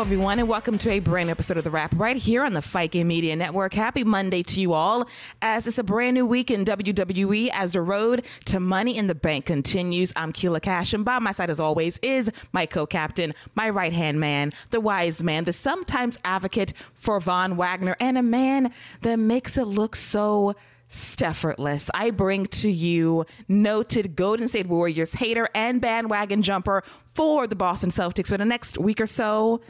[0.00, 2.62] Everyone, and welcome to a brand new episode of The Wrap right here on the
[2.62, 3.74] Fight Game Media Network.
[3.74, 5.06] Happy Monday to you all,
[5.42, 9.14] as it's a brand new week in WWE as the road to Money in the
[9.14, 10.10] Bank continues.
[10.16, 13.92] I'm Keila Cash, and by my side, as always, is my co captain, my right
[13.92, 19.18] hand man, the wise man, the sometimes advocate for Von Wagner, and a man that
[19.18, 20.56] makes it look so
[20.92, 21.88] Steffortless.
[21.94, 26.82] I bring to you noted Golden State Warriors hater and bandwagon jumper
[27.14, 29.60] for the Boston Celtics for the next week or so.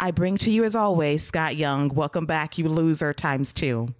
[0.00, 1.88] I bring to you, as always, Scott Young.
[1.88, 3.94] Welcome back, you loser, times two.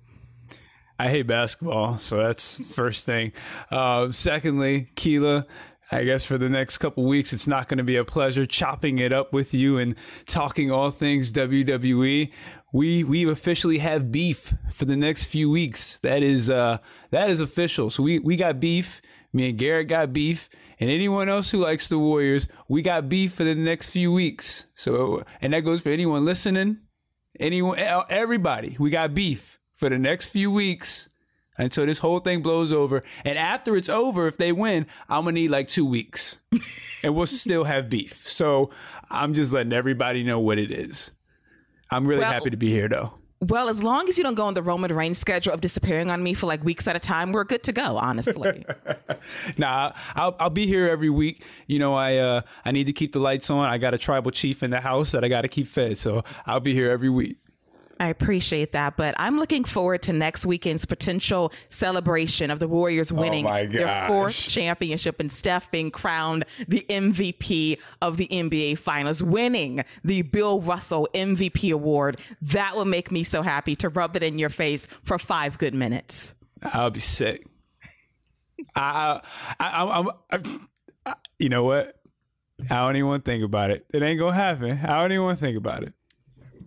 [0.99, 3.33] I hate basketball, so that's first thing.
[3.71, 5.47] Uh, secondly, Keila,
[5.91, 8.99] I guess for the next couple weeks, it's not going to be a pleasure chopping
[8.99, 9.95] it up with you and
[10.27, 12.33] talking all things WWE
[12.73, 15.99] we we officially have beef for the next few weeks.
[16.01, 16.79] That is uh
[17.11, 17.91] that is official.
[17.91, 19.01] So we we got beef.
[19.33, 20.49] Me and Garrett got beef,
[20.81, 24.67] and anyone else who likes the Warriors, we got beef for the next few weeks.
[24.75, 26.79] So and that goes for anyone listening,
[27.39, 28.77] anyone, everybody.
[28.79, 31.09] We got beef for the next few weeks
[31.59, 33.03] until this whole thing blows over.
[33.25, 36.39] And after it's over, if they win, I'm gonna need like two weeks,
[37.03, 38.27] and we'll still have beef.
[38.27, 38.71] So
[39.11, 41.11] I'm just letting everybody know what it is.
[41.91, 43.15] I'm really well, happy to be here, though.
[43.41, 46.23] Well, as long as you don't go on the Roman Reigns schedule of disappearing on
[46.23, 47.97] me for like weeks at a time, we're good to go.
[47.97, 48.65] Honestly.
[49.59, 51.45] nah, I'll, I'll be here every week.
[51.69, 53.69] You know, I uh, I need to keep the lights on.
[53.69, 56.25] I got a tribal chief in the house that I got to keep fed, so
[56.47, 57.39] I'll be here every week.
[58.01, 63.11] I appreciate that, but I'm looking forward to next weekend's potential celebration of the Warriors
[63.11, 68.79] oh winning oh their fourth championship and Steph being crowned the MVP of the NBA
[68.79, 72.21] Finals, winning the Bill Russell MVP award.
[72.41, 75.75] That will make me so happy to rub it in your face for five good
[75.75, 76.35] minutes.
[76.63, 77.47] I'll be sick.
[78.75, 79.21] I,
[79.59, 80.39] I, I, I,
[81.07, 81.95] I, you know what?
[82.71, 83.87] I don't even want to think about it.
[83.93, 84.79] It ain't gonna happen.
[84.85, 85.93] I don't even want to think about it.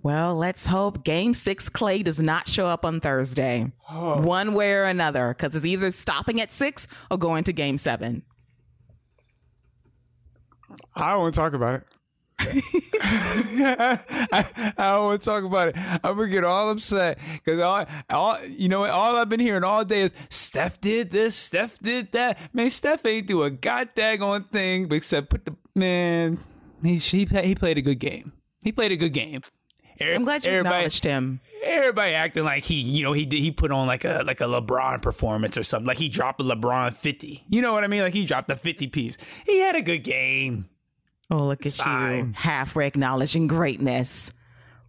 [0.03, 4.19] Well, let's hope game six Clay does not show up on Thursday, oh.
[4.21, 8.23] one way or another, because it's either stopping at six or going to game seven.
[10.95, 11.83] I don't want to talk about it.
[12.39, 13.99] I,
[14.77, 15.75] I, don't want to talk about it.
[15.77, 19.85] I'm gonna get all upset because all, all you know, all I've been hearing all
[19.85, 22.39] day is Steph did this, Steph did that.
[22.53, 26.39] Man, Steph ain't do a goddamn thing except put the man.
[26.81, 28.33] He he he played a good game.
[28.63, 29.41] He played a good game.
[30.01, 31.39] I'm glad you acknowledged him.
[31.63, 34.45] Everybody acting like he, you know, he did, he put on like a like a
[34.45, 35.87] LeBron performance or something.
[35.87, 37.45] Like he dropped a LeBron 50.
[37.47, 38.01] You know what I mean?
[38.01, 39.17] Like he dropped a 50 piece.
[39.45, 40.67] He had a good game.
[41.29, 42.27] Oh, look it's at fine.
[42.27, 44.33] you, halfway acknowledging greatness.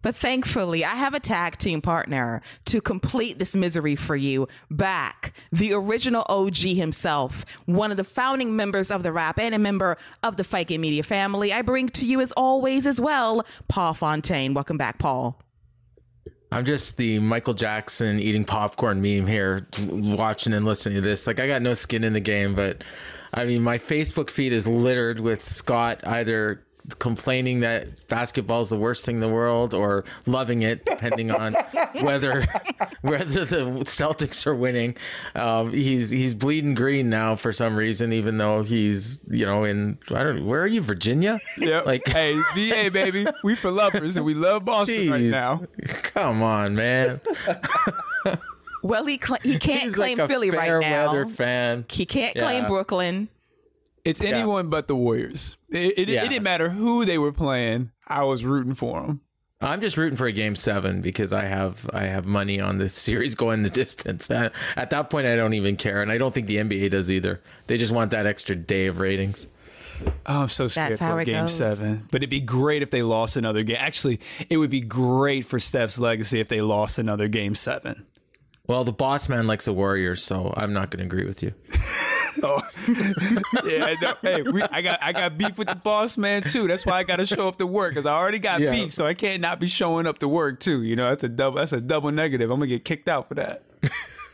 [0.03, 4.47] But thankfully, I have a tag team partner to complete this misery for you.
[4.69, 9.59] Back, the original OG himself, one of the founding members of the rap and a
[9.59, 11.51] member of the Game Media family.
[11.51, 14.53] I bring to you, as always, as well, Paul Fontaine.
[14.53, 15.41] Welcome back, Paul.
[16.51, 21.25] I'm just the Michael Jackson eating popcorn meme here, watching and listening to this.
[21.25, 22.83] Like, I got no skin in the game, but
[23.33, 26.61] I mean, my Facebook feed is littered with Scott either
[26.99, 31.53] complaining that basketball is the worst thing in the world or loving it, depending on
[32.01, 32.41] whether
[33.01, 34.95] whether the Celtics are winning.
[35.35, 39.97] Um, he's he's bleeding green now for some reason, even though he's you know in
[40.11, 41.39] I don't know where are you, Virginia?
[41.57, 45.63] Yeah, Like- hey, VA baby, we for lovers and we love Boston right now.
[45.87, 47.21] Come on, man.
[48.81, 51.25] Well, he cl- he can't He's claim like a Philly right now.
[51.29, 51.85] fan.
[51.87, 52.67] He can't claim Yeah.
[52.67, 53.29] Brooklyn.
[54.05, 55.57] It's anyone but the Warriors.
[55.69, 56.23] It, it, Yeah.
[56.23, 57.91] it didn't matter who they were playing.
[58.07, 59.21] I was rooting for them.
[59.61, 62.93] I'm just rooting for a game seven because I have I have money on this
[62.93, 64.29] series going the distance.
[64.29, 67.09] At, at that point, I don't even care, and I don't think the NBA does
[67.09, 67.41] either.
[67.67, 69.47] They just want that extra day of ratings.
[70.25, 71.55] Oh, I'm so scared That's for Game goes.
[71.55, 72.07] Seven.
[72.11, 73.77] But it'd be great if they lost another game.
[73.79, 74.19] Actually,
[74.49, 78.05] it would be great for Steph's legacy if they lost another Game Seven.
[78.67, 81.53] Well, the boss man likes the Warriors, so I'm not going to agree with you.
[82.41, 82.59] Oh,
[83.63, 83.93] yeah.
[84.01, 84.15] I.
[84.23, 86.67] Hey, we, I got I got beef with the boss man too.
[86.67, 88.71] That's why I got to show up to work because I already got Yeah.
[88.71, 90.81] beef, so I can't not be showing up to work too.
[90.81, 92.49] You know, that's a double that's a double negative.
[92.49, 93.63] I'm gonna get kicked out for that.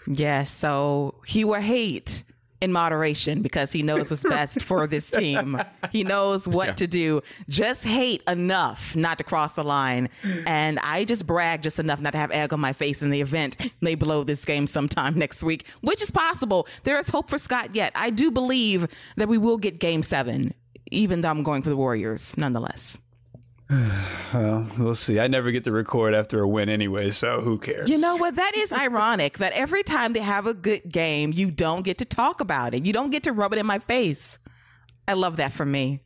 [0.07, 2.23] Yes, so he will hate
[2.61, 5.61] in moderation because he knows what's best for this team.
[5.91, 7.21] He knows what to do.
[7.47, 10.09] Just hate enough not to cross the line.
[10.45, 13.21] And I just brag just enough not to have egg on my face in the
[13.21, 16.67] event they blow this game sometime next week, which is possible.
[16.83, 17.91] There is hope for Scott yet.
[17.95, 20.53] I do believe that we will get game seven,
[20.91, 22.99] even though I'm going for the Warriors nonetheless.
[24.31, 25.19] Well, we'll see.
[25.19, 27.89] I never get to record after a win anyway, so who cares?
[27.89, 28.35] You know what?
[28.35, 32.05] That is ironic that every time they have a good game, you don't get to
[32.05, 32.85] talk about it.
[32.85, 34.37] You don't get to rub it in my face.
[35.07, 36.01] I love that for me.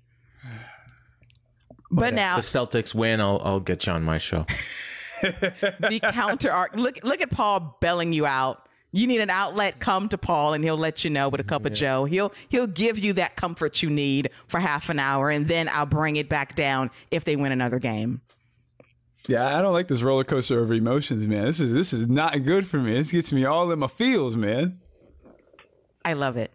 [1.91, 4.45] But now The Celtics win, I'll I'll get you on my show.
[5.21, 6.75] the counter arc.
[6.77, 8.62] Look, look at Paul belling you out.
[8.95, 9.79] You need an outlet.
[9.79, 12.05] Come to Paul, and he'll let you know with a cup of Joe.
[12.05, 15.87] He'll he'll give you that comfort you need for half an hour, and then I'll
[15.87, 18.21] bring it back down if they win another game.
[19.27, 21.45] Yeah, I don't like this roller coaster of emotions, man.
[21.45, 22.93] This is this is not good for me.
[22.93, 24.79] This gets me all in my feels, man.
[26.05, 26.51] I love it.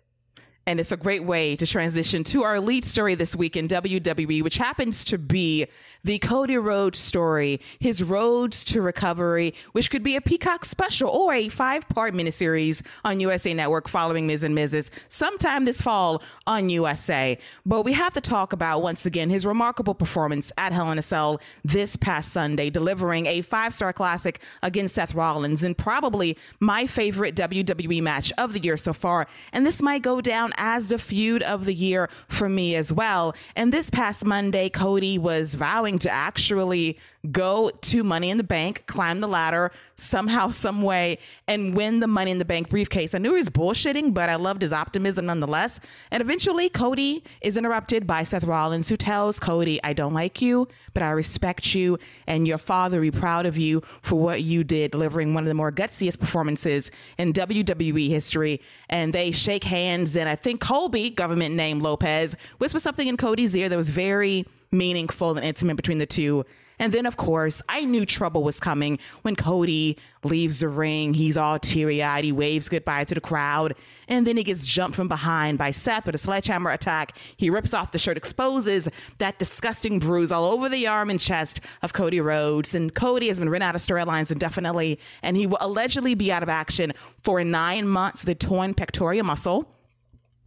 [0.68, 4.42] And it's a great way to transition to our lead story this week in WWE,
[4.42, 5.66] which happens to be
[6.04, 11.32] the Cody Rhodes story, his roads to recovery, which could be a Peacock special or
[11.32, 14.90] a five part miniseries on USA Network following Miz and Mrs.
[15.08, 17.38] sometime this fall on USA.
[17.64, 21.02] But we have to talk about, once again, his remarkable performance at Hell in a
[21.02, 26.86] Cell this past Sunday, delivering a five star classic against Seth Rollins and probably my
[26.86, 29.26] favorite WWE match of the year so far.
[29.52, 33.34] And this might go down as the feud of the year for me as well.
[33.56, 36.98] And this past Monday, Cody was vowing to actually
[37.32, 42.06] go to Money in the Bank, climb the ladder somehow, some way, and win the
[42.06, 43.14] Money in the Bank briefcase.
[43.14, 45.80] I knew he was bullshitting, but I loved his optimism nonetheless.
[46.10, 50.68] And eventually, Cody is interrupted by Seth Rollins, who tells Cody, I don't like you,
[50.94, 54.92] but I respect you, and your father be proud of you for what you did,
[54.92, 58.60] delivering one of the more gutsiest performances in WWE history.
[58.88, 63.56] And they shake hands, and I think Colby, government name Lopez, whispers something in Cody's
[63.56, 66.44] ear that was very meaningful and intimate between the two.
[66.78, 71.14] And then, of course, I knew trouble was coming when Cody leaves the ring.
[71.14, 72.24] He's all teary eyed.
[72.24, 73.74] He waves goodbye to the crowd.
[74.06, 77.16] And then he gets jumped from behind by Seth with a sledgehammer attack.
[77.36, 78.88] He rips off the shirt, exposes
[79.18, 82.74] that disgusting bruise all over the arm and chest of Cody Rhodes.
[82.74, 84.98] And Cody has been written out of storylines indefinitely.
[85.22, 86.92] And he will allegedly be out of action
[87.22, 89.74] for nine months with a torn pectoral muscle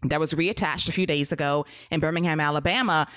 [0.04, 3.08] that was reattached a few days ago in Birmingham, Alabama.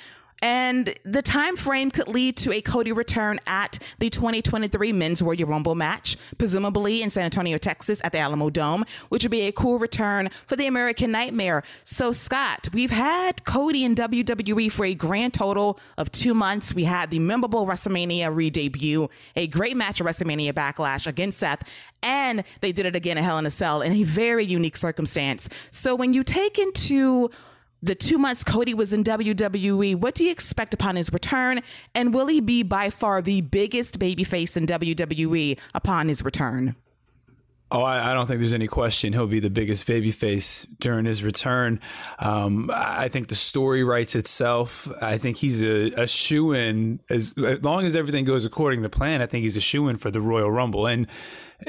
[0.42, 5.46] And the time frame could lead to a Cody return at the 2023 Men's Royal
[5.46, 9.78] Rumble match, presumably in San Antonio, Texas, at the Alamodome, which would be a cool
[9.78, 11.62] return for the American Nightmare.
[11.84, 16.74] So, Scott, we've had Cody in WWE for a grand total of two months.
[16.74, 21.62] We had the memorable WrestleMania re debut, a great match at WrestleMania Backlash against Seth,
[22.02, 25.48] and they did it again at Hell in a Cell in a very unique circumstance.
[25.70, 27.30] So, when you take into
[27.84, 31.60] the two months Cody was in WWE, what do you expect upon his return?
[31.94, 36.76] And will he be by far the biggest babyface in WWE upon his return?
[37.70, 41.22] Oh, I, I don't think there's any question he'll be the biggest babyface during his
[41.22, 41.80] return.
[42.20, 44.88] Um, I think the story writes itself.
[45.02, 48.88] I think he's a, a shoe in as, as long as everything goes according to
[48.88, 49.20] plan.
[49.20, 50.86] I think he's a shoe in for the Royal Rumble.
[50.86, 51.06] And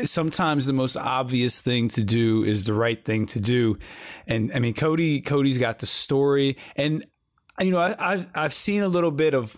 [0.04, 3.78] sometimes the most obvious thing to do is the right thing to do.
[4.28, 7.06] And I mean, Cody, Cody's got the story, and
[7.60, 9.58] you know, I, I I've seen a little bit of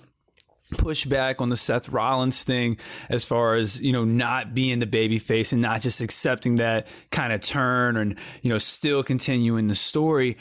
[0.74, 2.78] pushback on the Seth Rollins thing
[3.10, 6.88] as far as you know not being the baby face and not just accepting that
[7.10, 10.38] kind of turn and you know still continuing the story.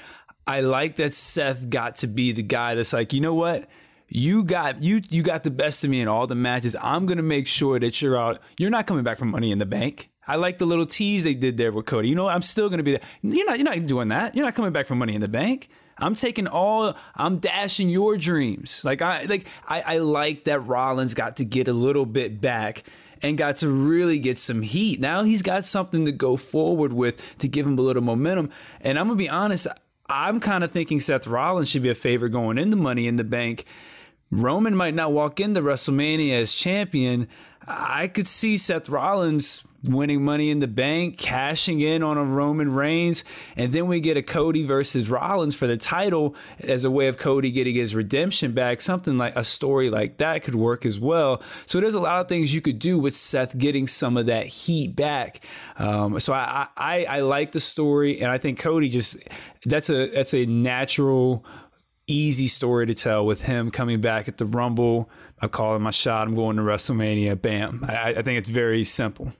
[0.49, 3.69] I like that Seth got to be the guy that's like you know what
[4.08, 6.76] you got you you got the best of me in all the matches.
[6.80, 8.40] I'm gonna make sure that you're out.
[8.58, 10.10] You're not coming back from Money in the Bank.
[10.28, 12.08] I like the little tease they did there with Cody.
[12.08, 12.34] You know, what?
[12.34, 13.02] I'm still gonna be there.
[13.22, 14.34] You're not you're not doing that.
[14.34, 15.68] You're not coming back from Money in the Bank.
[15.98, 18.82] I'm taking all I'm dashing your dreams.
[18.84, 22.84] Like I like I, I like that Rollins got to get a little bit back
[23.22, 25.00] and got to really get some heat.
[25.00, 28.50] Now he's got something to go forward with to give him a little momentum.
[28.80, 29.66] And I'm gonna be honest,
[30.08, 33.25] I'm kind of thinking Seth Rollins should be a favorite going into Money in the
[33.25, 33.64] Bank.
[34.30, 37.28] Roman might not walk into WrestleMania as champion.
[37.66, 42.73] I could see Seth Rollins winning money in the bank, cashing in on a Roman
[42.73, 43.25] Reigns,
[43.56, 47.18] and then we get a Cody versus Rollins for the title as a way of
[47.18, 48.83] Cody getting his redemption back.
[48.83, 51.42] Something like a story like that could work as well.
[51.66, 54.47] So there's a lot of things you could do with Seth getting some of that
[54.47, 55.45] heat back.
[55.78, 59.16] Um, so I, I I like the story, and I think Cody just
[59.64, 61.45] that's a that's a natural
[62.06, 65.10] easy story to tell with him coming back at the Rumble.
[65.40, 66.26] I'm calling my shot.
[66.26, 67.40] I'm going to WrestleMania.
[67.40, 67.84] Bam.
[67.88, 69.32] I, I think it's very simple.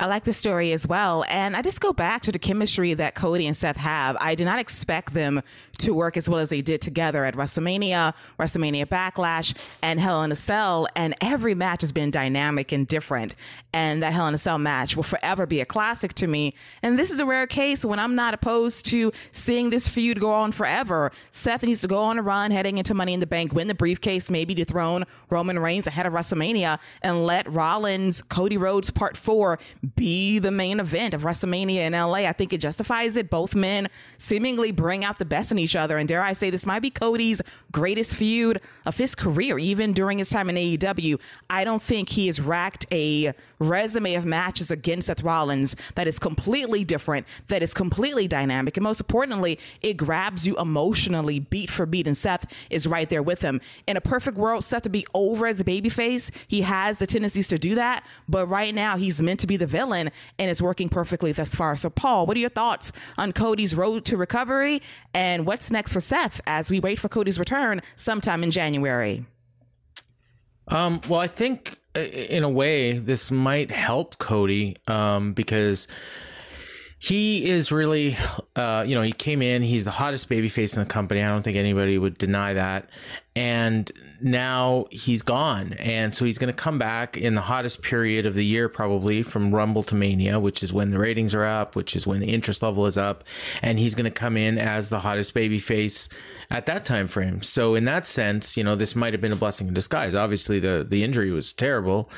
[0.00, 1.24] I like the story as well.
[1.28, 4.16] And I just go back to the chemistry that Cody and Seth have.
[4.20, 5.40] I did not expect them
[5.78, 10.32] to work as well as they did together at WrestleMania, WrestleMania Backlash, and Hell in
[10.32, 10.86] a Cell.
[10.96, 13.34] And every match has been dynamic and different.
[13.72, 16.54] And that Hell in a Cell match will forever be a classic to me.
[16.82, 20.30] And this is a rare case when I'm not opposed to seeing this feud go
[20.30, 21.12] on forever.
[21.30, 23.74] Seth needs to go on a run heading into Money in the Bank, win the
[23.74, 29.58] briefcase, maybe dethrone Roman Reigns ahead of WrestleMania, and let Rollins, Cody Rhodes Part 4
[29.96, 32.26] be the main event of WrestleMania in LA.
[32.26, 33.30] I think it justifies it.
[33.30, 33.88] Both men
[34.18, 35.96] seemingly bring out the best in each other.
[35.96, 37.42] And dare I say, this might be Cody's
[37.72, 41.18] greatest feud of his career, even during his time in AEW.
[41.50, 46.18] I don't think he has racked a resume of matches against Seth Rollins that is
[46.18, 48.76] completely different, that is completely dynamic.
[48.76, 52.06] And most importantly, it grabs you emotionally beat for beat.
[52.06, 53.60] And Seth is right there with him.
[53.86, 57.48] In a perfect world, Seth to be over as a babyface, he has the tendencies
[57.48, 58.04] to do that.
[58.28, 61.76] But right now, he's meant to be the villain, and it's working perfectly thus far.
[61.76, 64.82] So, Paul, what are your thoughts on Cody's road to recovery
[65.12, 69.24] and what's next for Seth as we wait for Cody's return sometime in January?
[70.68, 75.88] Um, well, I think in a way this might help Cody um, because
[76.98, 78.16] he is really,
[78.56, 79.60] uh, you know, he came in.
[79.60, 81.22] He's the hottest babyface in the company.
[81.22, 82.88] I don't think anybody would deny that.
[83.36, 85.74] And now he's gone.
[85.74, 89.22] And so he's going to come back in the hottest period of the year, probably
[89.22, 92.32] from Rumble to Mania, which is when the ratings are up, which is when the
[92.32, 93.22] interest level is up.
[93.60, 96.08] And he's going to come in as the hottest babyface
[96.50, 97.42] at that time frame.
[97.42, 100.14] So in that sense, you know, this might have been a blessing in disguise.
[100.14, 102.10] Obviously, the the injury was terrible,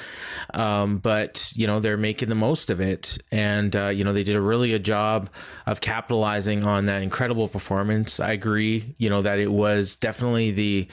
[0.54, 4.25] um, but you know they're making the most of it, and uh, you know they
[4.25, 5.30] did a really good job
[5.66, 8.21] of capitalizing on that incredible performance.
[8.21, 10.88] I agree, you know, that it was definitely the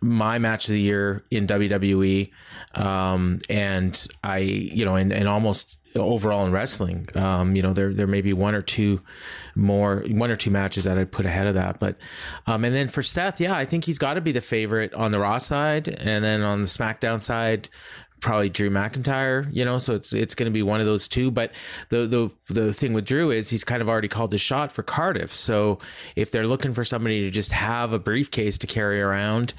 [0.00, 2.30] my match of the year in WWE,
[2.74, 7.08] um, and I, you know, and, and almost overall in wrestling.
[7.14, 9.00] Um, you know, there there may be one or two
[9.54, 11.78] more, one or two matches that I'd put ahead of that.
[11.78, 11.96] But
[12.46, 15.10] um, and then for Seth, yeah, I think he's got to be the favorite on
[15.10, 17.68] the Raw side, and then on the SmackDown side,
[18.24, 21.30] probably Drew McIntyre, you know, so it's it's going to be one of those two.
[21.30, 21.52] But
[21.90, 24.82] the the the thing with Drew is he's kind of already called the shot for
[24.82, 25.32] Cardiff.
[25.32, 25.78] So
[26.16, 29.54] if they're looking for somebody to just have a briefcase to carry around,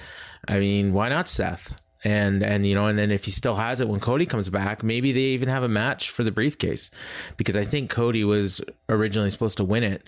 [0.47, 1.79] I mean, why not Seth?
[2.05, 4.83] And and you know and then if he still has it when Cody comes back
[4.83, 6.91] maybe they even have a match for the briefcase
[7.35, 10.03] because I think Cody was originally supposed to win it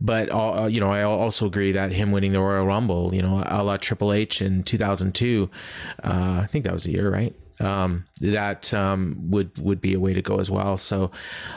[0.00, 3.44] but uh, you know I also agree that him winning the Royal Rumble you know
[3.46, 5.50] a la Triple H in 2002
[6.02, 10.00] uh, I think that was the year right um, that um, would would be a
[10.00, 10.76] way to go as well.
[10.76, 11.12] So,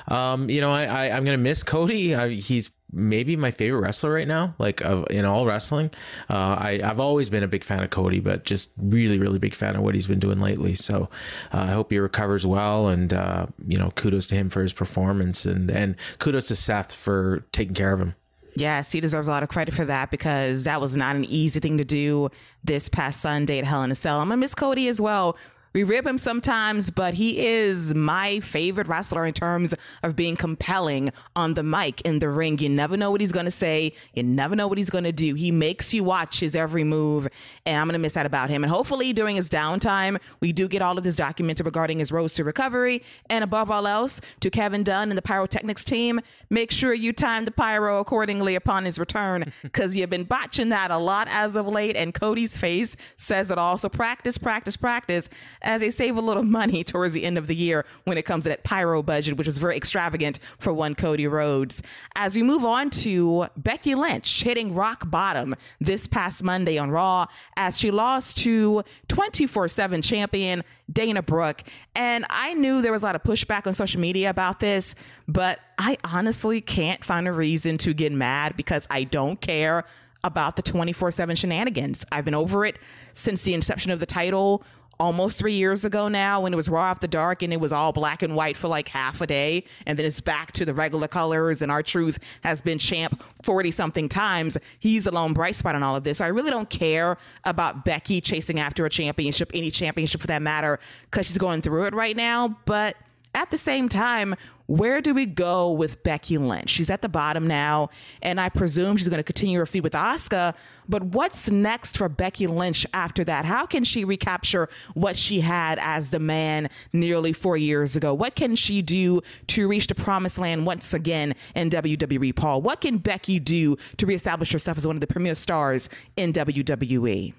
[0.07, 2.13] um, you know, I, I am gonna miss Cody.
[2.13, 5.91] I, he's maybe my favorite wrestler right now, like in all wrestling.
[6.29, 9.53] Uh, I, I've always been a big fan of Cody, but just really, really big
[9.53, 10.75] fan of what he's been doing lately.
[10.75, 11.09] So
[11.53, 14.73] uh, I hope he recovers well, and uh, you know, kudos to him for his
[14.73, 18.15] performance, and and kudos to Seth for taking care of him.
[18.57, 21.59] Yes, he deserves a lot of credit for that because that was not an easy
[21.59, 22.29] thing to do
[22.63, 24.21] this past Sunday at Hell in a Cell.
[24.21, 25.35] I'm gonna miss Cody as well
[25.75, 31.11] we rip him sometimes, but he is my favorite wrestler in terms of being compelling
[31.35, 32.57] on the mic in the ring.
[32.59, 33.91] You never know what he's going to say.
[34.13, 35.33] You never know what he's going to do.
[35.33, 37.27] He makes you watch his every move,
[37.65, 38.63] and I'm going to miss that about him.
[38.63, 42.29] And hopefully, during his downtime, we do get all of this documented regarding his road
[42.29, 43.03] to recovery.
[43.29, 47.43] And above all else, to Kevin Dunn and the pyrotechnics team, make sure you time
[47.43, 51.67] the pyro accordingly upon his return because you've been botching that a lot as of
[51.67, 51.97] late.
[51.97, 53.77] And Cody's face says it all.
[53.77, 55.27] So practice, practice, practice
[55.65, 58.45] as they save a little money towards the end of the year when it comes
[58.45, 61.81] to that pyro budget, which was very extravagant for one Cody Rhodes.
[62.15, 67.25] As we move on to Becky Lynch hitting rock bottom this past Monday on Raw
[67.57, 71.63] as she lost to 24 7 champion Dana Brooke.
[71.95, 74.95] And I knew there was a lot of pushback on social media about this,
[75.27, 79.85] but I honestly can't find a reason to get mad because I don't care
[80.23, 82.05] about the 24 7 shenanigans.
[82.11, 82.79] I've been over it
[83.13, 84.63] since the inception of the title
[84.99, 87.91] almost three years ago now when it was Raw After Dark and it was all
[87.91, 89.63] black and white for like half a day.
[89.85, 91.61] And then it's back to the regular colors.
[91.61, 94.57] And R-Truth has been champ 40 something times.
[94.79, 96.19] He's a lone bright spot on all of this.
[96.19, 100.41] So I really don't care about Becky chasing after a championship, any championship for that
[100.41, 100.79] matter,
[101.11, 102.57] because she's going through it right now.
[102.65, 102.95] But
[103.35, 104.35] at the same time,
[104.67, 106.69] where do we go with Becky Lynch?
[106.69, 107.89] She's at the bottom now,
[108.21, 110.55] and I presume she's going to continue her feud with Asuka.
[110.89, 113.45] But what's next for Becky Lynch after that?
[113.45, 118.13] How can she recapture what she had as the man nearly four years ago?
[118.13, 122.61] What can she do to reach the promised land once again in WWE, Paul?
[122.61, 127.33] What can Becky do to reestablish herself as one of the premier stars in WWE?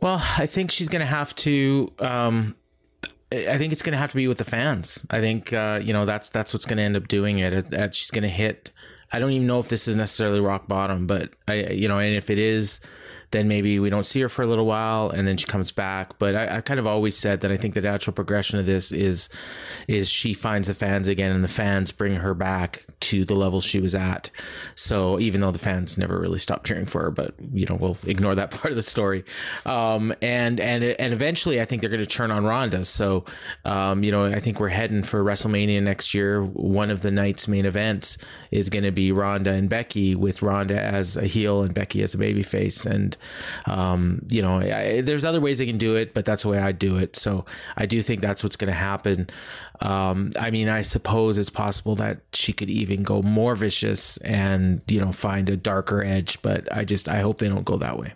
[0.00, 2.56] Well, I think she's going to have to um,
[3.32, 5.04] I think it's going to have to be with the fans.
[5.10, 7.70] I think uh, you know that's that's what's going to end up doing it.
[7.70, 8.70] That she's going to hit.
[9.12, 12.14] I don't even know if this is necessarily rock bottom, but I you know, and
[12.14, 12.80] if it is,
[13.32, 16.18] then maybe we don't see her for a little while and then she comes back.
[16.18, 18.92] But I, I, kind of always said that I think the natural progression of this
[18.92, 19.28] is
[19.88, 23.60] is she finds the fans again and the fans bring her back to the level
[23.60, 24.30] she was at.
[24.74, 27.96] So even though the fans never really stopped cheering for her, but you know we'll
[28.06, 29.24] ignore that part of the story.
[29.66, 32.84] Um, and and and eventually I think they're going to turn on Ronda.
[32.84, 33.24] So
[33.64, 36.44] um, you know I think we're heading for WrestleMania next year.
[36.44, 38.18] One of the night's main events
[38.50, 42.14] is going to be Ronda and Becky with Ronda as a heel and Becky as
[42.14, 43.16] a babyface and
[43.66, 46.58] um, you know, I, there's other ways they can do it, but that's the way
[46.58, 47.16] I do it.
[47.16, 47.44] So
[47.76, 49.28] I do think that's what's going to happen.
[49.80, 54.82] Um, I mean, I suppose it's possible that she could even go more vicious and
[54.88, 57.98] you know find a darker edge, but I just I hope they don't go that
[57.98, 58.14] way.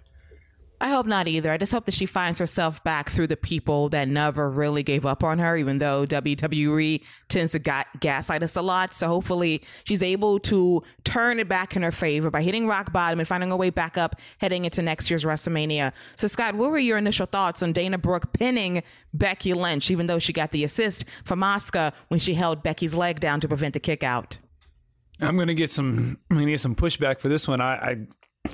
[0.78, 1.50] I hope not either.
[1.50, 5.06] I just hope that she finds herself back through the people that never really gave
[5.06, 8.92] up on her, even though WWE tends to ga- gaslight us a lot.
[8.92, 13.18] So hopefully she's able to turn it back in her favor by hitting rock bottom
[13.18, 15.92] and finding her way back up heading into next year's WrestleMania.
[16.16, 18.83] So, Scott, what were your initial thoughts on Dana Brooke pinning
[19.14, 23.20] Becky Lynch, even though she got the assist from Asuka when she held Becky's leg
[23.20, 24.37] down to prevent the kick out?
[25.20, 26.18] I'm gonna get some.
[26.31, 27.62] I'm gonna get some pushback for this one.
[27.62, 27.96] I, I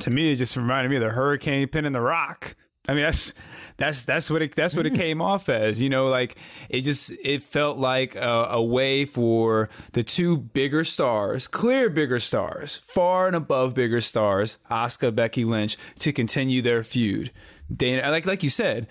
[0.01, 2.57] to me, it just reminded me of the hurricane pin in the rock.
[2.89, 3.33] I mean, that's
[3.77, 4.97] that's that's what it that's what it mm.
[4.97, 5.81] came off as.
[5.81, 6.37] You know, like
[6.69, 12.19] it just it felt like a, a, way for the two bigger stars, clear bigger
[12.19, 17.31] stars, far and above bigger stars, Asuka, Becky Lynch, to continue their feud.
[17.75, 18.89] Dana, like like you said,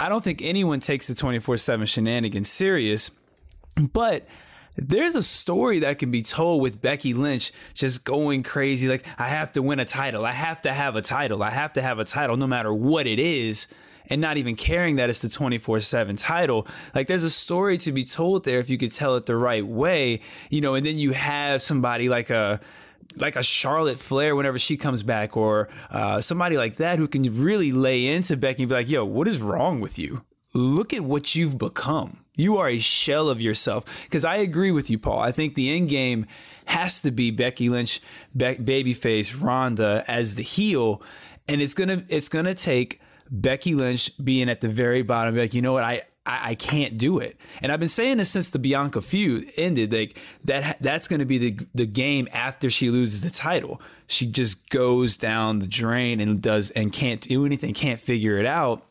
[0.00, 3.10] I don't think anyone takes the twenty four seven shenanigans serious,
[3.76, 4.26] but
[4.76, 8.88] there's a story that can be told with Becky Lynch just going crazy.
[8.88, 10.24] Like, I have to win a title.
[10.24, 11.42] I have to have a title.
[11.42, 13.66] I have to have a title no matter what it is.
[14.08, 16.66] And not even caring that it's the 24 7 title.
[16.94, 19.66] Like, there's a story to be told there if you could tell it the right
[19.66, 22.60] way, you know, and then you have somebody like a,
[23.16, 27.22] like a Charlotte Flair whenever she comes back, or uh, somebody like that who can
[27.42, 30.22] really lay into Becky and be like, yo, what is wrong with you?
[30.52, 33.84] Look at what you've become you are a shell of yourself.
[34.04, 35.18] Because I agree with you, Paul.
[35.18, 36.26] I think the end game
[36.66, 38.00] has to be Becky Lynch,
[38.36, 41.02] Be- babyface Ronda as the heel,
[41.48, 45.36] and it's gonna it's gonna take Becky Lynch being at the very bottom.
[45.36, 46.02] Like you know what I.
[46.28, 49.92] I, I can't do it, and I've been saying this since the Bianca feud ended.
[49.92, 53.80] Like that, that's to be the the game after she loses the title.
[54.08, 58.46] She just goes down the drain and does and can't do anything, can't figure it
[58.46, 58.84] out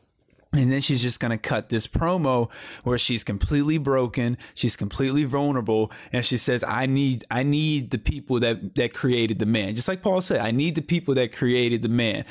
[0.58, 2.52] and then she's just going to cut this promo
[2.84, 7.98] where she's completely broken, she's completely vulnerable, and she says, "I need, I need the
[7.98, 11.34] people that that created the man." Just like Paul said, "I need the people that
[11.34, 12.26] created the man."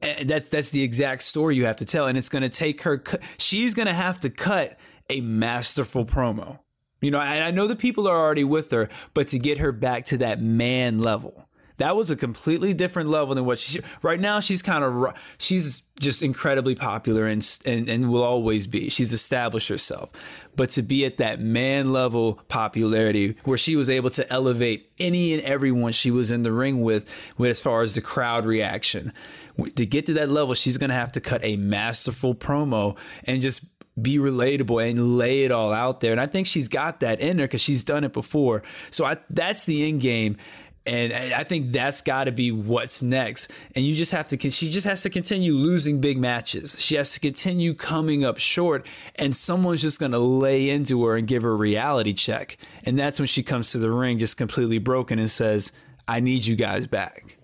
[0.00, 2.82] And that's that's the exact story you have to tell, and it's going to take
[2.82, 3.02] her.
[3.36, 4.76] She's going to have to cut
[5.10, 6.60] a masterful promo.
[7.00, 9.70] You know, and I know the people are already with her, but to get her
[9.70, 11.47] back to that man level
[11.78, 13.80] that was a completely different level than what she.
[14.02, 18.88] Right now, she's kind of she's just incredibly popular and, and and will always be.
[18.88, 20.10] She's established herself,
[20.54, 25.32] but to be at that man level popularity where she was able to elevate any
[25.32, 29.12] and everyone she was in the ring with, with as far as the crowd reaction,
[29.76, 33.64] to get to that level, she's gonna have to cut a masterful promo and just
[34.00, 36.12] be relatable and lay it all out there.
[36.12, 38.62] And I think she's got that in her because she's done it before.
[38.90, 40.36] So I, that's the end game
[40.88, 43.50] And I think that's got to be what's next.
[43.74, 46.76] And you just have to, she just has to continue losing big matches.
[46.78, 51.16] She has to continue coming up short, and someone's just going to lay into her
[51.16, 52.56] and give her a reality check.
[52.84, 55.72] And that's when she comes to the ring just completely broken and says,
[56.08, 57.37] I need you guys back.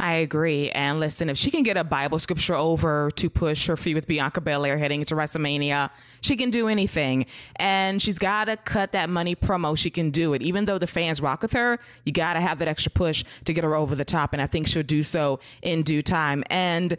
[0.00, 0.70] I agree.
[0.70, 4.06] And listen, if she can get a Bible scripture over to push her feud with
[4.06, 5.90] Bianca Belair heading into WrestleMania,
[6.22, 7.26] she can do anything.
[7.56, 9.76] And she's got to cut that money promo.
[9.76, 10.40] She can do it.
[10.40, 13.52] Even though the fans rock with her, you got to have that extra push to
[13.52, 14.32] get her over the top.
[14.32, 16.44] And I think she'll do so in due time.
[16.48, 16.96] And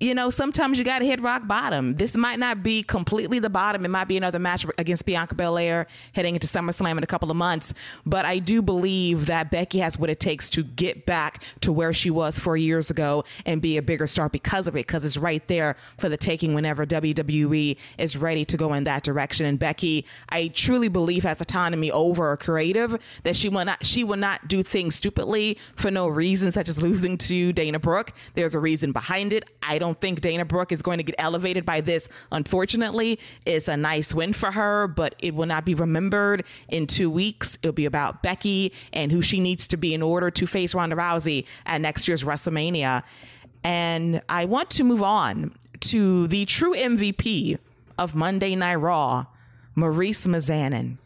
[0.00, 1.94] you know, sometimes you got to hit rock bottom.
[1.96, 3.84] This might not be completely the bottom.
[3.84, 7.36] It might be another match against Bianca Belair heading into SummerSlam in a couple of
[7.36, 7.74] months.
[8.06, 11.92] But I do believe that Becky has what it takes to get back to where
[11.92, 15.18] she was four years ago and be a bigger star because of it, because it's
[15.18, 19.44] right there for the taking whenever WWE is ready to go in that direction.
[19.44, 24.16] And Becky, I truly believe has autonomy over creative that she will not she will
[24.16, 28.12] not do things stupidly for no reason, such as losing to Dana Brooke.
[28.32, 29.44] There's a reason behind it.
[29.62, 32.08] I don't don't think Dana Brooke is going to get elevated by this.
[32.30, 37.10] Unfortunately, it's a nice win for her, but it will not be remembered in two
[37.10, 37.58] weeks.
[37.60, 40.94] It'll be about Becky and who she needs to be in order to face Ronda
[40.94, 43.02] Rousey at next year's WrestleMania.
[43.64, 47.58] And I want to move on to the true MVP
[47.98, 49.26] of Monday Night Raw,
[49.76, 50.98] Maryse Mizanin.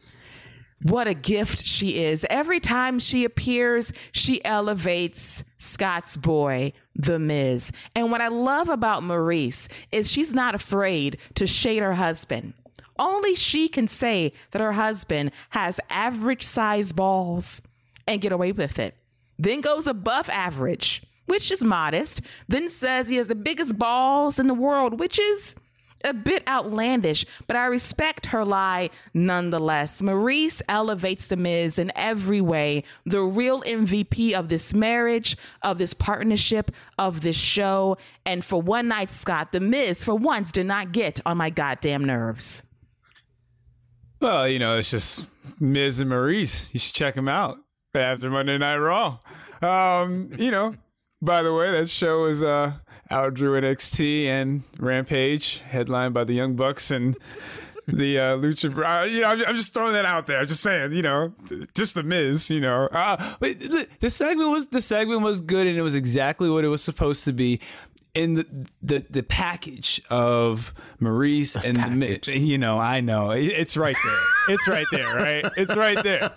[0.82, 2.26] What a gift she is.
[2.28, 7.72] Every time she appears, she elevates Scott's boy, The Miz.
[7.94, 12.54] And what I love about Maryse is she's not afraid to shade her husband.
[12.98, 17.62] Only she can say that her husband has average size balls
[18.06, 18.94] and get away with it.
[19.38, 22.20] Then goes above average, which is modest.
[22.48, 25.56] Then says he has the biggest balls in the world, which is
[26.04, 30.02] a bit outlandish, but I respect her lie nonetheless.
[30.02, 32.84] Maryse elevates The Miz in every way.
[33.04, 37.96] The real MVP of this marriage, of this partnership, of this show.
[38.24, 42.04] And for one night, Scott, The Miz, for once, did not get on my goddamn
[42.04, 42.62] nerves.
[44.20, 45.26] Well, you know, it's just
[45.60, 46.72] Miz and Maryse.
[46.72, 47.58] You should check them out
[47.94, 49.18] after Monday Night Raw.
[49.60, 50.74] Um, you know,
[51.20, 52.74] by the way, that show is uh
[53.14, 57.16] outdrew NXT and Rampage, headlined by the Young Bucks and
[57.86, 58.70] the uh, Lucha.
[58.74, 60.44] Uh, you know, I'm, I'm, just throwing that out there.
[60.44, 61.32] Just saying, you know,
[61.74, 62.50] just the Miz.
[62.50, 66.50] You know, uh, the, the segment was the segment was good and it was exactly
[66.50, 67.60] what it was supposed to be
[68.14, 68.46] in the,
[68.80, 72.28] the the package of Maryse and the Mitch.
[72.28, 74.54] you know, I know it's right there.
[74.54, 75.44] It's right there, right?
[75.56, 76.32] It's right there.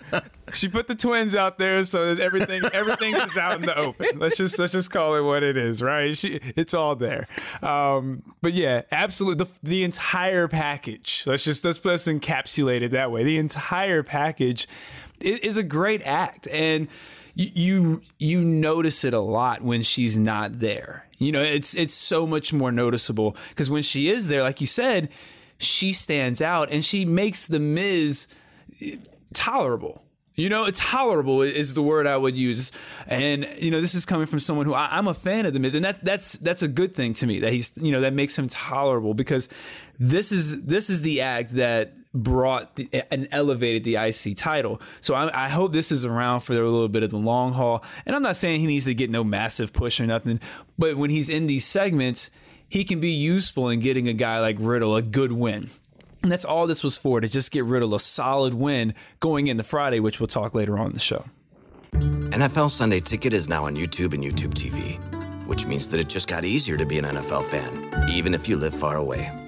[0.54, 4.18] She put the twins out there, so that everything everything is out in the open.
[4.18, 6.16] Let's just let's just call it what it is, right?
[6.16, 7.28] She, it's all there.
[7.62, 11.22] Um, but yeah, absolutely, the, the entire package.
[11.26, 13.24] Let's just let's let's encapsulate it that way.
[13.24, 14.66] The entire package
[15.20, 16.88] is a great act, and
[17.34, 22.26] you you notice it a lot when she's not there you know, it's it's so
[22.26, 25.08] much more noticeable because when she is there, like you said,
[25.58, 28.28] she stands out and she makes the Miz
[28.80, 28.96] eh,
[29.34, 30.04] tolerable.
[30.36, 32.70] You know, it's tolerable is the word I would use,
[33.08, 35.58] and you know, this is coming from someone who I, am a fan of the
[35.58, 38.14] Miz, and that that's that's a good thing to me that he's you know that
[38.14, 39.48] makes him tolerable because
[39.98, 44.80] this is this is the act that brought the, and elevated the IC title.
[45.00, 47.84] So I, I, hope this is around for a little bit of the long haul.
[48.06, 50.40] And I'm not saying he needs to get no massive push or nothing,
[50.78, 52.30] but when he's in these segments,
[52.68, 55.70] he can be useful in getting a guy like Riddle a good win.
[56.22, 59.62] And that's all this was for to just get Riddle a solid win going into
[59.62, 61.24] Friday, which we'll talk later on in the show.
[61.92, 64.98] NFL Sunday Ticket is now on YouTube and YouTube TV,
[65.46, 68.56] which means that it just got easier to be an NFL fan, even if you
[68.56, 69.47] live far away.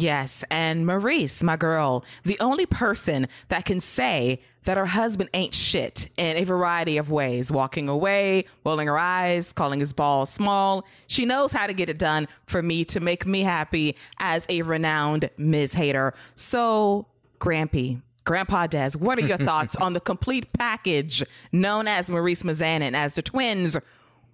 [0.00, 5.54] Yes, and Maryse, my girl, the only person that can say that her husband ain't
[5.54, 10.86] shit in a variety of ways walking away, rolling her eyes, calling his balls small.
[11.06, 14.62] She knows how to get it done for me to make me happy as a
[14.62, 16.14] renowned Miz hater.
[16.34, 17.06] So,
[17.38, 22.94] Grampy, Grandpa Des, what are your thoughts on the complete package known as Maryse Mizanin
[22.94, 23.76] as the twins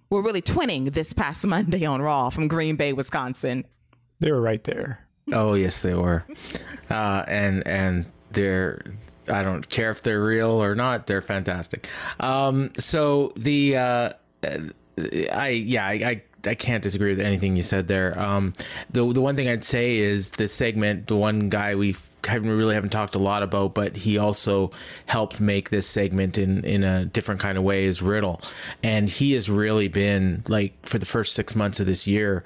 [0.09, 3.65] were really twinning this past Monday on Raw from Green Bay, Wisconsin?
[4.19, 5.06] They were right there.
[5.33, 6.23] Oh yes, they were,
[6.89, 8.81] uh, and and they're.
[9.29, 11.05] I don't care if they're real or not.
[11.05, 11.87] They're fantastic.
[12.21, 14.09] Um, so the uh,
[15.33, 18.17] I yeah I, I I can't disagree with anything you said there.
[18.19, 18.53] Um,
[18.91, 22.75] the the one thing I'd say is the segment, the one guy we haven't really
[22.75, 24.71] haven't talked a lot about, but he also
[25.05, 28.41] helped make this segment in in a different kind of way is Riddle,
[28.83, 32.43] and he has really been like for the first six months of this year,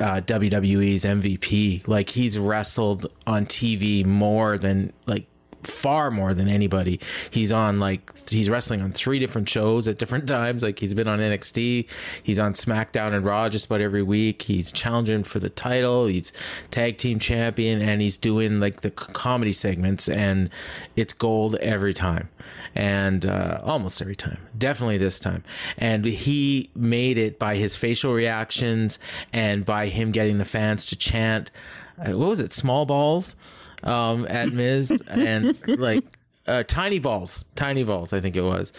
[0.00, 1.86] uh, WWE's MVP.
[1.88, 5.26] Like he's wrestled on TV more than like
[5.64, 7.00] far more than anybody.
[7.30, 10.62] He's on like he's wrestling on three different shows at different times.
[10.62, 11.86] Like he's been on NXT,
[12.22, 14.42] he's on SmackDown and Raw just about every week.
[14.42, 16.06] He's challenging for the title.
[16.06, 16.32] He's
[16.70, 20.50] tag team champion, and he's doing like the comedy segments, and
[20.96, 22.28] it's gold every time,
[22.74, 24.38] and uh, almost every time.
[24.56, 25.44] Definitely this time,
[25.78, 28.98] and he made it by his facial reactions
[29.32, 31.50] and by him getting the fans to chant.
[31.98, 32.52] Uh, what was it?
[32.52, 33.36] Small balls
[33.82, 36.04] um, at Miz and like
[36.46, 38.72] uh, tiny balls, tiny balls, I think it was,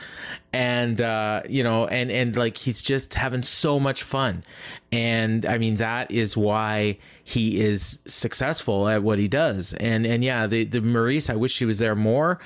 [0.51, 4.43] and uh, you know, and and like he's just having so much fun,
[4.91, 10.23] and I mean that is why he is successful at what he does, and and
[10.23, 12.39] yeah, the the Maryse, I wish she was there more,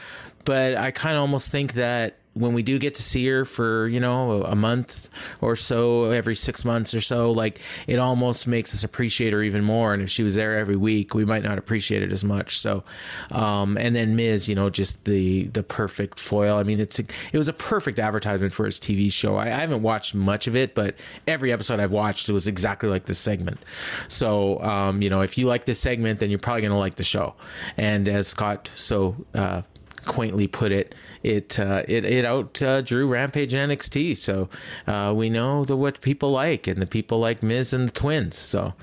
[0.45, 3.88] but I kind of almost think that when we do get to see her for
[3.88, 5.10] you know a month
[5.41, 9.63] or so every six months or so like it almost makes us appreciate her even
[9.63, 9.93] more.
[9.93, 12.60] And if she was there every week we might not appreciate it as much.
[12.60, 12.84] So
[13.32, 16.58] um, and then Miz you know just the the perfect foil.
[16.58, 19.36] I mean it's a, it was a perfect advertisement for his TV show.
[19.36, 20.95] I, I haven't watched much of it but
[21.28, 23.60] every episode I've watched it was exactly like this segment.
[24.08, 27.04] So um, you know if you like this segment then you're probably gonna like the
[27.04, 27.36] show.
[27.78, 29.62] And as Scott so uh,
[30.05, 34.17] quaintly put it, it uh, it it out uh, drew Rampage and NXT.
[34.17, 34.49] So
[34.88, 38.38] uh, we know the what people like, and the people like Miz and the Twins.
[38.38, 38.73] So.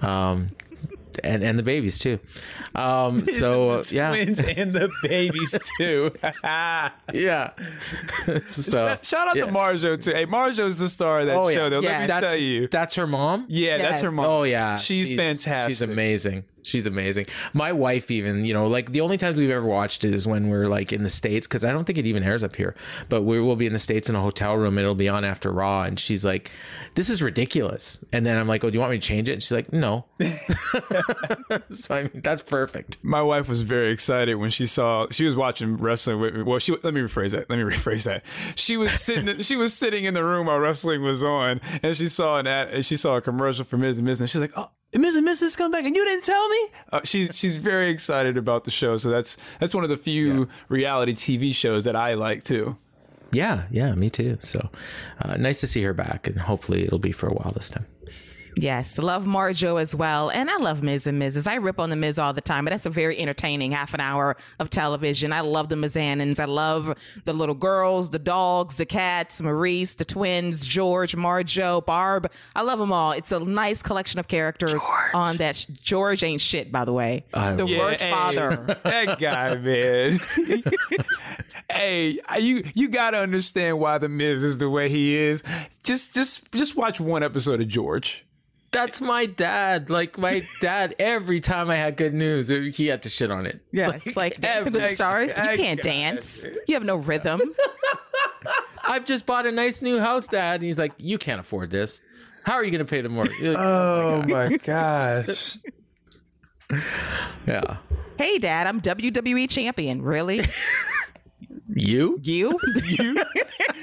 [0.00, 0.48] Um,
[1.22, 2.18] and, and the babies too.
[2.74, 6.12] Um, so the yeah, twins and the babies too.
[6.22, 6.90] yeah.
[8.50, 9.44] so shout out yeah.
[9.46, 10.12] to Marjo too.
[10.12, 11.64] Hey, Marjo's the star of that Oh show.
[11.64, 11.80] yeah, Though.
[11.80, 11.90] yeah.
[11.90, 12.68] Let me that's tell you.
[12.68, 13.46] that's her mom.
[13.48, 14.24] Yeah, that's her mom.
[14.26, 15.70] Oh yeah, she's, fantastic.
[15.70, 16.44] She's amazing.
[16.64, 17.26] She's amazing.
[17.52, 20.48] My wife, even you know, like the only times we've ever watched it is when
[20.48, 22.74] we're like in the states because I don't think it even airs up here.
[23.08, 24.78] But we will be in the states in a hotel room.
[24.78, 26.50] and It'll be on after Raw, and she's like,
[26.94, 29.34] "This is ridiculous." And then I'm like, "Oh, do you want me to change it?"
[29.34, 30.06] And she's like, "No."
[31.70, 32.96] so I mean, that's perfect.
[33.02, 36.42] My wife was very excited when she saw she was watching wrestling with me.
[36.42, 37.50] Well, she let me rephrase that.
[37.50, 38.24] Let me rephrase that.
[38.54, 39.40] She was sitting.
[39.42, 42.68] she was sitting in the room while wrestling was on, and she saw an ad,
[42.68, 45.26] and she saw a commercial for Miz and Miz, and she's like, "Oh." Miz and
[45.26, 45.56] Mrs.
[45.56, 46.68] come back and you didn't tell me.
[46.92, 50.48] Uh, she's she's very excited about the show, so that's that's one of the few
[50.68, 52.76] reality TV shows that I like too.
[53.32, 54.36] Yeah, yeah, me too.
[54.40, 54.70] So
[55.20, 57.86] uh, nice to see her back, and hopefully it'll be for a while this time.
[58.56, 60.30] Yes, love Marjo as well.
[60.30, 61.46] And I love Miz and Mrs.
[61.46, 64.00] I rip on the Miz all the time, but that's a very entertaining half an
[64.00, 65.32] hour of television.
[65.32, 66.38] I love the Mizanins.
[66.38, 72.30] I love the little girls, the dogs, the cats, Maryse, the twins, George, Marjo, Barb.
[72.54, 73.12] I love them all.
[73.12, 74.84] It's a nice collection of characters George.
[75.14, 75.56] on that.
[75.56, 77.24] Sh- George ain't shit, by the way.
[77.34, 78.78] I- the Yeah, worst hey, father.
[78.84, 80.20] That guy, man.
[81.70, 85.42] hey, you you gotta understand why the Miz is the way he is.
[85.82, 88.23] Just just just watch one episode of George.
[88.74, 89.88] That's my dad.
[89.88, 93.46] Like my dad, every time I had good news, uh, he had to shit on
[93.46, 93.60] it.
[93.72, 95.30] Yeah, like, Dance with the Stars.
[95.36, 96.46] You I can't got dance.
[96.66, 97.40] You have no rhythm.
[98.86, 100.56] I've just bought a nice new house, Dad.
[100.56, 102.00] And he's like, You can't afford this.
[102.44, 103.38] How are you going to pay the mortgage?
[103.40, 105.58] You're like, Oh my oh gosh.
[107.46, 107.78] yeah.
[108.18, 110.02] hey, Dad, I'm WWE champion.
[110.02, 110.42] Really?
[111.76, 112.20] You?
[112.22, 112.58] You?
[112.84, 113.16] you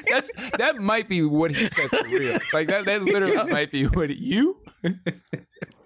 [0.09, 2.39] that's that might be what he said for real.
[2.53, 4.57] Like that that literally might be what you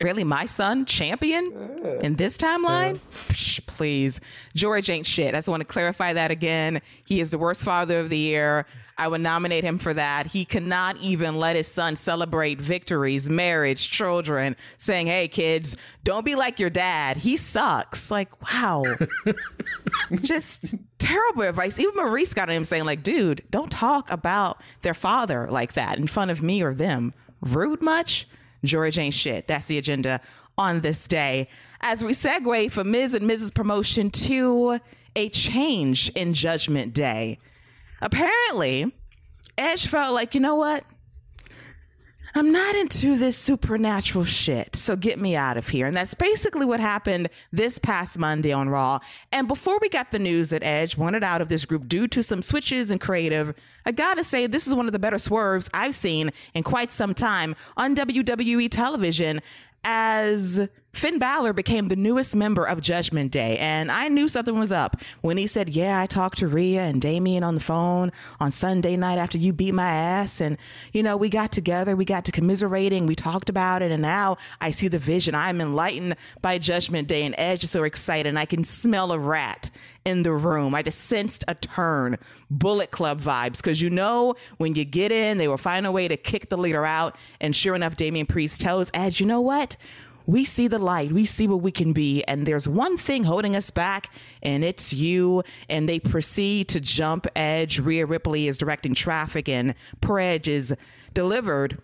[0.01, 1.51] Really, my son champion
[2.01, 2.99] in this timeline?
[3.29, 4.19] Psh, please,
[4.53, 5.33] George ain't shit.
[5.33, 6.81] I just want to clarify that again.
[7.05, 8.65] He is the worst father of the year.
[8.97, 10.27] I would nominate him for that.
[10.27, 16.35] He cannot even let his son celebrate victories, marriage, children, saying, "Hey, kids, don't be
[16.35, 17.17] like your dad.
[17.17, 18.83] He sucks." Like, wow,
[20.21, 21.79] just terrible advice.
[21.79, 26.07] Even Maryse got him saying, "Like, dude, don't talk about their father like that in
[26.07, 27.13] front of me or them.
[27.41, 28.27] Rude much."
[28.63, 29.47] George ain't shit.
[29.47, 30.21] That's the agenda
[30.57, 31.47] on this day.
[31.81, 33.53] As we segue from Miz and Mrs.
[33.53, 34.79] promotion to
[35.15, 37.39] a change in Judgment Day.
[38.01, 38.93] Apparently,
[39.57, 40.83] Edge felt like, you know what?
[42.37, 45.87] I'm not into this supernatural shit, so get me out of here.
[45.87, 48.99] And that's basically what happened this past Monday on Raw.
[49.31, 52.21] And before we got the news that Edge wanted out of this group due to
[52.21, 55.95] some switches and creative, I gotta say, this is one of the better swerves I've
[55.95, 59.39] seen in quite some time on WWE television
[59.85, 64.71] as Finn Balor became the newest member of Judgment Day, and I knew something was
[64.71, 68.49] up when he said, Yeah, I talked to Rhea and Damian on the phone on
[68.49, 70.39] Sunday night after you beat my ass.
[70.39, 70.57] And,
[70.93, 74.37] you know, we got together, we got to commiserating, we talked about it, and now
[74.61, 75.35] I see the vision.
[75.35, 79.19] I'm enlightened by Judgment Day, and Edge is so excited, and I can smell a
[79.19, 79.71] rat
[80.05, 80.73] in the room.
[80.73, 82.17] I just sensed a turn,
[82.49, 86.07] Bullet Club vibes, because you know when you get in, they will find a way
[86.07, 87.17] to kick the leader out.
[87.41, 89.75] And sure enough, Damian Priest tells Edge, you know what?
[90.25, 93.55] We see the light, we see what we can be, and there's one thing holding
[93.55, 94.11] us back,
[94.41, 95.43] and it's you.
[95.69, 97.79] And they proceed to jump Edge.
[97.79, 99.75] Rhea Ripley is directing traffic, and
[100.07, 100.75] Edge is
[101.13, 101.81] delivered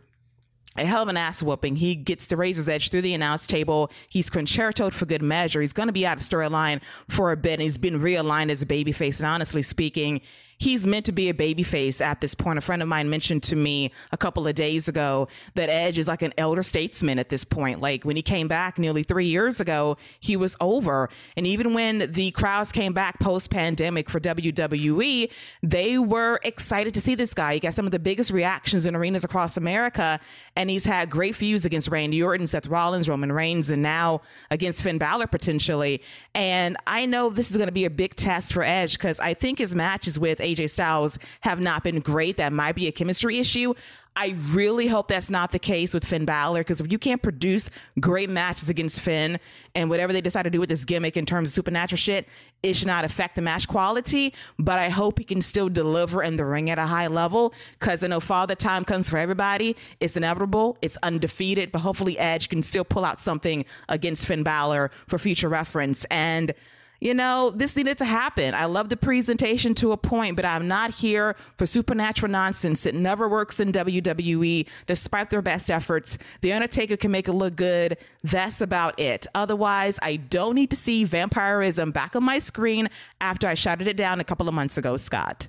[0.78, 1.76] a hell of an ass whooping.
[1.76, 3.92] He gets the razor's edge through the announce table.
[4.10, 5.60] He's Con-Chair-To'd for good measure.
[5.60, 7.54] He's going to be out of storyline for a bit.
[7.54, 9.20] And he's been realigned as a babyface.
[9.20, 10.22] And honestly speaking,
[10.62, 12.60] he's meant to be a babyface at this point.
[12.60, 16.08] A friend of mine mentioned to me a couple of days ago that Edge is
[16.08, 17.82] like an elder statesman at this point.
[17.82, 21.10] Like when he came back nearly three years ago, he was over.
[21.36, 25.32] And even when the crowds came back post pandemic for WWE,
[25.64, 27.56] they were excited to see this guy.
[27.56, 30.20] He got some of the biggest reactions in arenas across America.
[30.56, 34.22] And he's had great feuds against Randy Orton, Seth Rollins, Roman Reigns, and now
[34.52, 36.04] against Finn Balor potentially.
[36.36, 39.34] And I know this is going to be a big test for Edge because I
[39.34, 42.38] think his matches with AJ Styles have not been great.
[42.38, 43.74] That might be a chemistry issue.
[44.16, 47.70] I really hope that's not the case with Finn Balor because if you can't produce
[48.00, 49.40] great matches against Finn
[49.74, 52.28] and whatever they decide to do with this gimmick in terms of supernatural shit,
[52.62, 54.34] it should not affect the match quality.
[54.60, 58.04] But I hope he can still deliver in the ring at a high level because
[58.04, 59.78] I know father time comes for everybody.
[60.02, 64.92] It's inevitable, it's undefeated, but hopefully Edge can still pull out something against Finn Balor
[65.08, 66.06] for future reference.
[66.12, 66.54] And
[67.02, 68.54] you know, this needed to happen.
[68.54, 72.86] I love the presentation to a point, but I'm not here for supernatural nonsense.
[72.86, 76.20] It never works in WWE, despite their best efforts.
[76.42, 77.98] The Undertaker can make it look good.
[78.24, 79.26] That's about it.
[79.34, 82.88] Otherwise, I don't need to see vampirism back on my screen
[83.20, 85.48] after I shouted it down a couple of months ago, Scott.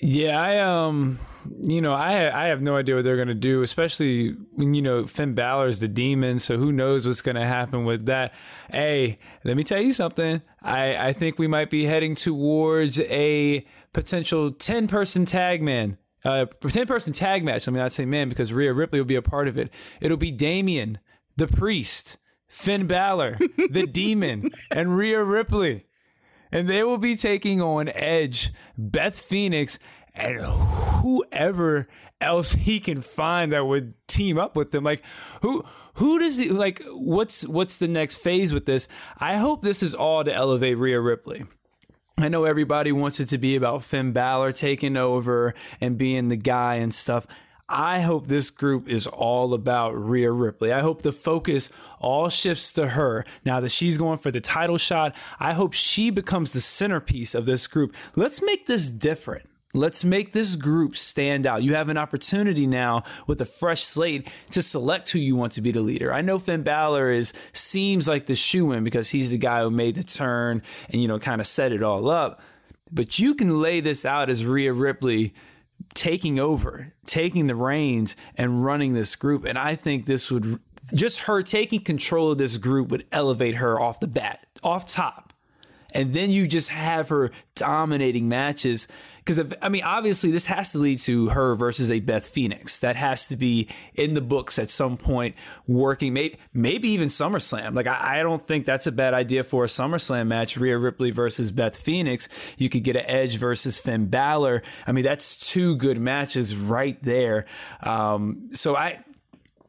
[0.00, 1.20] Yeah, I um,
[1.62, 5.06] you know, I I have no idea what they're gonna do, especially when you know
[5.06, 8.34] Finn Balor is the demon, so who knows what's gonna happen with that.
[8.70, 10.42] Hey, let me tell you something.
[10.62, 15.98] I I think we might be heading towards a potential ten person tag man.
[16.22, 17.66] Uh, 10 person tag match.
[17.66, 19.70] Let me not say man because Rhea Ripley will be a part of it.
[20.02, 20.98] It'll be Damian,
[21.38, 23.38] the priest, Finn Balor,
[23.70, 25.86] the demon, and Rhea Ripley
[26.52, 29.78] and they will be taking on Edge, Beth Phoenix,
[30.14, 31.88] and whoever
[32.20, 34.84] else he can find that would team up with them.
[34.84, 35.02] Like
[35.42, 38.88] who who does he like what's what's the next phase with this?
[39.18, 41.44] I hope this is all to elevate Rhea Ripley.
[42.18, 46.36] I know everybody wants it to be about Finn Balor taking over and being the
[46.36, 47.26] guy and stuff.
[47.72, 50.72] I hope this group is all about Rhea Ripley.
[50.72, 51.70] I hope the focus
[52.00, 53.24] all shifts to her.
[53.44, 57.46] Now that she's going for the title shot, I hope she becomes the centerpiece of
[57.46, 57.94] this group.
[58.16, 59.49] Let's make this different.
[59.72, 61.62] Let's make this group stand out.
[61.62, 65.60] You have an opportunity now with a fresh slate to select who you want to
[65.60, 66.12] be the leader.
[66.12, 69.70] I know Finn Balor is seems like the shoe in because he's the guy who
[69.70, 72.42] made the turn and you know kind of set it all up.
[72.90, 75.34] But you can lay this out as Rhea Ripley
[75.94, 79.44] taking over, taking the reins, and running this group.
[79.44, 80.58] And I think this would
[80.94, 85.32] just her taking control of this group would elevate her off the bat, off top.
[85.92, 88.86] And then you just have her dominating matches.
[89.24, 92.80] Because, I mean, obviously, this has to lead to her versus a Beth Phoenix.
[92.80, 97.74] That has to be in the books at some point, working, maybe, maybe even SummerSlam.
[97.74, 101.10] Like, I, I don't think that's a bad idea for a SummerSlam match Rhea Ripley
[101.10, 102.28] versus Beth Phoenix.
[102.56, 104.62] You could get an Edge versus Finn Balor.
[104.86, 107.46] I mean, that's two good matches right there.
[107.82, 109.04] Um, so I,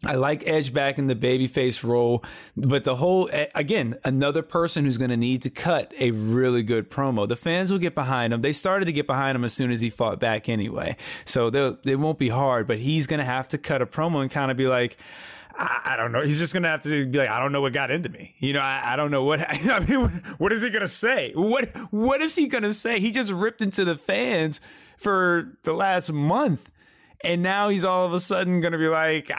[0.03, 2.23] I like Edge back in the babyface role,
[2.57, 6.89] but the whole again another person who's going to need to cut a really good
[6.89, 7.27] promo.
[7.27, 8.41] The fans will get behind him.
[8.41, 11.99] They started to get behind him as soon as he fought back anyway, so it
[11.99, 12.65] won't be hard.
[12.67, 14.97] But he's going to have to cut a promo and kind of be like.
[15.53, 16.21] I, don't know.
[16.21, 18.35] He's just gonna have to be like, I don't know what got into me.
[18.39, 19.41] You know, I, I don't know what.
[19.69, 21.33] I mean, what, what is he gonna say?
[21.35, 22.99] What What is he gonna say?
[22.99, 24.61] He just ripped into the fans
[24.97, 26.71] for the last month,
[27.21, 29.29] and now he's all of a sudden gonna be like,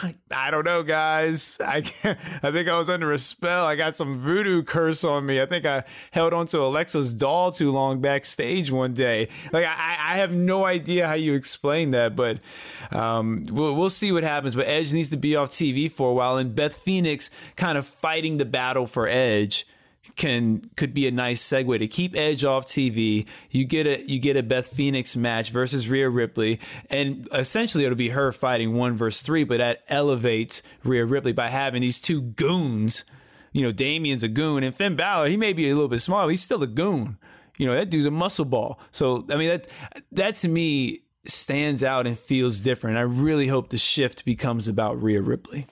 [0.00, 1.56] I, I don't know, guys.
[1.60, 3.66] I I think I was under a spell.
[3.66, 5.40] I got some voodoo curse on me.
[5.40, 9.28] I think I held onto Alexa's doll too long backstage one day.
[9.52, 12.38] Like I, I have no idea how you explain that, but
[12.92, 14.54] um, we'll, we'll see what happens.
[14.54, 17.86] But Edge needs to be off TV for a while, and Beth Phoenix kind of
[17.86, 19.66] fighting the battle for Edge
[20.16, 23.26] can could be a nice segue to keep Edge off TV.
[23.50, 27.96] You get a you get a Beth Phoenix match versus Rhea Ripley, and essentially it'll
[27.96, 32.20] be her fighting one versus three, but that elevates Rhea Ripley by having these two
[32.20, 33.04] goons.
[33.52, 36.24] You know, Damian's a goon, and Finn Balor he may be a little bit small,
[36.24, 37.18] but he's still a goon.
[37.56, 38.78] You know, that dude's a muscle ball.
[38.90, 39.68] So I mean that
[40.12, 42.98] that to me stands out and feels different.
[42.98, 45.66] I really hope the shift becomes about Rhea Ripley.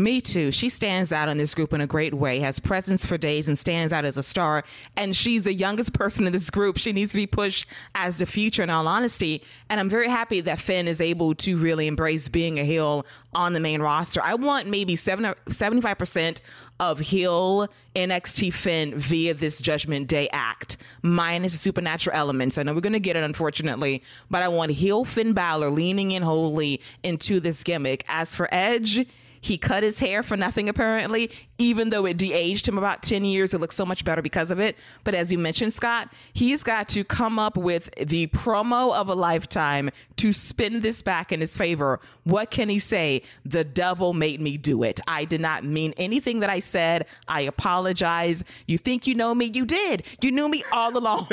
[0.00, 0.50] Me too.
[0.50, 3.58] She stands out in this group in a great way, has presence for days, and
[3.58, 4.64] stands out as a star.
[4.96, 6.78] And she's the youngest person in this group.
[6.78, 9.42] She needs to be pushed as the future, in all honesty.
[9.68, 13.52] And I'm very happy that Finn is able to really embrace being a heel on
[13.52, 14.22] the main roster.
[14.24, 16.40] I want maybe 70, 75%
[16.80, 22.56] of heel NXT Finn via this Judgment Day act, minus the supernatural elements.
[22.56, 26.12] I know we're going to get it, unfortunately, but I want heel Finn Balor leaning
[26.12, 28.02] in wholly into this gimmick.
[28.08, 29.06] As for Edge,
[29.40, 31.30] he cut his hair for nothing, apparently,
[31.60, 33.52] even though it de aged him about 10 years.
[33.52, 34.76] It looks so much better because of it.
[35.04, 39.14] But as you mentioned, Scott, he's got to come up with the promo of a
[39.14, 42.00] lifetime to spin this back in his favor.
[42.24, 43.22] What can he say?
[43.44, 45.00] The devil made me do it.
[45.06, 47.06] I did not mean anything that I said.
[47.28, 48.42] I apologize.
[48.66, 49.50] You think you know me?
[49.52, 50.04] You did.
[50.22, 51.26] You knew me all along.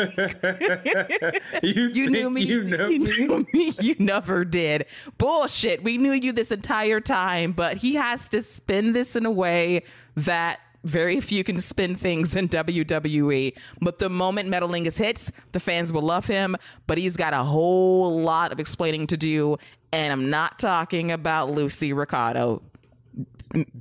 [1.64, 2.42] you, you knew me.
[2.42, 3.28] You, know you me.
[3.28, 3.74] knew me.
[3.80, 4.88] You never did.
[5.18, 5.84] Bullshit.
[5.84, 9.84] We knew you this entire time, but he has to spin this in a way
[10.18, 13.56] that very few can spin things in WWE.
[13.82, 16.56] But the moment Metalingus hits, the fans will love him.
[16.88, 19.58] But he's got a whole lot of explaining to do.
[19.92, 22.62] And I'm not talking about Lucy Ricardo.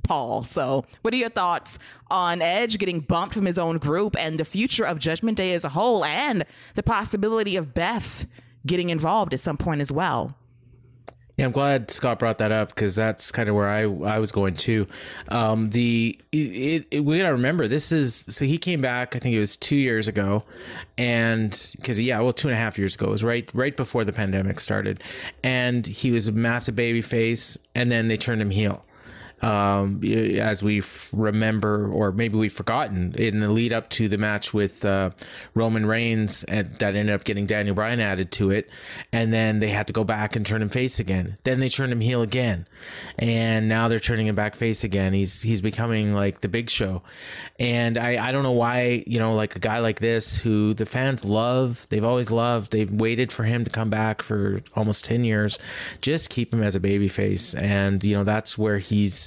[0.03, 0.45] Paul.
[0.45, 1.77] So, what are your thoughts
[2.09, 5.65] on Edge getting bumped from his own group and the future of Judgment Day as
[5.65, 8.25] a whole and the possibility of Beth
[8.65, 10.37] getting involved at some point as well?
[11.37, 14.31] Yeah, I'm glad Scott brought that up because that's kind of where I I was
[14.31, 14.87] going to.
[15.27, 19.15] Um, the it, it, we gotta remember this is so he came back.
[19.15, 20.43] I think it was two years ago,
[20.97, 24.03] and because yeah, well, two and a half years ago it was right right before
[24.03, 25.03] the pandemic started,
[25.43, 28.83] and he was a massive baby face, and then they turned him heel
[29.41, 30.81] um, as we
[31.13, 35.11] remember, or maybe we've forgotten, in the lead up to the match with uh,
[35.53, 38.69] Roman Reigns, and that ended up getting Daniel Bryan added to it,
[39.11, 41.37] and then they had to go back and turn him face again.
[41.43, 42.67] Then they turned him heel again,
[43.19, 45.13] and now they're turning him back face again.
[45.13, 47.03] He's he's becoming like the Big Show,
[47.59, 50.87] and I I don't know why you know like a guy like this who the
[50.87, 55.23] fans love, they've always loved, they've waited for him to come back for almost ten
[55.23, 55.59] years,
[56.01, 59.26] just keep him as a baby face, and you know that's where he's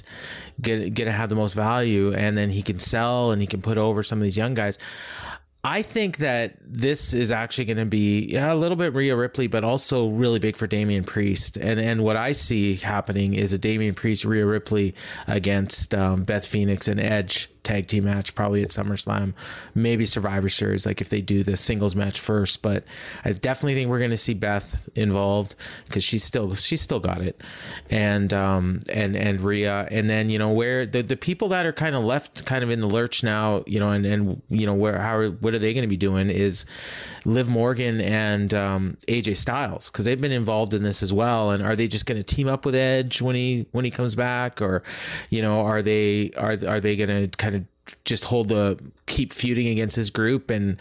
[0.61, 3.61] get get to have the most value, and then he can sell and he can
[3.61, 4.77] put over some of these young guys.
[5.63, 9.45] I think that this is actually going to be yeah, a little bit Rhea Ripley,
[9.45, 11.55] but also really big for Damian Priest.
[11.57, 14.95] And and what I see happening is a Damian Priest Rhea Ripley
[15.27, 19.33] against um, Beth Phoenix and Edge tag team match, probably at SummerSlam,
[19.75, 22.61] maybe Survivor Series, like if they do the singles match first.
[22.61, 22.83] But
[23.23, 25.55] I definitely think we're going to see Beth involved
[25.85, 27.41] because she's still she's still got it,
[27.89, 31.73] and um and and Rhea, and then you know where the the people that are
[31.73, 34.73] kind of left kind of in the lurch now, you know, and and you know
[34.73, 36.65] where how what are they going to be doing is
[37.25, 41.51] Liv Morgan and um, AJ Styles because they've been involved in this as well.
[41.51, 44.15] And are they just going to team up with Edge when he when he comes
[44.15, 44.83] back, or
[45.29, 47.50] you know, are they are are they going to kind
[48.05, 50.77] just hold the keep feuding against his group and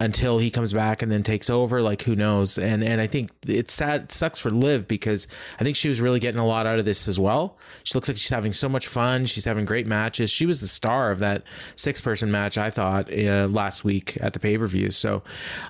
[0.00, 2.58] until he comes back and then takes over like who knows?
[2.58, 5.28] And and i think it's sad sucks for liv because
[5.60, 7.56] i think she was really getting a lot out of this as well.
[7.84, 9.26] She looks like she's having so much fun.
[9.26, 10.30] She's having great matches.
[10.30, 11.42] She was the star of that
[11.76, 14.90] six person match i thought uh, last week at the pay-per-view.
[14.90, 15.22] So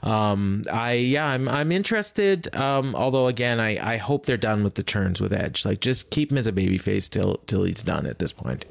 [0.02, 2.54] um i yeah i'm i'm interested.
[2.54, 5.64] Um although again i i hope they're done with the turns with edge.
[5.64, 8.64] Like just keep him as a baby face till till he's done at this point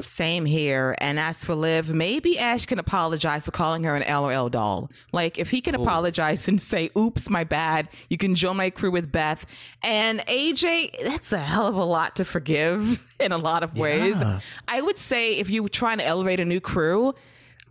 [0.00, 0.94] same here.
[0.98, 4.90] And as for Liv, maybe Ash can apologize for calling her an LOL doll.
[5.12, 5.82] Like, if he can Ooh.
[5.82, 9.46] apologize and say, oops, my bad, you can join my crew with Beth.
[9.82, 14.20] And AJ, that's a hell of a lot to forgive in a lot of ways.
[14.20, 14.40] Yeah.
[14.68, 17.14] I would say if you were trying to elevate a new crew,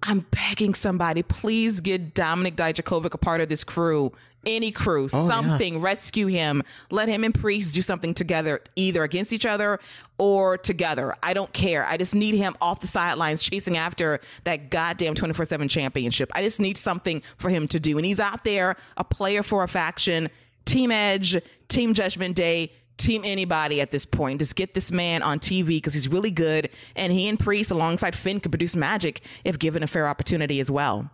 [0.04, 4.12] I'm begging somebody, please get Dominik Dijakovic a part of this crew
[4.46, 5.82] any crew, oh, something, yeah.
[5.82, 9.80] rescue him, let him and Priest do something together, either against each other
[10.18, 11.16] or together.
[11.22, 11.86] I don't care.
[11.86, 16.32] I just need him off the sidelines chasing after that goddamn 24 7 championship.
[16.34, 17.98] I just need something for him to do.
[17.98, 20.30] And he's out there, a player for a faction,
[20.66, 21.38] Team Edge,
[21.68, 22.72] Team Judgment Day.
[22.98, 24.40] team anybody at this point.
[24.40, 28.16] Just get this man on TV because he's really good, and he and Priest alongside
[28.16, 31.12] Finn could produce magic if given a fair opportunity as well.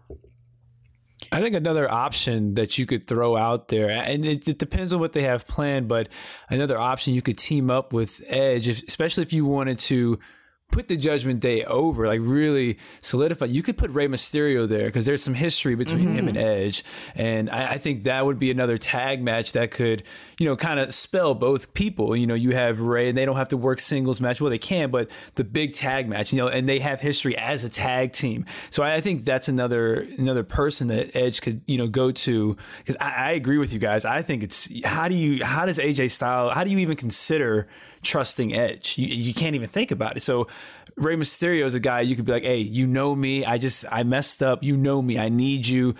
[1.31, 4.99] I think another option that you could throw out there, and it, it, depends on
[4.99, 6.09] what they have planned, but
[6.49, 10.19] another option you could team up with Edge, if, especially if you wanted to
[10.71, 13.45] put the Judgment Day over, like really solidify.
[13.45, 16.15] You could put Rey Mysterio there because there's some history between mm-hmm.
[16.15, 20.03] him and Edge, and I, I, think that would be another tag match that could,
[20.39, 22.15] you know, kind of spell both people.
[22.15, 24.41] You know, you have Rey, and they don't have to work singles match.
[24.41, 27.63] Well, they can, but the big tag match, you know, and they have history as
[27.63, 28.45] a tag team.
[28.69, 32.57] So I, I think that's another another person that Edge could, you know, go to
[32.79, 34.05] because I, I agree with you guys.
[34.05, 37.67] I think it's how do you how does AJ Style how do you even consider
[38.01, 38.97] trusting edge.
[38.97, 40.21] You, you can't even think about it.
[40.21, 40.47] So
[40.97, 43.45] Rey Mysterio is a guy you could be like, hey, you know me.
[43.45, 44.63] I just I messed up.
[44.63, 45.19] You know me.
[45.19, 45.95] I need you.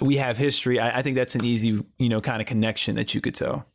[0.00, 0.80] We have history.
[0.80, 3.66] I, I think that's an easy, you know, kind of connection that you could tell.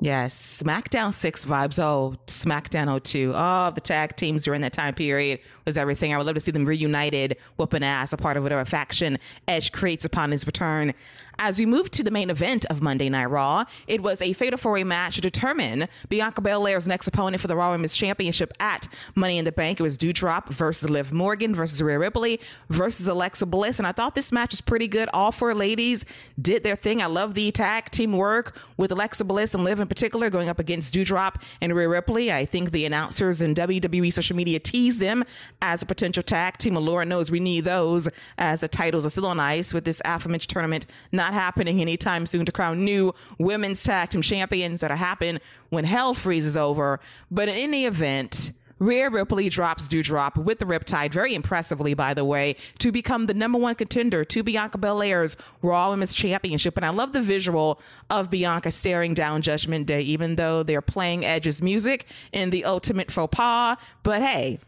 [0.00, 1.82] Yes, SmackDown 6 vibes.
[1.82, 3.32] Oh, SmackDown 02.
[3.34, 6.14] Oh, the tag teams during that time period was everything.
[6.14, 9.72] I would love to see them reunited, whooping ass, a part of whatever faction Edge
[9.72, 10.94] creates upon his return.
[11.40, 14.58] As we move to the main event of Monday Night Raw, it was a fatal
[14.58, 18.88] four way match to determine Bianca Belair's next opponent for the Raw Women's Championship at
[19.14, 19.78] Money in the Bank.
[19.78, 23.78] It was Doudrop versus Liv Morgan versus Rhea Ripley versus Alexa Bliss.
[23.78, 25.08] And I thought this match was pretty good.
[25.14, 26.04] All four ladies
[26.42, 27.00] did their thing.
[27.00, 30.58] I love the tag team work with Alexa Bliss and Liv in particular going up
[30.58, 32.32] against Doudrop and Rhea Ripley.
[32.32, 35.24] I think the announcers and WWE social media teased them
[35.62, 36.76] as a potential tag team.
[36.76, 38.08] And Lord knows we need those
[38.38, 42.26] as the titles are still on ice with this aforementioned tournament not not happening anytime
[42.26, 47.00] soon to crown new women's tag team champions that'll happen when hell freezes over.
[47.30, 52.24] But in any event, Rhea Ripley drops Doudrop with the Riptide, very impressively, by the
[52.24, 56.76] way, to become the number one contender to Bianca Belair's Raw Women's Championship.
[56.76, 61.24] And I love the visual of Bianca staring down Judgment Day, even though they're playing
[61.24, 63.76] Edge's music in the ultimate faux pas.
[64.04, 64.60] But hey,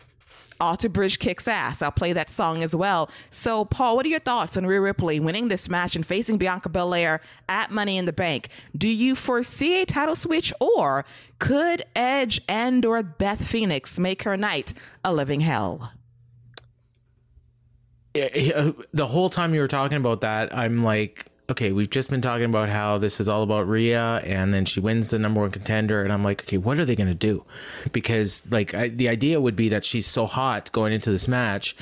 [0.61, 1.81] Alter Bridge kicks ass.
[1.83, 3.11] I'll play that song as well.
[3.31, 6.69] So, Paul, what are your thoughts on Rhea Ripley winning this match and facing Bianca
[6.69, 8.49] Belair at Money in the Bank?
[8.77, 11.05] Do you foresee a title switch, or
[11.39, 15.93] could Edge and or Beth Phoenix make her night a living hell?
[18.13, 22.45] The whole time you were talking about that, I'm like, okay, we've just been talking
[22.45, 26.03] about how this is all about Rhea, and then she wins the number one contender,
[26.03, 27.45] and I'm like, okay, what are they going to do?
[27.93, 31.77] Because like I, the idea would be that she's so hot going into this match,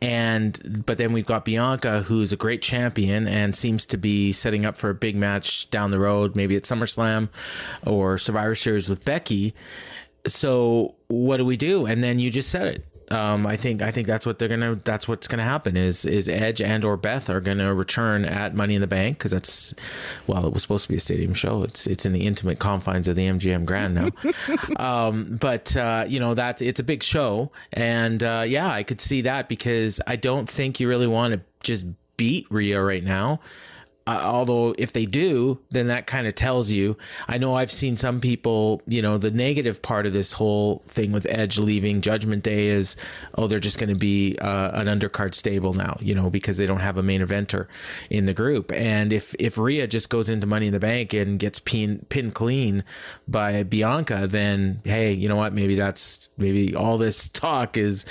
[0.00, 4.64] and but then we've got Bianca, who's a great champion and seems to be setting
[4.64, 7.28] up for a big match down the road, maybe at SummerSlam
[7.84, 9.54] or Survivor Series with Becky.
[10.26, 11.86] So what do we do?
[11.86, 14.76] And then you just said it um, I think I think that's what they're gonna
[14.84, 18.74] that's what's gonna happen is is Edge and or Beth are gonna return at Money
[18.74, 19.74] in the Bank because that's
[20.26, 21.62] well it was supposed to be a stadium show.
[21.62, 24.08] It's it's in the intimate confines of the MGM Grand now,
[24.76, 27.50] um, but uh, you know that it's a big show.
[27.72, 31.40] And uh, yeah I could see that because I don't think you really want to
[31.62, 31.86] just
[32.16, 33.40] beat Rhea right now
[34.08, 36.96] uh, although if they do, then that kind of tells you.
[37.28, 41.12] I know I've seen some people, you know, the negative part of this whole thing
[41.12, 42.96] with Edge leaving Judgment Day is,
[43.34, 46.64] oh, they're just going to be uh, an undercard stable now, you know, because they
[46.64, 47.66] don't have a main eventer
[48.08, 48.72] in the group.
[48.72, 52.34] And if if Rhea just goes into Money in the Bank and gets pinned pinned
[52.34, 52.84] clean
[53.26, 55.52] by Bianca, then hey, you know what?
[55.52, 58.06] Maybe that's maybe all this talk is,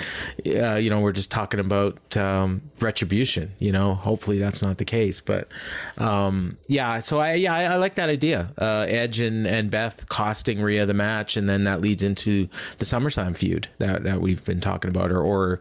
[0.46, 3.52] uh, you know, we're just talking about um, retribution.
[3.58, 5.48] You know, hopefully that's not the case, but
[5.96, 8.52] um, yeah, so I yeah I, I like that idea.
[8.58, 12.84] Uh, Edge and, and Beth costing Rhea the match, and then that leads into the
[12.84, 15.60] SummerSlam feud that that we've been talking about, or or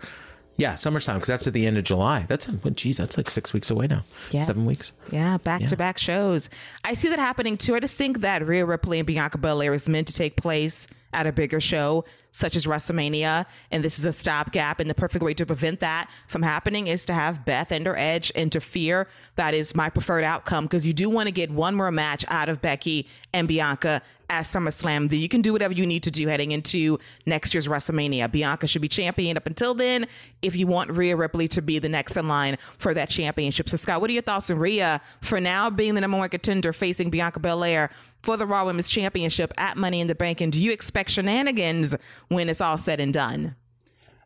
[0.58, 2.26] yeah, SummerSlam because that's at the end of July.
[2.28, 2.76] That's when.
[2.76, 4.04] geez, that's like six weeks away now.
[4.32, 4.92] Yeah, seven weeks.
[5.12, 6.50] Yeah, back to back shows.
[6.84, 7.76] I see that happening too.
[7.76, 11.28] I just think that Rhea Ripley and Bianca Belair is meant to take place at
[11.28, 12.06] a bigger show
[12.38, 14.80] such as WrestleMania, and this is a stopgap.
[14.80, 17.98] And the perfect way to prevent that from happening is to have Beth and her
[17.98, 19.08] Edge interfere.
[19.38, 22.48] That is my preferred outcome because you do want to get one more match out
[22.48, 25.10] of Becky and Bianca at SummerSlam.
[25.10, 28.32] Then you can do whatever you need to do heading into next year's WrestleMania.
[28.32, 30.06] Bianca should be champion up until then
[30.44, 33.68] if you want Rhea Ripley to be the next in line for that championship.
[33.68, 36.72] So, Scott, what are your thoughts on Rhea for now being the number one contender
[36.72, 37.90] facing Bianca Belair
[38.28, 40.42] for the Raw Women's Championship at Money in the Bank?
[40.42, 41.96] And do you expect shenanigans
[42.28, 43.56] when it's all said and done?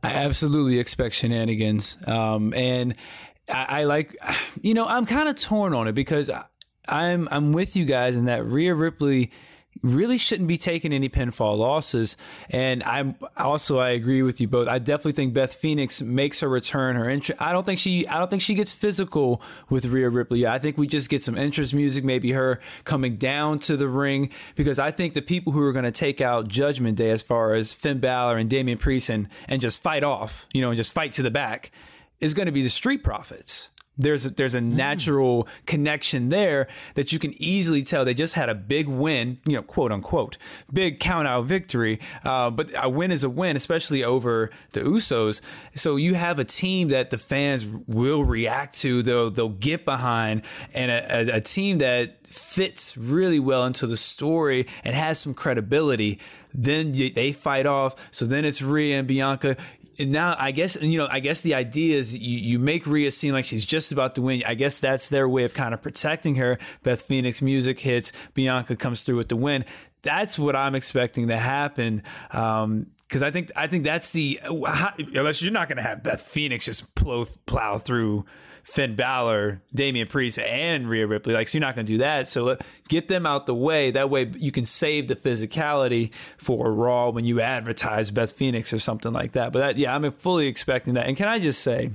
[0.01, 1.97] I absolutely expect shenanigans.
[2.07, 2.95] Um, and
[3.47, 4.17] I, I, like,
[4.59, 6.45] you know, I'm kind of torn on it because I,
[6.87, 9.31] I'm I'm with you guys in that Rhea Ripley
[9.81, 12.15] really shouldn't be taking any pinfall losses.
[12.49, 14.67] And I'm also I agree with you both.
[14.67, 16.95] I definitely think Beth Phoenix makes her return.
[16.95, 17.41] Her interest.
[17.41, 18.07] I don't think she.
[18.07, 20.45] I don't think she gets physical with Rhea Ripley.
[20.45, 22.03] I think we just get some interest music.
[22.03, 25.85] Maybe her coming down to the ring because I think the people who are going
[25.85, 29.61] to take out Judgment Day as far as Finn Balor and Damian Priest and, and
[29.61, 31.71] just fight off, you know, and just fight to the back
[32.19, 33.69] is going to be the Street Profits
[34.01, 34.73] there's a, there's a mm.
[34.73, 39.53] natural connection there that you can easily tell they just had a big win, you
[39.53, 40.37] know, quote unquote,
[40.71, 41.99] big count out victory.
[42.23, 45.41] Uh, but a win is a win, especially over the Usos.
[45.75, 50.43] So you have a team that the fans will react to, they'll they'll get behind,
[50.73, 55.33] and a, a, a team that fits really well into the story and has some
[55.33, 56.19] credibility.
[56.53, 57.95] Then they fight off.
[58.11, 59.57] So then it's Rhea and Bianca
[60.05, 63.33] now I guess you know I guess the idea is you, you make Rhea seem
[63.33, 64.43] like she's just about to win.
[64.45, 66.57] I guess that's their way of kind of protecting her.
[66.83, 69.65] Beth Phoenix music hits, Bianca comes through with the win.
[70.01, 72.03] That's what I'm expecting to happen.
[72.31, 76.01] Um, because I think I think that's the how, unless you're not going to have
[76.01, 78.25] Beth Phoenix just plow plow through
[78.63, 81.33] Finn Balor, Damian Priest, and Rhea Ripley.
[81.33, 82.27] Like, so you're not going to do that.
[82.27, 82.55] So uh,
[82.87, 83.91] get them out the way.
[83.91, 88.79] That way you can save the physicality for Raw when you advertise Beth Phoenix or
[88.79, 89.51] something like that.
[89.51, 91.07] But that, yeah, I'm fully expecting that.
[91.07, 91.91] And can I just say,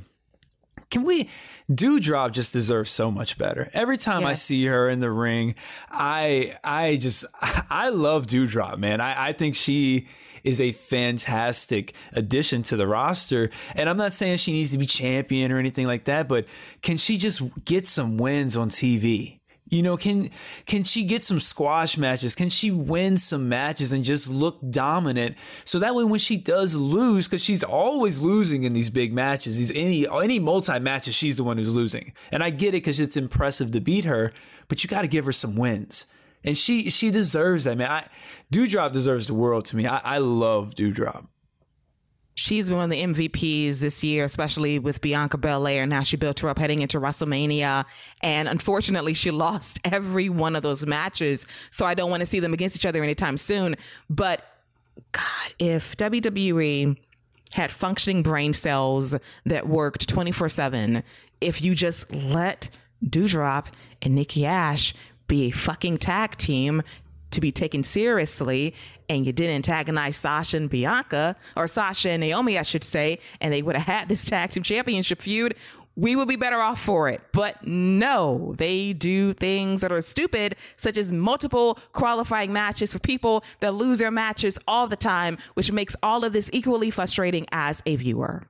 [0.91, 1.29] can we
[1.71, 3.69] Doudrop just deserves so much better.
[3.73, 4.31] Every time yes.
[4.31, 5.57] I see her in the ring,
[5.91, 9.01] I I just I love Doudrop, man.
[9.01, 10.07] I, I think she
[10.47, 13.51] is a fantastic addition to the roster.
[13.75, 16.47] And I'm not saying she needs to be champion or anything like that, but
[16.83, 19.41] can she just get some wins on TV?
[19.69, 20.31] You know, can
[20.67, 22.37] can she get some squash matches?
[22.37, 25.35] Can she win some matches and just look dominant?
[25.65, 29.57] So that way, when she does lose, because she's always losing in these big matches,
[29.57, 32.13] these any any multi matches, she's the one who's losing.
[32.31, 34.33] And I get it because it's impressive to beat her,
[34.69, 36.07] but you got to give her some wins
[36.47, 37.91] and she she deserves that, man.
[37.91, 38.09] I,
[38.53, 39.87] Doudrop deserves the world to me.
[39.87, 41.27] I, I love Doudrop.
[42.39, 46.41] She's been one of the MVPs this year, especially with Bianca Belair and she built
[46.41, 47.87] her up heading into WrestleMania.
[48.23, 51.47] And unfortunately, she lost every one of those matches.
[51.71, 53.75] So I don't want to see them against each other anytime soon.
[54.11, 54.45] But
[55.13, 56.99] God, if WWE
[57.53, 59.15] had functioning brain cells
[59.47, 61.03] that worked 24 7,
[61.41, 62.69] if you just let
[63.03, 63.67] Doudrop
[64.03, 64.95] and Nikki Ash
[65.27, 66.83] be a fucking tag team
[67.37, 68.75] to be taken seriously
[69.09, 73.53] and you didn't antagonize Sasha and Bianca, or Sasha and Naomi, I should say, and
[73.53, 75.55] they would have had this tag team championship feud,
[75.95, 77.23] we would be better off for it.
[77.33, 83.45] But no, they do things that are stupid, such as multiple qualifying matches for people
[83.61, 87.83] that lose their matches all the time, which makes all of this equally frustrating as
[87.87, 88.47] a viewer.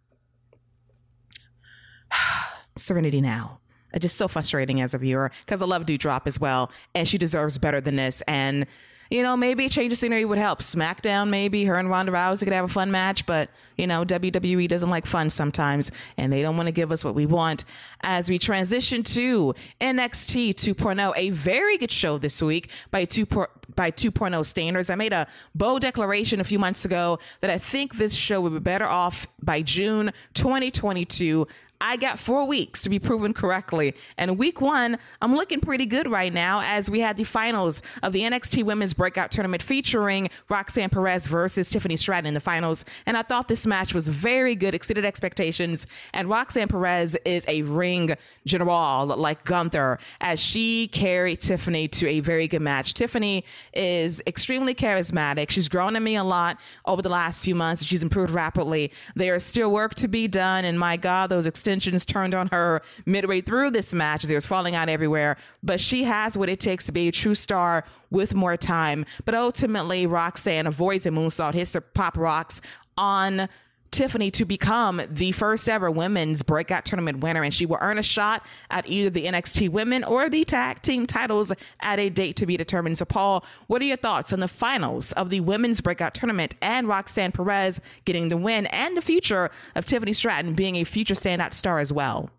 [2.76, 3.60] Serenity now.
[3.98, 7.58] Just so frustrating as a viewer because I love Doudrop as well, and she deserves
[7.58, 8.22] better than this.
[8.28, 8.66] And
[9.10, 10.60] you know, maybe a change of scenery would help.
[10.60, 14.68] SmackDown, maybe her and Ronda Rousey could have a fun match, but you know, WWE
[14.68, 17.64] doesn't like fun sometimes, and they don't want to give us what we want.
[18.02, 23.26] As we transition to NXT 2.0, a very good show this week by two
[23.74, 24.90] by 2.0 standards.
[24.90, 28.54] I made a bold declaration a few months ago that I think this show would
[28.54, 31.46] be better off by June 2022
[31.80, 33.94] I got four weeks to be proven correctly.
[34.16, 38.12] And week one, I'm looking pretty good right now as we had the finals of
[38.12, 42.84] the NXT Women's Breakout Tournament featuring Roxanne Perez versus Tiffany Stratton in the finals.
[43.04, 45.86] And I thought this match was very good, exceeded expectations.
[46.12, 48.16] And Roxanne Perez is a ring
[48.46, 52.94] general like Gunther as she carried Tiffany to a very good match.
[52.94, 55.50] Tiffany is extremely charismatic.
[55.50, 57.84] She's grown on me a lot over the last few months.
[57.84, 58.92] She's improved rapidly.
[59.14, 60.64] There is still work to be done.
[60.64, 64.22] And my God, those extensions turned on her midway through this match.
[64.22, 67.12] as it was falling out everywhere, but she has what it takes to be a
[67.12, 69.04] true star with more time.
[69.24, 72.60] But ultimately, Roxanne avoids a moonsault, hits her pop rocks
[72.96, 73.48] on
[73.90, 78.02] Tiffany to become the first ever women's breakout tournament winner, and she will earn a
[78.02, 82.46] shot at either the NXT women or the tag team titles at a date to
[82.46, 82.98] be determined.
[82.98, 86.88] So, Paul, what are your thoughts on the finals of the women's breakout tournament and
[86.88, 91.54] Roxanne Perez getting the win and the future of Tiffany Stratton being a future standout
[91.54, 92.30] star as well?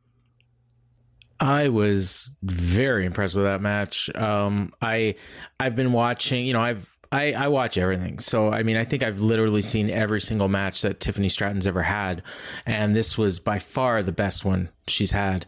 [1.39, 4.10] I was very impressed with that match.
[4.16, 5.16] Um, I
[5.60, 8.20] I've been watching, you know, I've I, I watch everything.
[8.20, 11.82] So, I mean, I think I've literally seen every single match that Tiffany Stratton's ever
[11.82, 12.22] had.
[12.66, 15.45] And this was by far the best one she's had.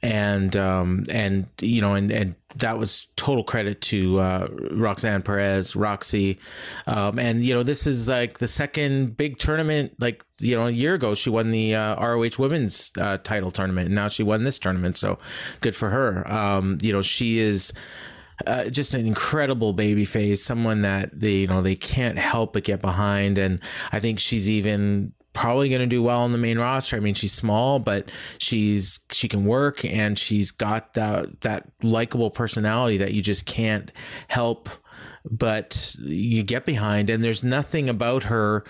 [0.00, 5.74] And, um, and, you know, and, and that was total credit to, uh, Roxanne Perez,
[5.76, 6.38] Roxy.
[6.86, 10.70] Um, and, you know, this is like the second big tournament, like, you know, a
[10.70, 13.86] year ago, she won the, uh, ROH women's, uh, title tournament.
[13.86, 14.96] And now she won this tournament.
[14.96, 15.18] So
[15.60, 16.30] good for her.
[16.30, 17.72] Um, you know, she is,
[18.46, 22.64] uh, just an incredible baby face, someone that they you know they can't help but
[22.64, 23.60] get behind, and
[23.92, 26.96] I think she's even probably going to do well on the main roster.
[26.96, 32.30] I mean, she's small, but she's she can work and she's got that that likable
[32.30, 33.90] personality that you just can't
[34.28, 34.68] help
[35.30, 38.64] but you get behind and there's nothing about her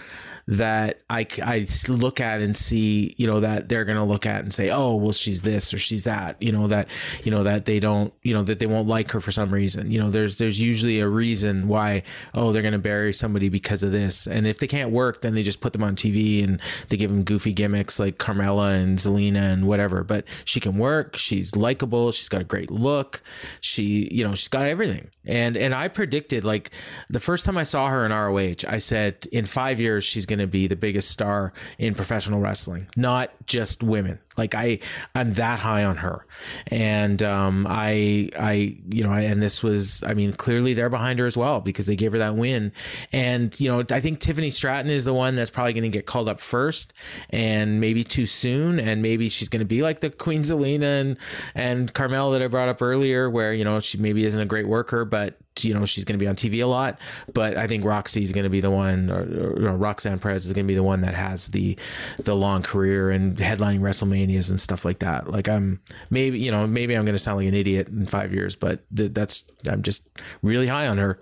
[0.46, 4.40] that I, I look at and see, you know, that they're going to look at
[4.42, 6.88] and say, oh, well, she's this or she's that, you know, that,
[7.22, 9.90] you know, that they don't, you know, that they won't like her for some reason.
[9.90, 12.02] You know, there's, there's usually a reason why,
[12.34, 14.26] oh, they're going to bury somebody because of this.
[14.26, 17.10] And if they can't work, then they just put them on TV and they give
[17.10, 20.02] them goofy gimmicks like Carmella and Zelina and whatever.
[20.02, 21.16] But she can work.
[21.16, 22.10] She's likable.
[22.10, 23.22] She's got a great look.
[23.60, 25.08] She, you know, she's got everything.
[25.24, 26.70] And, and I predicted like
[27.08, 30.46] the first time I saw her in ROH, I said in five years, she's going
[30.46, 34.18] to be the biggest star in professional wrestling, not just women.
[34.38, 34.78] Like I,
[35.14, 36.24] I'm that high on her,
[36.68, 41.26] and um, I, I, you know, and this was, I mean, clearly they're behind her
[41.26, 42.72] as well because they gave her that win,
[43.12, 46.06] and you know, I think Tiffany Stratton is the one that's probably going to get
[46.06, 46.94] called up first,
[47.28, 51.18] and maybe too soon, and maybe she's going to be like the Queen Zelina and
[51.54, 54.66] and Carmel that I brought up earlier, where you know she maybe isn't a great
[54.66, 56.98] worker, but you know she's going to be on TV a lot.
[57.32, 60.52] But I think Roxy is going to be the one, or, or Roxanne Perez is
[60.52, 61.78] going to be the one that has the
[62.18, 65.30] the long career and headlining WrestleManias and stuff like that.
[65.30, 65.80] Like I'm
[66.10, 68.80] maybe you know maybe I'm going to sound like an idiot in five years, but
[68.96, 70.08] th- that's I'm just
[70.42, 71.20] really high on her.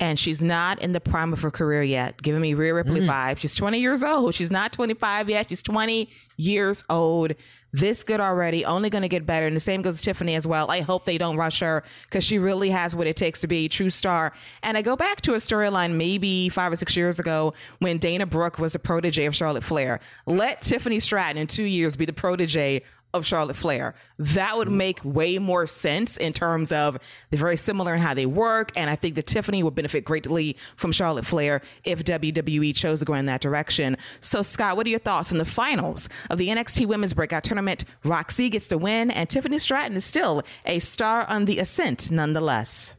[0.00, 3.08] And she's not in the prime of her career yet, giving me Rhea Ripley mm.
[3.08, 3.38] vibe.
[3.38, 4.34] She's 20 years old.
[4.34, 5.48] She's not 25 yet.
[5.48, 7.34] She's 20 years old
[7.74, 9.48] this good already, only going to get better.
[9.48, 10.70] And the same goes to Tiffany as well.
[10.70, 13.64] I hope they don't rush her because she really has what it takes to be
[13.64, 14.32] a true star.
[14.62, 18.26] And I go back to a storyline maybe five or six years ago when Dana
[18.26, 19.98] Brooke was the protege of Charlotte Flair.
[20.24, 22.82] Let Tiffany Stratton in two years be the protege
[23.14, 23.94] of Charlotte Flair.
[24.18, 26.98] That would make way more sense in terms of
[27.30, 28.72] they're very similar in how they work.
[28.76, 33.04] And I think that Tiffany would benefit greatly from Charlotte Flair if WWE chose to
[33.04, 33.96] go in that direction.
[34.20, 37.84] So, Scott, what are your thoughts on the finals of the NXT Women's Breakout Tournament?
[38.04, 42.96] Roxy gets the win, and Tiffany Stratton is still a star on the ascent nonetheless.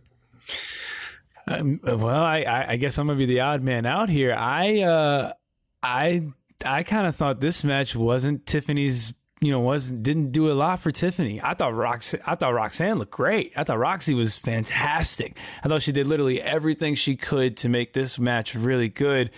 [1.48, 4.34] Um, well, I, I, guess I'm gonna be the odd man out here.
[4.34, 5.34] I, uh,
[5.84, 6.24] I,
[6.66, 9.14] I kind of thought this match wasn't Tiffany's
[9.46, 11.40] you know, was didn't do a lot for Tiffany.
[11.40, 13.54] I thought Rox, I thought Roxanne looked great.
[13.56, 15.38] I thought Roxy was fantastic.
[15.64, 19.30] I thought she did literally everything she could to make this match really good.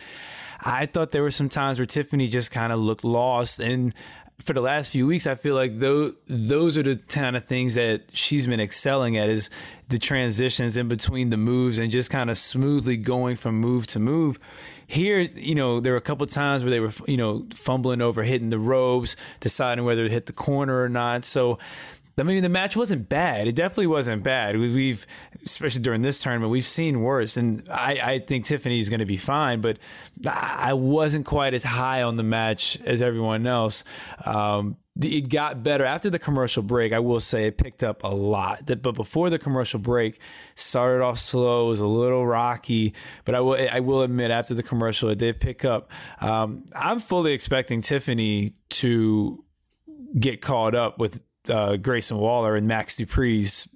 [0.62, 3.94] I thought there were some times where Tiffany just kind of looked lost, and
[4.40, 7.76] for the last few weeks, I feel like those those are the kind of things
[7.76, 9.50] that she's been excelling at is
[9.90, 14.00] the transitions in between the moves and just kind of smoothly going from move to
[14.00, 14.40] move.
[14.88, 18.24] Here, you know, there were a couple times where they were, you know, fumbling over
[18.24, 21.26] hitting the ropes, deciding whether to hit the corner or not.
[21.26, 21.60] So,
[22.18, 23.48] I mean, the match wasn't bad.
[23.48, 24.58] It definitely wasn't bad.
[24.58, 25.06] We've,
[25.44, 27.38] especially during this tournament, we've seen worse.
[27.38, 29.78] And I, I think Tiffany is going to be fine, but
[30.26, 33.84] I wasn't quite as high on the match as everyone else.
[34.26, 36.94] Um, it got better after the commercial break.
[36.94, 38.66] I will say it picked up a lot.
[38.66, 40.20] But before the commercial break,
[40.56, 42.94] started off slow, was a little rocky.
[43.26, 45.92] But I will I will admit after the commercial, it did pick up.
[46.20, 49.44] Um, I'm fully expecting Tiffany to
[50.20, 51.20] get caught up with
[51.50, 53.68] uh, Grayson Waller and Max Dupri's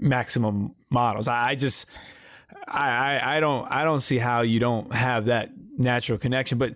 [0.00, 1.28] maximum models.
[1.28, 1.86] I, I just
[2.66, 6.58] I, I I don't I don't see how you don't have that natural connection.
[6.58, 6.74] But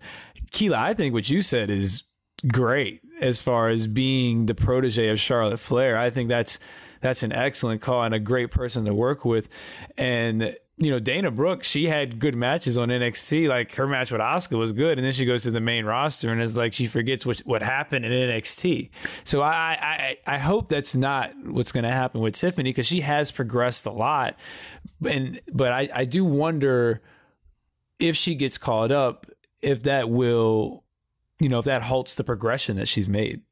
[0.52, 2.04] Keila, I think what you said is
[2.46, 5.98] great as far as being the protege of Charlotte Flair.
[5.98, 6.58] I think that's
[7.00, 9.48] that's an excellent call and a great person to work with.
[9.96, 13.48] And you know, Dana Brooke, she had good matches on NXT.
[13.48, 16.30] Like her match with Asuka was good, and then she goes to the main roster
[16.30, 18.90] and it's like she forgets what what happened in NXT.
[19.24, 23.00] So I I, I hope that's not what's going to happen with Tiffany because she
[23.00, 24.36] has progressed a lot,
[25.06, 27.02] and but I I do wonder
[27.98, 29.26] if she gets called up
[29.60, 30.84] if that will
[31.40, 33.42] you know, if that halts the progression that she's made.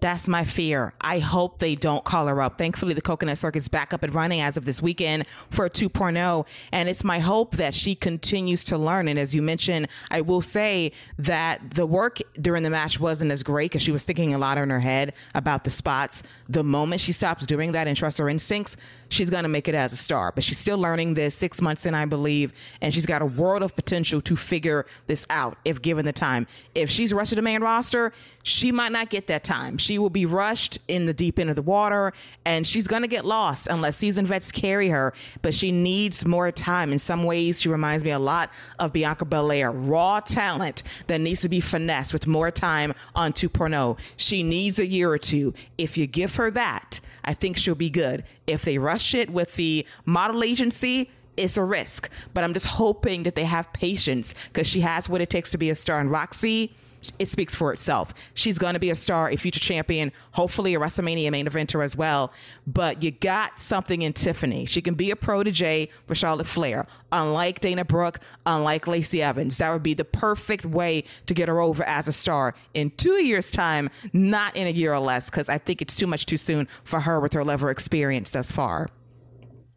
[0.00, 0.94] That's my fear.
[1.00, 2.56] I hope they don't call her up.
[2.56, 6.46] Thankfully, the Coconut Circuit's back up and running as of this weekend for a 2.0.
[6.72, 9.08] And it's my hope that she continues to learn.
[9.08, 13.42] And as you mentioned, I will say that the work during the match wasn't as
[13.42, 16.22] great because she was thinking a lot in her head about the spots.
[16.48, 18.78] The moment she stops doing that and trusts her instincts,
[19.10, 20.32] she's going to make it as a star.
[20.34, 22.54] But she's still learning this six months in, I believe.
[22.80, 26.46] And she's got a world of potential to figure this out if given the time.
[26.74, 29.76] If she's rushed to the main roster, she might not get that time.
[29.76, 32.12] She will be rushed in the deep end of the water
[32.44, 35.12] and she's going to get lost unless seasoned vets carry her.
[35.42, 36.92] But she needs more time.
[36.92, 41.40] In some ways, she reminds me a lot of Bianca Belair, raw talent that needs
[41.40, 43.98] to be finessed with more time on 2.0.
[44.16, 45.54] She needs a year or two.
[45.78, 48.24] If you give her that, I think she'll be good.
[48.46, 52.10] If they rush it with the model agency, it's a risk.
[52.34, 55.58] But I'm just hoping that they have patience because she has what it takes to
[55.58, 56.00] be a star.
[56.00, 56.74] And Roxy,
[57.18, 58.12] it speaks for itself.
[58.34, 61.96] She's going to be a star, a future champion, hopefully a WrestleMania main eventer as
[61.96, 62.32] well.
[62.66, 64.66] But you got something in Tiffany.
[64.66, 66.86] She can be a protege for Charlotte Flair.
[67.12, 71.60] Unlike Dana Brooke, unlike Lacey Evans, that would be the perfect way to get her
[71.60, 75.48] over as a star in two years' time, not in a year or less, because
[75.48, 78.52] I think it's too much too soon for her with her level of experience thus
[78.52, 78.88] far.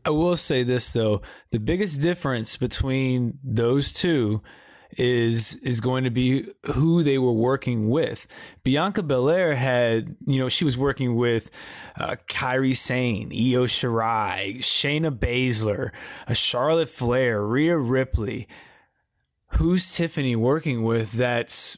[0.06, 1.22] I will say this though:
[1.52, 4.42] the biggest difference between those two
[4.98, 8.28] is is going to be who they were working with.
[8.64, 11.52] Bianca Belair had, you know, she was working with
[11.98, 15.92] uh, Kairi Sane, Io Shirai, Shayna Baszler,
[16.34, 18.48] Charlotte Flair, Rhea Ripley.
[19.58, 21.78] Who's Tiffany working with that's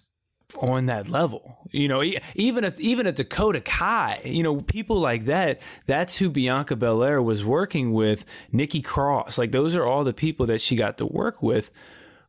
[0.58, 1.58] on that level.
[1.72, 2.04] You know,
[2.36, 5.62] even at even at Dakota Kai, you know, people like that.
[5.86, 8.26] That's who Bianca Belair was working with.
[8.52, 11.72] Nikki Cross, like those are all the people that she got to work with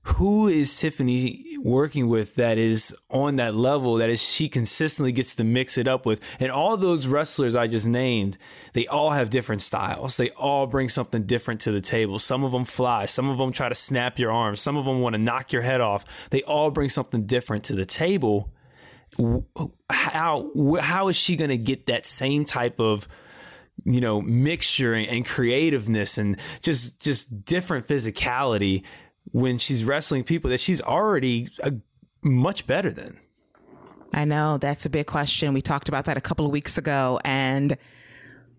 [0.06, 5.34] who is Tiffany working with that is on that level that is she consistently gets
[5.34, 6.20] to mix it up with?
[6.38, 8.38] And all those wrestlers I just named
[8.72, 10.16] they all have different styles.
[10.16, 12.18] They all bring something different to the table.
[12.18, 13.06] Some of them fly.
[13.06, 14.60] Some of them try to snap your arms.
[14.60, 16.04] Some of them want to knock your head off.
[16.30, 18.52] They all bring something different to the table.
[19.90, 20.50] How
[20.80, 23.08] how is she going to get that same type of
[23.84, 28.84] you know mixture and creativeness and just just different physicality
[29.32, 31.72] when she's wrestling people that she's already a,
[32.22, 33.18] much better than?
[34.12, 35.52] I know that's a big question.
[35.52, 37.76] We talked about that a couple of weeks ago, and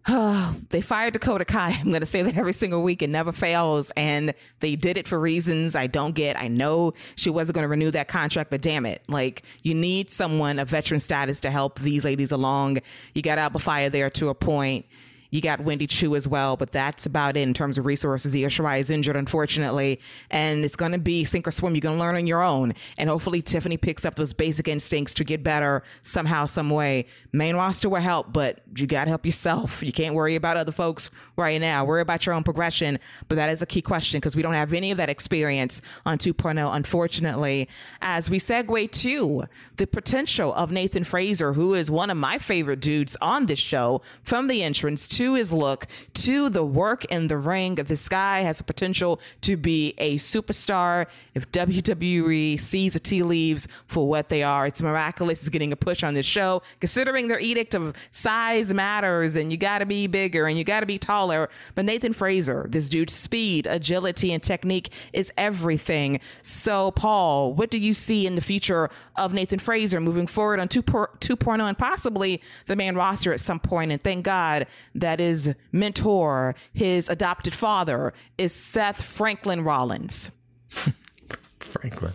[0.08, 1.72] oh, they fired Dakota Kai.
[1.80, 3.02] I'm going to say that every single week.
[3.02, 3.92] It never fails.
[3.96, 6.40] And they did it for reasons I don't get.
[6.40, 9.04] I know she wasn't going to renew that contract, but damn it.
[9.08, 12.80] Like, you need someone of veteran status to help these ladies along.
[13.14, 14.86] You got Alba Fyre there to a point.
[15.30, 18.36] You got Wendy Choo as well, but that's about it in terms of resources.
[18.36, 20.00] Io Shirai is injured, unfortunately,
[20.30, 21.76] and it's going to be sink or swim.
[21.76, 25.14] You're going to learn on your own, and hopefully Tiffany picks up those basic instincts
[25.16, 27.06] to get better somehow, some way.
[27.32, 29.84] Main roster will help, but you got to help yourself.
[29.84, 31.86] You can't worry about other folks right now.
[31.86, 34.74] Worry about your own progression, but that is a key question because we don't have
[34.74, 37.68] any of that experience on 2.0, unfortunately.
[38.02, 39.44] As we segue to
[39.78, 44.02] the potential of Nathan Frazer, who is one of my favorite dudes on this show
[44.22, 47.74] from the entrance to his look, to the work in the ring.
[47.74, 51.08] This guy has the potential to be a superstar.
[51.34, 55.42] If WWE sees the tea leaves for what they are, it's miraculous.
[55.42, 59.58] He's getting a push on this show, considering their edict of size matters and you
[59.58, 61.50] got to be bigger and you got to be taller.
[61.74, 66.20] But Nathan Frazer, this dude's speed, agility, and technique is everything.
[66.44, 70.68] So, Paul, what do you see in the future of Nathan Frazer moving forward on
[70.68, 73.92] 2.0 and possibly the main roster at some point?
[73.92, 80.32] And thank God that that his mentor, his adopted father, is Seth Franklin Rollins.
[81.60, 82.14] Franklin.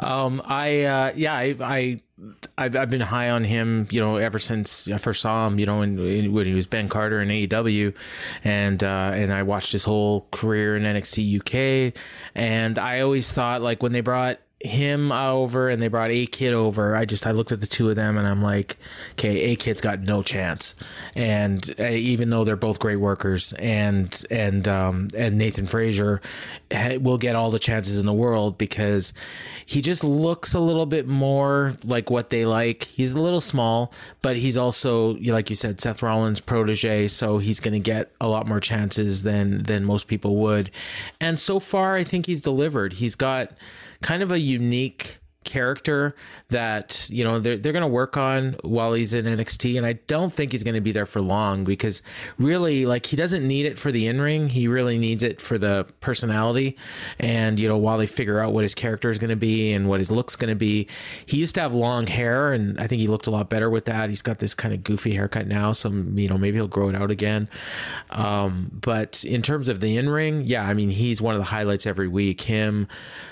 [0.00, 2.00] Um, I uh, yeah, I, I
[2.58, 5.66] I've, I've been high on him, you know, ever since I first saw him, you
[5.66, 7.94] know, in, in, when he was Ben Carter in AEW,
[8.42, 11.94] and uh, and I watched his whole career in NXT UK,
[12.34, 16.96] and I always thought like when they brought him over and they brought A-Kid over.
[16.96, 18.78] I just i looked at the two of them and i'm like
[19.12, 20.74] okay A-Kid's got no chance.
[21.14, 26.22] And uh, even though they're both great workers and and um and nathan frazer
[26.98, 29.12] will get all the chances in the world because
[29.66, 32.84] he just looks a little bit more like what they like.
[32.84, 33.92] He's a little small
[34.22, 38.28] but he's also like you said seth rollins protege so he's going to get a
[38.28, 40.70] lot more chances than than most people would.
[41.20, 42.94] And so far i think he's delivered.
[42.94, 43.52] He's got
[44.04, 46.16] kind of a unique character
[46.48, 49.94] that you know they're, they're going to work on while he's in NXT and I
[50.06, 52.02] don't think he's going to be there for long because
[52.38, 54.48] really like he doesn't need it for the in-ring.
[54.48, 56.76] He really needs it for the personality
[57.18, 59.88] and you know while they figure out what his character is going to be and
[59.88, 60.88] what his look's going to be.
[61.26, 63.84] He used to have long hair and I think he looked a lot better with
[63.86, 64.08] that.
[64.08, 66.94] He's got this kind of goofy haircut now so you know maybe he'll grow it
[66.94, 67.48] out again.
[68.10, 71.86] Um, but in terms of the in-ring yeah I mean he's one of the highlights
[71.86, 72.40] every week.
[72.40, 72.88] Him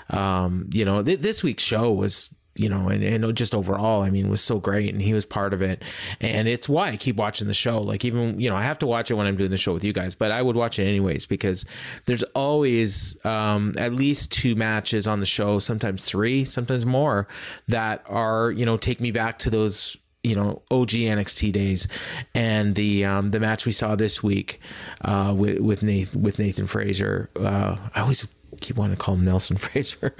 [0.09, 4.09] um, you know th- this week's show was you know, and, and just overall, I
[4.09, 5.83] mean, was so great and he was part of it.
[6.21, 7.79] And it's why I keep watching the show.
[7.79, 9.83] Like, even, you know, I have to watch it when I'm doing the show with
[9.83, 11.65] you guys, but I would watch it anyways because
[12.05, 17.27] there's always um, at least two matches on the show, sometimes three, sometimes more,
[17.69, 21.85] that are, you know, take me back to those you know OG NXT days,
[22.33, 24.61] and the um, the match we saw this week
[25.01, 27.29] uh, with with Nathan with Nathan Frazer.
[27.35, 28.25] Uh, I always
[28.63, 30.15] keep wanting to call him Nelson Fraser,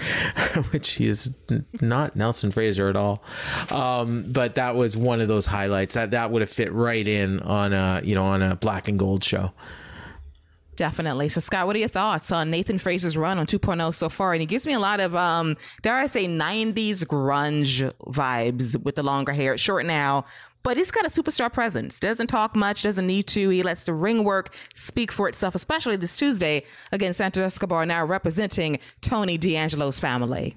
[0.72, 1.34] which he is
[1.82, 3.24] not Nelson Fraser at all.
[3.72, 7.39] Um, but that was one of those highlights that that would have fit right in
[7.39, 9.52] on a you know on a black and gold show.
[10.76, 11.30] Definitely.
[11.30, 14.34] So, Scott, what are your thoughts on Nathan Frazer's run on 2.0 so far?
[14.34, 18.96] And he gives me a lot of, um, dare I say, 90s grunge vibes with
[18.96, 19.56] the longer hair.
[19.58, 20.26] Short now,
[20.64, 21.99] but he's got a superstar presence.
[21.99, 23.49] Doesn't talk much, doesn't need to.
[23.49, 28.03] He lets the ring work speak for itself, especially this Tuesday against Santos Escobar, now
[28.05, 30.55] representing Tony D'Angelo's family.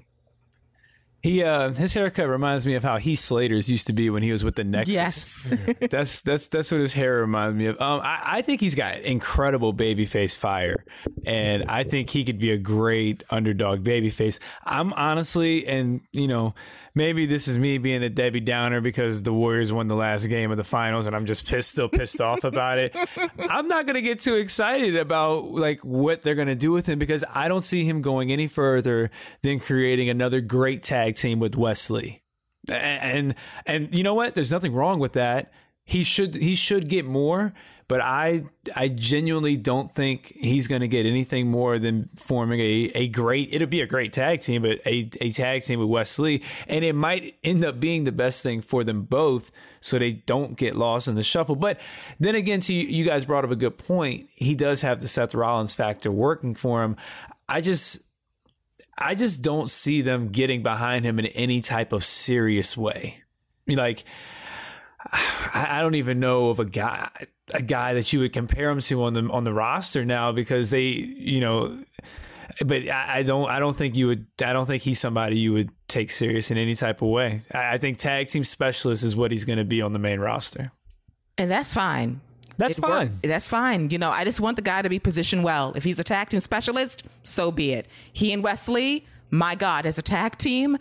[1.23, 4.31] He uh his haircut reminds me of how Heath Slater's used to be when he
[4.31, 4.93] was with the Nexus.
[4.93, 5.49] Yes.
[5.89, 7.81] that's that's that's what his hair reminds me of.
[7.81, 10.85] Um I, I think he's got incredible babyface fire.
[11.25, 14.39] And I think he could be a great underdog babyface.
[14.63, 16.53] I'm honestly and you know,
[16.97, 20.51] maybe this is me being a Debbie Downer because the Warriors won the last game
[20.51, 22.95] of the finals and I'm just pissed still pissed off about it.
[23.39, 27.23] I'm not gonna get too excited about like what they're gonna do with him because
[27.33, 29.11] I don't see him going any further
[29.43, 32.23] than creating another great tag team with Wes Lee.
[32.69, 33.35] And
[33.65, 34.35] and you know what?
[34.35, 35.53] There's nothing wrong with that.
[35.85, 37.53] He should he should get more,
[37.87, 38.43] but I
[38.75, 43.53] I genuinely don't think he's going to get anything more than forming a, a great.
[43.53, 46.83] It'll be a great tag team, but a, a tag team with Wes Lee, and
[46.83, 50.75] it might end up being the best thing for them both, so they don't get
[50.75, 51.55] lost in the shuffle.
[51.55, 51.79] But
[52.19, 54.27] then again, to you, you guys brought up a good point.
[54.35, 56.97] He does have the Seth Rollins factor working for him.
[57.47, 58.01] I just
[58.97, 63.23] I just don't see them getting behind him in any type of serious way.
[63.65, 64.03] Like,
[65.53, 67.09] I don't even know of a guy
[67.53, 70.69] a guy that you would compare him to on the on the roster now because
[70.69, 71.77] they, you know,
[72.65, 75.53] but I, I don't I don't think you would I don't think he's somebody you
[75.53, 77.41] would take serious in any type of way.
[77.53, 80.19] I, I think tag team specialist is what he's going to be on the main
[80.19, 80.71] roster,
[81.37, 82.19] and that's fine.
[82.57, 82.89] That's It fine.
[82.91, 83.91] work- that's fine.
[83.91, 85.73] You know, I just want the guy to be positioned well.
[85.75, 87.87] If he's a tag team specialist, so be it.
[88.11, 90.77] He and Wes Lee, my God, as a tag team,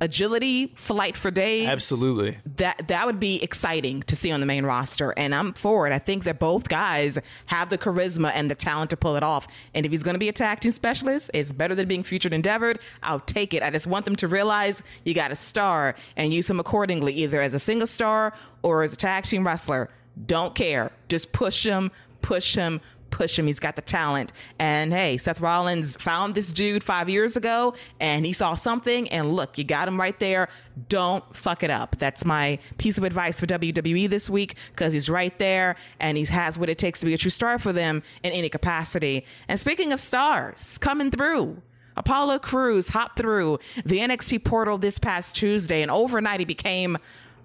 [0.00, 1.68] agility, flight for days.
[1.68, 2.38] Absolutely.
[2.56, 5.92] That that would be exciting to see on the main roster, and I'm for it.
[5.92, 9.48] I think that both guys have the charisma and the talent to pull it off.
[9.74, 12.32] And if he's going to be a tag team specialist, it's better than being featured
[12.32, 12.78] endeavored.
[13.02, 13.62] I'll take it.
[13.62, 17.40] I just want them to realize you got a star and use him accordingly, either
[17.40, 19.88] as a single star or as a tag team wrestler.
[20.26, 20.90] Don't care.
[21.08, 21.90] Just push him,
[22.22, 22.80] push him,
[23.10, 23.46] push him.
[23.46, 24.32] He's got the talent.
[24.58, 29.08] And hey, Seth Rollins found this dude five years ago and he saw something.
[29.08, 30.48] And look, you got him right there.
[30.88, 31.96] Don't fuck it up.
[31.98, 36.24] That's my piece of advice for WWE this week because he's right there and he
[36.26, 39.24] has what it takes to be a true star for them in any capacity.
[39.48, 41.62] And speaking of stars coming through,
[41.98, 46.96] Apollo Crews hopped through the NXT portal this past Tuesday and overnight he became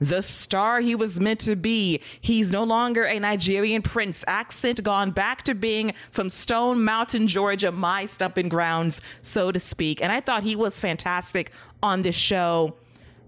[0.04, 2.02] the star he was meant to be.
[2.20, 4.24] He's no longer a Nigerian prince.
[4.28, 10.02] Accent gone back to being from Stone Mountain, Georgia, my stumping grounds, so to speak.
[10.02, 11.52] And I thought he was fantastic
[11.82, 12.76] on this show,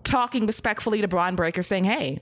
[0.03, 2.19] talking respectfully to Bron Breakker, saying, hey,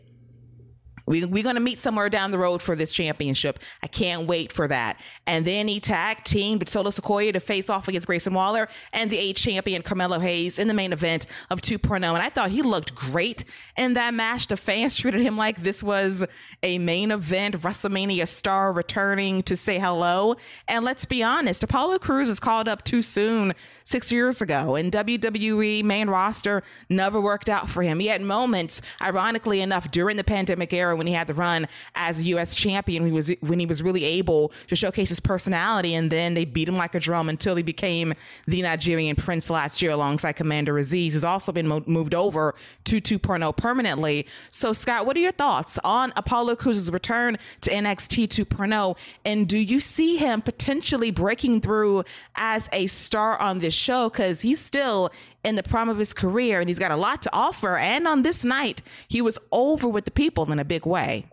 [1.05, 3.59] we, we're going to meet somewhere down the road for this championship.
[3.81, 4.99] I can't wait for that.
[5.27, 9.17] And then he tag teamed Solo Sikoa to face off against Grayson Waller and the
[9.17, 11.95] eight champion Carmelo Hayes in the main event of 2.0.
[11.95, 13.43] And I thought he looked great
[13.77, 14.47] in that match.
[14.47, 16.25] The fans treated him like this was
[16.61, 20.35] a main event WrestleMania star returning to say hello.
[20.67, 24.91] And let's be honest, Apollo Crews was called up too soon six years ago, and
[24.91, 27.99] WWE main roster never worked out for him.
[27.99, 32.23] He had moments, ironically enough, during the pandemic era when he had the run as
[32.23, 32.55] U.S.
[32.55, 33.05] champion.
[33.05, 36.67] He was when he was really able to showcase his personality, and then they beat
[36.67, 38.13] him like a drum until he became
[38.47, 43.01] the Nigerian prince last year alongside Commander Aziz, who's also been mo- moved over to
[43.01, 44.25] 2.0 permanently.
[44.49, 49.57] So, Scott, what are your thoughts on Apollo Crews's return to NXT 2.0, and do
[49.57, 52.03] you see him potentially breaking through
[52.35, 54.09] as a star on this show?
[54.09, 55.11] Because he's still
[55.43, 57.77] in the prime of his career and he's got a lot to offer.
[57.77, 61.25] And on this night, he was over with the people in a big way.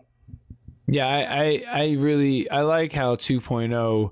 [0.87, 4.11] Yeah, I, I, I really I like how 2.0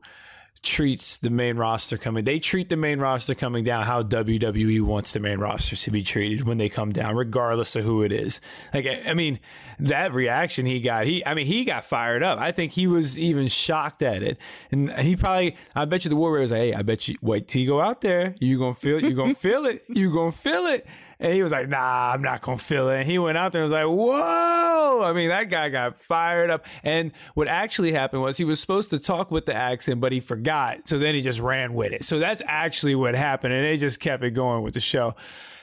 [0.62, 2.24] treats the main roster coming.
[2.24, 6.04] They treat the main roster coming down how WWE wants the main roster to be
[6.04, 8.42] treated when they come down, regardless of who it is.
[8.74, 9.40] Like I, I mean,
[9.80, 12.40] that reaction he got, he I mean he got fired up.
[12.40, 14.38] I think he was even shocked at it,
[14.72, 17.48] and he probably I bet you the Warrior was like, hey, I bet you wait
[17.48, 20.66] till you go out there, you gonna feel you gonna feel it, you gonna feel
[20.66, 20.86] it.
[21.22, 23.00] And he was like, nah, I'm not to feel it.
[23.00, 25.02] And he went out there and was like, whoa.
[25.04, 26.66] I mean, that guy got fired up.
[26.82, 30.22] And what actually happened was he was supposed to talk with the accent, but he
[30.22, 30.88] forgot.
[30.88, 32.06] So then he just ran with it.
[32.06, 33.54] So that's actually what happened.
[33.54, 35.14] And they just kept it going with the show.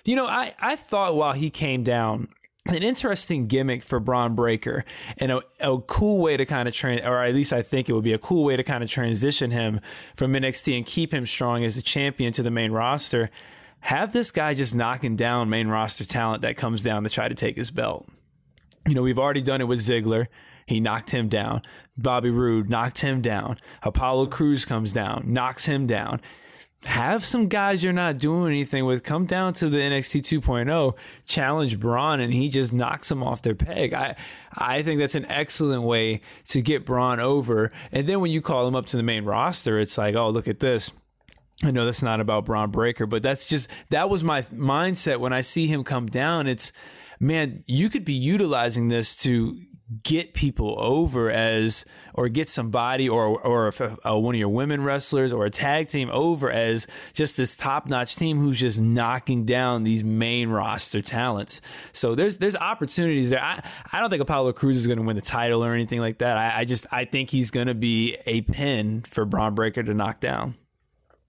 [0.05, 2.29] You know, I, I thought while he came down,
[2.69, 4.85] an interesting gimmick for Bron Breakker
[5.19, 7.93] and a, a cool way to kind of train, or at least I think it
[7.93, 9.81] would be a cool way to kind of transition him
[10.15, 13.31] from NXT and keep him strong as the champion to the main roster.
[13.81, 17.35] Have this guy just knocking down main roster talent that comes down to try to
[17.35, 18.09] take his belt.
[18.87, 20.27] You know, we've already done it with Ziggler.
[20.67, 21.63] He knocked him down.
[21.97, 23.59] Bobby Roode knocked him down.
[23.83, 26.21] Apollo Crews comes down, knocks him down
[26.87, 31.79] have some guys you're not doing anything with come down to the NXT 2.0, challenge
[31.79, 33.93] Bron, and he just knocks them off their peg.
[33.93, 34.17] I
[34.53, 37.73] I think that's an excellent way to get Bron over.
[37.93, 40.49] And then when you call him up to the main roster, it's like, oh, look
[40.49, 40.91] at this.
[41.63, 45.33] I know that's not about Bron Breakker, but that's just that was my mindset when
[45.33, 46.47] I see him come down.
[46.47, 46.73] It's
[47.21, 49.59] man, you could be utilizing this to
[50.03, 51.85] get people over as
[52.15, 55.89] or get somebody or or a, a, one of your women wrestlers or a tag
[55.89, 61.61] team over as just this top-notch team who's just knocking down these main roster talents.
[61.93, 63.43] So there's there's opportunities there.
[63.43, 63.63] I,
[63.93, 66.37] I don't think Apollo Crews is going to win the title or anything like that.
[66.37, 69.95] I, I just I think he's going to be a pin for Bron Breakker to
[69.95, 70.57] knock down.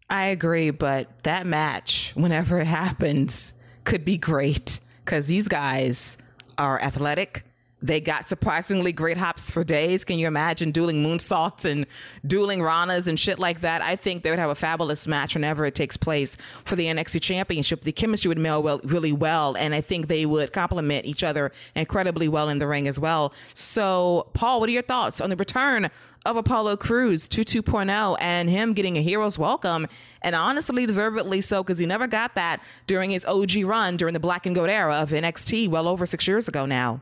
[0.10, 3.54] I agree, but that match, whenever it happens,
[3.84, 6.18] could be great because these guys
[6.58, 7.44] are athletic
[7.82, 10.04] they got surprisingly great hops for days.
[10.04, 11.86] Can you imagine dueling moonsaults and
[12.26, 13.84] dueling ranas and shit like that?
[13.84, 17.22] I think they would have a fabulous match whenever it takes place for the NXT
[17.22, 17.82] Championship.
[17.82, 21.52] The chemistry would meld well, really well, and I think they would complement each other
[21.76, 23.32] incredibly well in the ring as well.
[23.54, 25.92] So, Paul, what are your thoughts on the return
[26.26, 29.88] of Apollo Crews to 2.0 and him getting a hero's welcome
[30.22, 34.20] and honestly deservedly so because he never got that during his OG run during the
[34.20, 37.02] black and gold era of NXT well over six years ago now.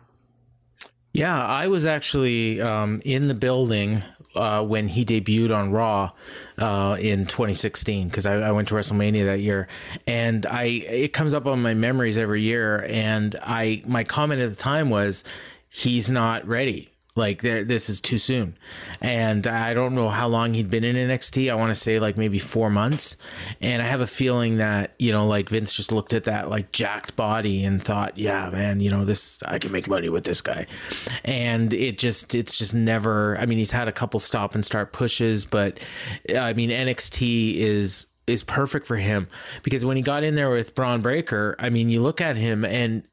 [1.16, 4.04] Yeah, I was actually um, in the building
[4.36, 6.12] uh, when he debuted on Raw
[6.58, 9.70] uh, in 2016 because I, I, went to WrestleMania that year,
[10.06, 12.86] and I it comes up on my memories every year.
[12.90, 15.24] And I my comment at the time was,
[15.70, 16.92] he's not ready.
[17.18, 18.58] Like this is too soon,
[19.00, 21.50] and I don't know how long he'd been in NXT.
[21.50, 23.16] I want to say like maybe four months,
[23.62, 26.74] and I have a feeling that you know like Vince just looked at that like
[26.74, 30.42] jacked body and thought, yeah, man, you know this I can make money with this
[30.42, 30.68] guy,
[31.24, 33.38] and it just it's just never.
[33.38, 35.80] I mean, he's had a couple stop and start pushes, but
[36.38, 39.30] I mean NXT is is perfect for him
[39.64, 42.66] because when he got in there with Bron Breakker, I mean, you look at him
[42.66, 43.04] and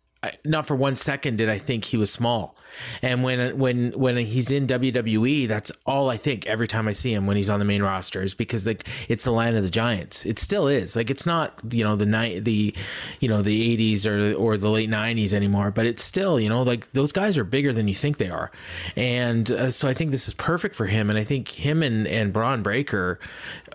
[0.45, 2.57] not for one second did I think he was small.
[3.01, 7.12] And when when when he's in WWE, that's all I think every time I see
[7.12, 9.70] him when he's on the main roster is because like it's the land of the
[9.70, 10.25] giants.
[10.27, 10.97] It still is.
[10.97, 12.75] Like it's not you know the night the
[13.20, 16.62] you know the 80s or or the late 90s anymore, but it's still you know
[16.62, 18.51] like those guys are bigger than you think they are.
[18.97, 21.11] And uh, so I think this is perfect for him.
[21.11, 23.18] And I think him and and Bron Breakker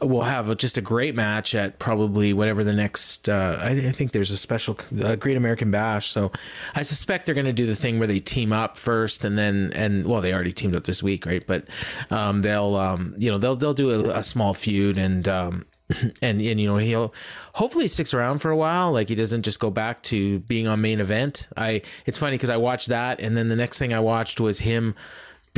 [0.01, 3.29] will have just a great match at probably whatever the next.
[3.29, 6.31] Uh, I, think there's a special uh, Great American Bash, so
[6.75, 9.71] I suspect they're going to do the thing where they team up first, and then
[9.73, 11.45] and well, they already teamed up this week, right?
[11.45, 11.67] But
[12.09, 15.27] um, they'll um, you know they'll they'll do a, a small feud and.
[15.27, 15.65] Um,
[16.21, 17.13] and and you know he'll
[17.53, 20.81] hopefully sticks around for a while like he doesn't just go back to being on
[20.81, 23.99] main event i it's funny because i watched that and then the next thing i
[24.01, 24.93] watched was him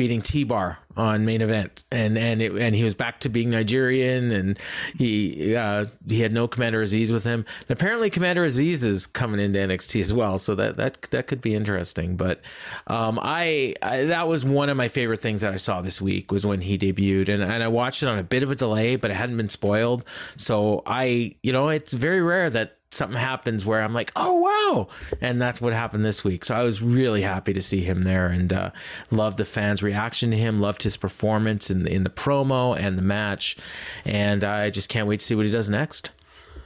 [0.00, 4.32] beating T-Bar on main event, and and it, and he was back to being Nigerian,
[4.32, 4.58] and
[4.96, 7.44] he uh, he had no Commander Aziz with him.
[7.68, 11.42] And apparently, Commander Aziz is coming into NXT as well, so that that that could
[11.42, 12.16] be interesting.
[12.16, 12.40] But
[12.86, 16.32] um, I, I that was one of my favorite things that I saw this week
[16.32, 18.96] was when he debuted, and and I watched it on a bit of a delay,
[18.96, 20.06] but it hadn't been spoiled,
[20.38, 24.88] so I you know it's very rare that something happens where I'm like, oh wow,
[25.20, 26.44] and that's what happened this week.
[26.44, 28.70] So I was really happy to see him there, and uh,
[29.10, 33.02] loved the fans' reaction to him, loved his performance in in the promo and the
[33.02, 33.56] match,
[34.04, 36.10] and I just can't wait to see what he does next.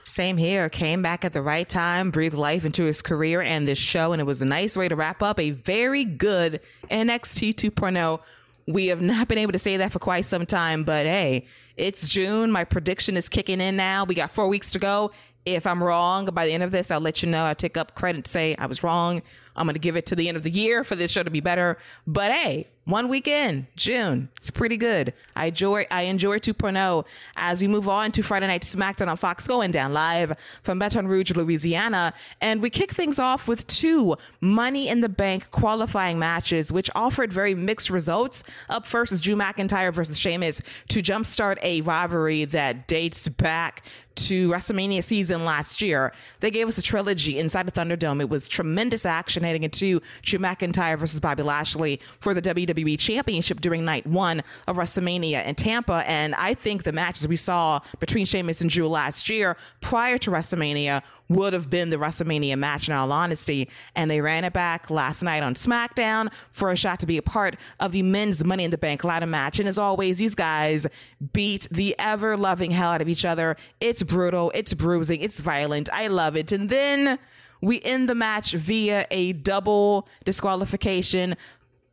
[0.04, 0.68] Same here.
[0.68, 4.20] Came back at the right time, breathed life into his career and this show, and
[4.20, 6.60] it was a nice way to wrap up a very good
[6.90, 8.20] NXT 2.0.
[8.66, 11.46] We have not been able to say that for quite some time, but hey,
[11.76, 12.50] it's June.
[12.50, 14.04] My prediction is kicking in now.
[14.04, 15.10] We got four weeks to go.
[15.46, 17.44] If I'm wrong by the end of this, I'll let you know.
[17.44, 19.22] I take up credit, to say I was wrong.
[19.56, 21.30] I'm going to give it to the end of the year for this show to
[21.30, 21.78] be better.
[22.06, 25.14] But hey, one weekend, June, it's pretty good.
[25.34, 29.46] I enjoy I enjoy 2.0 as we move on to Friday Night SmackDown on Fox
[29.46, 32.12] going down live from Baton Rouge, Louisiana.
[32.42, 37.32] And we kick things off with two Money in the Bank qualifying matches, which offered
[37.32, 38.44] very mixed results.
[38.68, 43.82] Up first is Drew McIntyre versus Sheamus to jumpstart a rivalry that dates back
[44.14, 46.12] to WrestleMania season last year.
[46.40, 48.20] They gave us a trilogy inside the Thunderdome.
[48.20, 53.60] It was tremendous action heading into Drew McIntyre versus Bobby Lashley for the WWE Championship
[53.60, 56.04] during night one of WrestleMania in Tampa.
[56.06, 60.30] And I think the matches we saw between Sheamus and Drew last year prior to
[60.30, 63.68] WrestleMania would have been the WrestleMania match in all honesty.
[63.94, 67.22] And they ran it back last night on SmackDown for a shot to be a
[67.22, 69.58] part of the men's Money in the Bank ladder match.
[69.58, 70.86] And as always, these guys
[71.32, 73.56] beat the ever loving hell out of each other.
[73.80, 75.88] It's brutal, it's bruising, it's violent.
[75.92, 76.52] I love it.
[76.52, 77.18] And then
[77.64, 81.36] we end the match via a double disqualification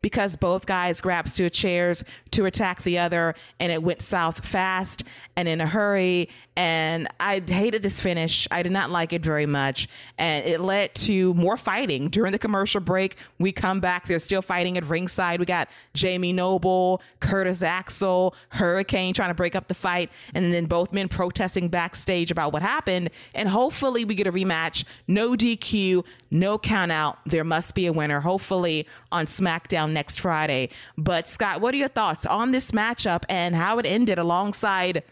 [0.01, 5.03] because both guys grabbed two chairs to attack the other and it went south fast
[5.35, 8.47] and in a hurry and I hated this finish.
[8.51, 9.87] I did not like it very much
[10.17, 13.15] and it led to more fighting during the commercial break.
[13.39, 15.39] We come back, they're still fighting at ringside.
[15.39, 20.65] We got Jamie Noble, Curtis Axel, Hurricane trying to break up the fight and then
[20.65, 24.83] both men protesting backstage about what happened and hopefully we get a rematch.
[25.07, 27.19] No DQ, no count out.
[27.25, 30.69] There must be a winner hopefully on SmackDown next Friday.
[30.97, 35.03] But Scott, what are your thoughts on this matchup and how it ended alongside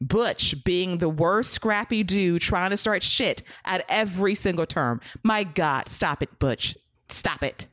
[0.00, 5.00] Butch being the worst scrappy dude trying to start shit at every single term?
[5.22, 6.76] My God, stop it, Butch.
[7.08, 7.66] Stop it.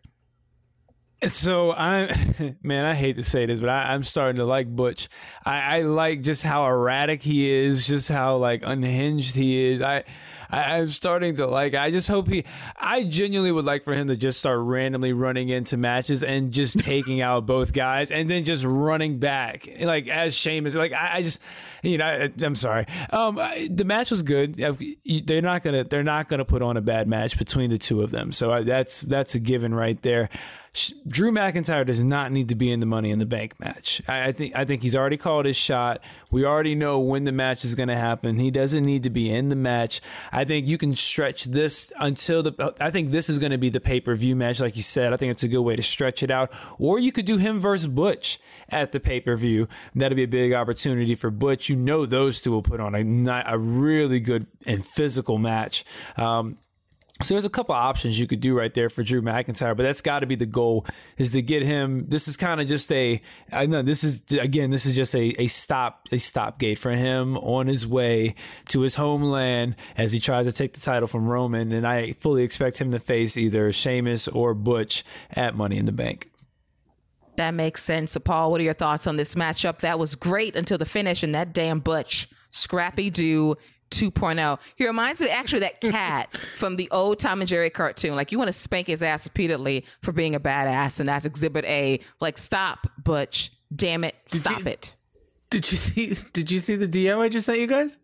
[1.27, 5.07] So I, man, I hate to say this, but I, I'm starting to like Butch.
[5.45, 9.81] I, I like just how erratic he is, just how like unhinged he is.
[9.81, 10.03] I,
[10.49, 11.73] I, I'm starting to like.
[11.73, 12.43] I just hope he.
[12.77, 16.79] I genuinely would like for him to just start randomly running into matches and just
[16.79, 20.75] taking out both guys, and then just running back, like as Sheamus.
[20.75, 21.41] Like I, I just,
[21.83, 22.85] you know, I, I'm sorry.
[23.11, 24.55] Um, I- the match was good.
[24.55, 25.83] They're not gonna.
[25.83, 28.31] They're not gonna put on a bad match between the two of them.
[28.31, 30.29] So I, that's that's a given right there.
[31.07, 34.01] Drew McIntyre does not need to be in the Money in the Bank match.
[34.07, 36.01] I, I think I think he's already called his shot.
[36.31, 38.39] We already know when the match is going to happen.
[38.39, 40.01] He doesn't need to be in the match.
[40.31, 42.75] I think you can stretch this until the.
[42.79, 45.13] I think this is going to be the pay per view match, like you said.
[45.13, 46.51] I think it's a good way to stretch it out.
[46.77, 48.39] Or you could do him versus Butch
[48.69, 49.67] at the pay per view.
[49.95, 51.69] That'd be a big opportunity for Butch.
[51.69, 55.85] You know those two will put on a a really good and physical match.
[56.17, 56.57] Um,
[57.21, 60.01] so there's a couple options you could do right there for Drew McIntyre, but that's
[60.01, 60.85] got to be the goal
[61.17, 62.05] is to get him.
[62.07, 63.21] This is kind of just a,
[63.53, 66.91] I know this is again, this is just a, a stop, a stop gate for
[66.91, 68.35] him on his way
[68.69, 71.71] to his homeland as he tries to take the title from Roman.
[71.71, 75.93] And I fully expect him to face either Sheamus or Butch at Money in the
[75.93, 76.29] Bank.
[77.37, 78.11] That makes sense.
[78.11, 79.79] So, Paul, what are your thoughts on this matchup?
[79.79, 83.55] That was great until the finish, and that damn Butch, Scrappy Doo
[83.99, 84.59] 2.0.
[84.75, 88.15] He reminds me actually that cat from the old Tom and Jerry cartoon.
[88.15, 91.65] Like, you want to spank his ass repeatedly for being a badass, and that's Exhibit
[91.65, 91.99] A.
[92.19, 93.51] Like, stop, Butch.
[93.75, 94.15] Damn it.
[94.27, 94.95] Stop it.
[95.49, 96.13] Did you see?
[96.33, 97.97] Did you see the DM I just sent you guys?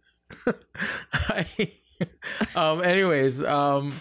[1.13, 1.72] I,
[2.55, 2.84] um.
[2.84, 3.93] Anyways, um,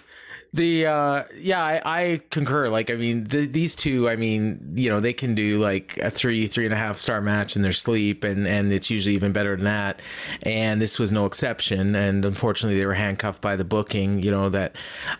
[0.52, 2.68] the uh, yeah, I, I concur.
[2.68, 6.10] Like, I mean, th- these two, I mean, you know, they can do like a
[6.10, 9.30] three, three and a half star match in their sleep, and and it's usually even
[9.30, 10.02] better than that.
[10.42, 11.94] And this was no exception.
[11.94, 14.24] And unfortunately, they were handcuffed by the booking.
[14.24, 14.74] You know that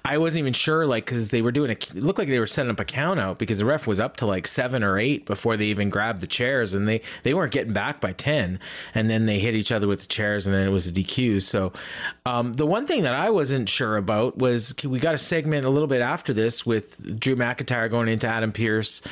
[0.05, 2.47] I wasn't even sure, like, because they were doing a, it looked like they were
[2.47, 5.27] setting up a count out because the ref was up to like seven or eight
[5.27, 8.59] before they even grabbed the chairs, and they they weren't getting back by ten.
[8.97, 11.43] And then they hit each other with the chairs, and then it was a DQ.
[11.43, 11.73] So,
[12.27, 15.65] um, the one thing that I wasn't sure about was can we got a segment
[15.65, 19.03] a little bit after this with Drew McIntyre going into Adam Pearce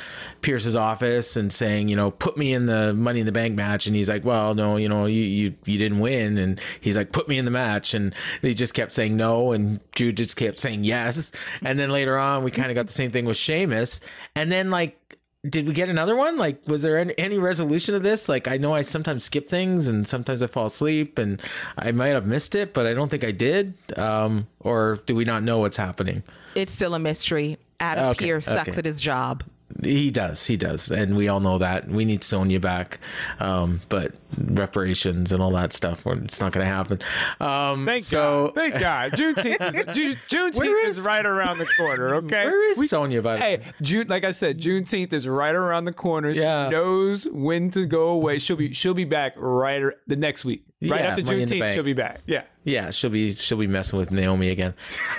[0.41, 3.87] Pearce's office and saying, you know, put me in the Money in the Bank match,
[3.87, 7.11] and he's like, well, no, you know, you you you didn't win, and he's like,
[7.11, 10.59] put me in the match, and he just kept saying no, and Drew just kept
[10.59, 11.31] saying yes,
[11.61, 14.01] and then later on we kind of got the same thing with Sheamus,
[14.35, 16.37] and then like did we get another one?
[16.37, 18.27] Like, was there any, any resolution to this?
[18.27, 21.41] Like, I know I sometimes skip things and sometimes I fall asleep and
[21.77, 23.73] I might have missed it, but I don't think I did.
[23.97, 26.23] Um, or do we not know what's happening?
[26.55, 27.57] It's still a mystery.
[27.79, 28.79] Adam Okay, Pearce sucks okay.
[28.79, 29.43] at his job.
[29.83, 31.87] He does, he does, and we all know that.
[31.87, 32.99] We need Sonya back,
[33.39, 36.99] um, but reparations and all that stuff, it's not going to happen.
[37.39, 38.55] Um, Thank so, God.
[38.55, 39.11] Thank God.
[39.13, 42.45] Juneteenth is, June, Juneteenth is, is- right around the corner, okay?
[42.45, 43.63] Where is Sonya, by the Hey, way?
[43.81, 46.31] June, like I said, Juneteenth is right around the corner.
[46.31, 46.65] Yeah.
[46.67, 48.39] She knows when to go away.
[48.39, 50.65] She'll be she'll be back right the next week.
[50.81, 52.21] Right Yeah, after Juneteenth, she'll be back.
[52.25, 52.43] Yeah.
[52.63, 54.73] Yeah, she'll be she'll be messing with Naomi again.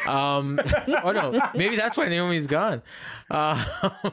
[0.09, 0.59] Um,
[1.05, 2.81] oh no, maybe that's why Naomi's gone.
[3.31, 3.63] Uh,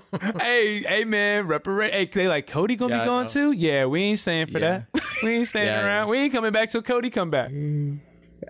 [0.41, 1.93] hey, hey, man, reparate.
[1.93, 3.53] Hey, they like Cody gonna Yeah, be gone too?
[3.53, 4.83] Yeah, we ain't staying for Yeah.
[4.93, 5.01] that.
[5.23, 6.09] We ain't staying around.
[6.09, 7.49] We ain't coming back till Cody come back.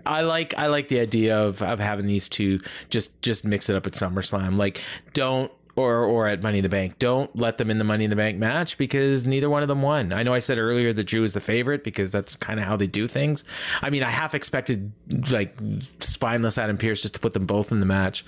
[0.04, 2.60] I like I like the idea of of having these two
[2.90, 4.56] just just mix it up at SummerSlam.
[4.56, 4.82] Like
[5.14, 6.98] don't or or at Money in the Bank.
[6.98, 9.80] Don't let them in the Money in the Bank match because neither one of them
[9.80, 10.12] won.
[10.12, 12.76] I know I said earlier that Drew is the favorite because that's kind of how
[12.76, 13.44] they do things.
[13.80, 14.92] I mean, I half expected
[15.30, 15.56] like
[16.00, 18.24] spineless Adam Pearce just to put them both in the match.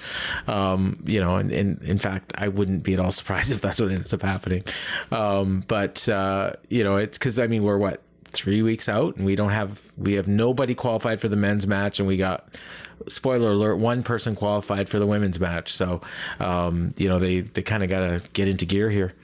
[0.47, 3.81] Um, you know, and, and in fact, I wouldn't be at all surprised if that's
[3.81, 4.65] what ends up happening.
[5.11, 8.03] Um, but uh, you know, it's because I mean, we're what
[8.33, 11.99] three weeks out and we don't have we have nobody qualified for the men's match
[11.99, 12.49] and we got
[13.09, 16.01] spoiler alert one person qualified for the women's match so
[16.39, 19.15] um you know they they kind of got to get into gear here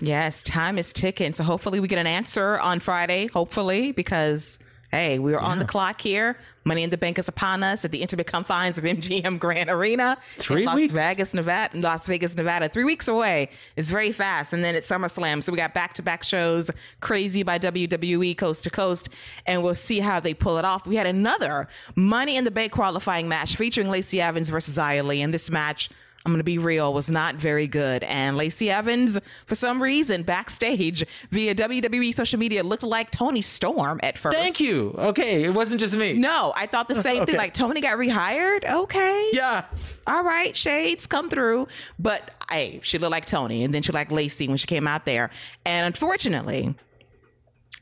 [0.00, 1.32] Yes, time is ticking.
[1.32, 3.26] So hopefully we get an answer on Friday.
[3.26, 4.58] Hopefully, because
[4.90, 6.36] hey, we are on the clock here.
[6.64, 10.16] Money in the Bank is upon us at the intimate confines of MGM Grand Arena.
[10.36, 10.92] Three Las weeks?
[10.92, 11.78] Vegas, Nevada.
[11.78, 12.68] Las Vegas, Nevada.
[12.68, 13.50] Three weeks away.
[13.76, 14.52] It's very fast.
[14.52, 15.42] And then it's SummerSlam.
[15.42, 16.70] So we got back to back shows,
[17.00, 19.08] crazy by WWE coast to coast.
[19.46, 20.86] And we'll see how they pull it off.
[20.86, 25.22] We had another Money in the Bank qualifying match featuring Lacey Evans versus Xia Li.
[25.22, 25.90] And this match
[26.26, 28.02] I'm going to be real, was not very good.
[28.04, 33.98] And Lacey Evans, for some reason, backstage via WWE social media, looked like Toni Storm
[34.02, 34.36] at first.
[34.36, 37.36] thank you okay it wasn't just me No, I thought the same thing.
[37.38, 38.68] Like Toni got rehired.
[38.70, 39.30] Okay.
[39.32, 39.64] yeah
[40.06, 41.68] All right, shades come through.
[41.98, 44.86] But hey, she looked like Toni, and then she looked like Lacey when she came
[44.88, 45.30] out there.
[45.64, 46.74] And unfortunately,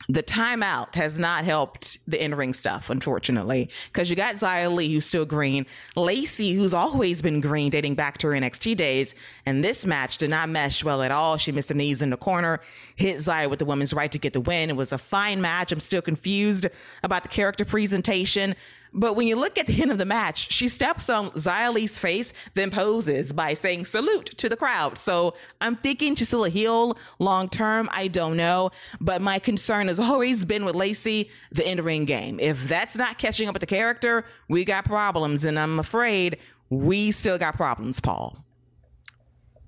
[0.09, 4.93] the timeout has not helped the in ring stuff, unfortunately, because you got Xia Li,
[4.93, 5.67] who's still green,
[5.97, 9.15] Lacey, who's always been green, dating back to her NXT days,
[9.45, 11.37] and this match did not mesh well at all.
[11.37, 12.61] She missed the knees in the corner,
[12.95, 14.71] hit Zia with the woman's right to get the win.
[14.71, 15.73] It was a fine match.
[15.73, 16.67] I'm still confused
[17.03, 18.55] about the character presentation.
[18.93, 22.33] But when you look at the end of the match, she steps on Li's face,
[22.55, 24.99] then poses by saying salute to the crowd.
[24.99, 27.89] So I'm thinking she's still a heel long term.
[27.93, 28.71] I don't know.
[29.01, 32.41] But my concern has always been with Lacey, the in ring game.
[32.41, 35.45] If that's not catching up with the character, we got problems.
[35.45, 36.39] And I'm afraid
[36.71, 38.45] we still got problems, Paul.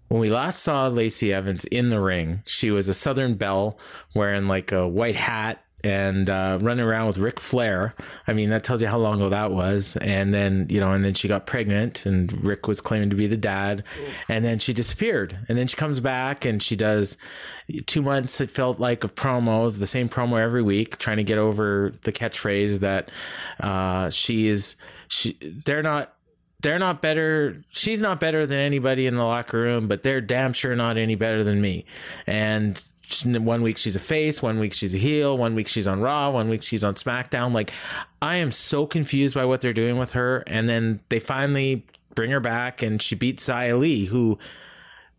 [0.09, 3.79] when we last saw Lacey Evans in the ring, she was a Southern Belle
[4.15, 7.95] wearing like a white hat and uh, running around with Ric Flair.
[8.27, 9.97] I mean, that tells you how long ago that was.
[10.01, 13.27] And then, you know, and then she got pregnant and Ric was claiming to be
[13.27, 13.85] the dad.
[14.29, 15.39] And then she disappeared.
[15.49, 17.17] And then she comes back and she does
[17.87, 21.39] two months, it felt like, of promo, the same promo every week, trying to get
[21.39, 23.11] over the catchphrase that
[23.61, 24.77] uh, she is,
[25.09, 26.15] she, they're not
[26.61, 27.63] they're not better.
[27.69, 31.15] She's not better than anybody in the locker room, but they're damn sure not any
[31.15, 31.85] better than me.
[32.27, 32.83] And
[33.25, 36.31] one week she's a face, one week she's a heel, one week she's on Raw,
[36.31, 37.53] one week she's on SmackDown.
[37.53, 37.71] Like,
[38.21, 40.45] I am so confused by what they're doing with her.
[40.47, 44.39] And then they finally bring her back, and she beats Xia Li, who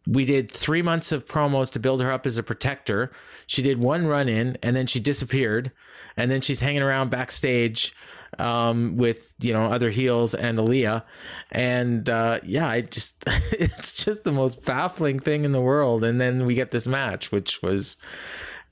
[0.10, 3.12] we did three months of promos to build her up as a protector.
[3.46, 5.72] She did one run in and then she disappeared.
[6.18, 7.94] And then she's hanging around backstage
[8.38, 11.04] um, with, you know, other heels and Aliyah.
[11.52, 16.04] And uh, yeah, I just, it's just the most baffling thing in the world.
[16.04, 17.98] And then we get this match, which was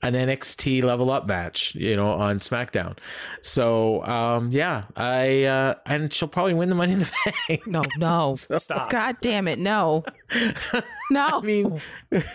[0.02, 2.96] an NXT level up match, you know, on SmackDown.
[3.42, 7.10] So um, yeah, I, uh, and she'll probably win the money in the
[7.48, 7.66] bank.
[7.66, 8.36] No, no.
[8.58, 8.90] Stop.
[8.90, 9.58] God damn it.
[9.58, 10.04] No.
[11.10, 11.26] No.
[11.26, 11.80] I mean,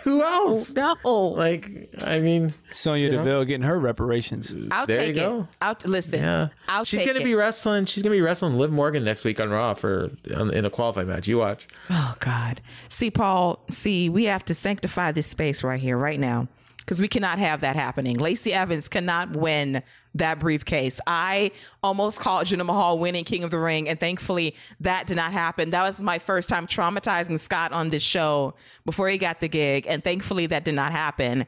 [0.04, 0.74] who else?
[0.74, 0.96] no.
[1.06, 4.54] Like, I mean, Sonya Deville getting her reparations.
[4.72, 5.26] I'll there take you it.
[5.26, 5.48] go.
[5.62, 6.20] I'll listen.
[6.20, 7.24] yeah, I'll she's take gonna it.
[7.24, 7.86] be wrestling.
[7.86, 11.08] She's gonna be wrestling Liv Morgan next week on Raw for on, in a qualifying
[11.08, 11.28] match.
[11.28, 11.68] You watch.
[11.92, 12.62] Oh God.
[12.90, 16.48] See, Paul, see, we have to sanctify this space right here, right now.
[16.84, 18.18] Because we cannot have that happening.
[18.18, 19.82] Lacey Evans cannot win
[20.16, 21.00] that briefcase.
[21.08, 21.52] I
[21.82, 25.70] almost called Jinder Mahal winning King of the Ring, and thankfully that did not happen.
[25.70, 28.54] That was my first time traumatizing Scott on this show
[28.86, 31.46] before he got the gig, and thankfully that did not happen.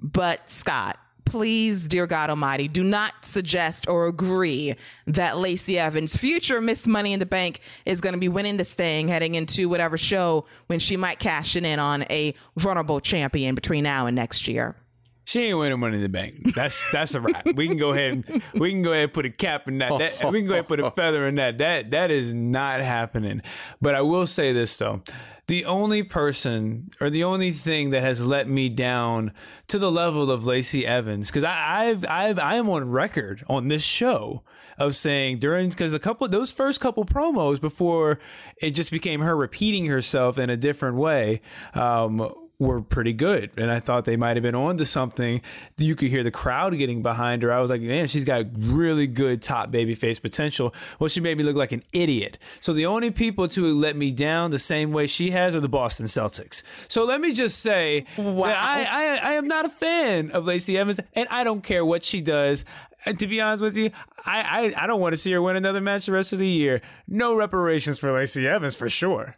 [0.00, 4.74] But Scott, please, dear God Almighty, do not suggest or agree
[5.06, 8.64] that Lacey Evans, future Miss Money in the Bank, is going to be winning the
[8.64, 13.84] staying heading into whatever show when she might cash in on a vulnerable champion between
[13.84, 14.76] now and next year.
[15.24, 16.54] She ain't winning money in the bank.
[16.54, 17.44] That's that's a wrap.
[17.56, 19.98] We can go ahead and we can go ahead and put a cap in that.
[19.98, 21.58] that we can go ahead and put a feather in that.
[21.58, 23.42] That that is not happening.
[23.82, 25.02] But I will say this though.
[25.48, 29.32] The only person or the only thing that has let me down
[29.68, 33.82] to the level of Lacey Evans, because I've I've I am on record on this
[33.82, 34.42] show
[34.76, 38.18] of saying during because a couple those first couple promos before
[38.60, 41.40] it just became her repeating herself in a different way.
[41.74, 42.28] Um,
[42.58, 43.50] were pretty good.
[43.56, 45.42] And I thought they might have been on to something.
[45.76, 47.52] You could hear the crowd getting behind her.
[47.52, 50.74] I was like, man, she's got really good top babyface potential.
[50.98, 52.38] Well, she made me look like an idiot.
[52.60, 55.68] So the only people to let me down the same way she has are the
[55.68, 56.62] Boston Celtics.
[56.88, 58.44] So let me just say Wow.
[58.44, 62.04] I, I, I am not a fan of Lacey Evans, and I don't care what
[62.04, 62.64] she does.
[63.04, 63.90] And to be honest with you,
[64.24, 66.48] I, I, I don't want to see her win another match the rest of the
[66.48, 66.80] year.
[67.06, 69.36] No reparations for Lacey Evans for sure.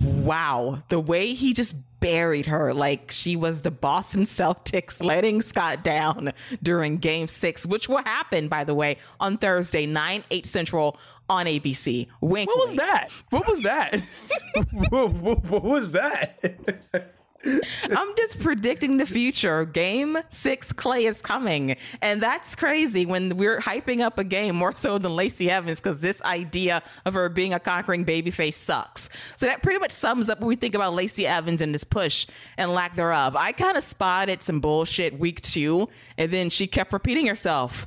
[0.00, 5.82] Wow, the way he just buried her like she was the Boston Celtics letting Scott
[5.82, 6.32] down
[6.62, 10.98] during game six, which will happen, by the way, on Thursday, 9, 8 Central
[11.28, 12.06] on ABC.
[12.20, 12.48] Wink.
[12.48, 13.08] What was that?
[13.30, 14.00] What was that?
[14.90, 17.12] what, what- what was that?
[17.96, 19.64] I'm just predicting the future.
[19.64, 21.76] Game six, Klay is coming.
[22.02, 26.00] And that's crazy when we're hyping up a game more so than Lacey Evans because
[26.00, 29.08] this idea of her being a conquering babyface sucks.
[29.36, 32.26] So that pretty much sums up what we think about Lacey Evans and this push
[32.56, 33.36] and lack thereof.
[33.36, 37.86] I kind of spotted some bullshit week two, and then she kept repeating herself.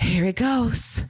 [0.00, 1.04] Here it goes.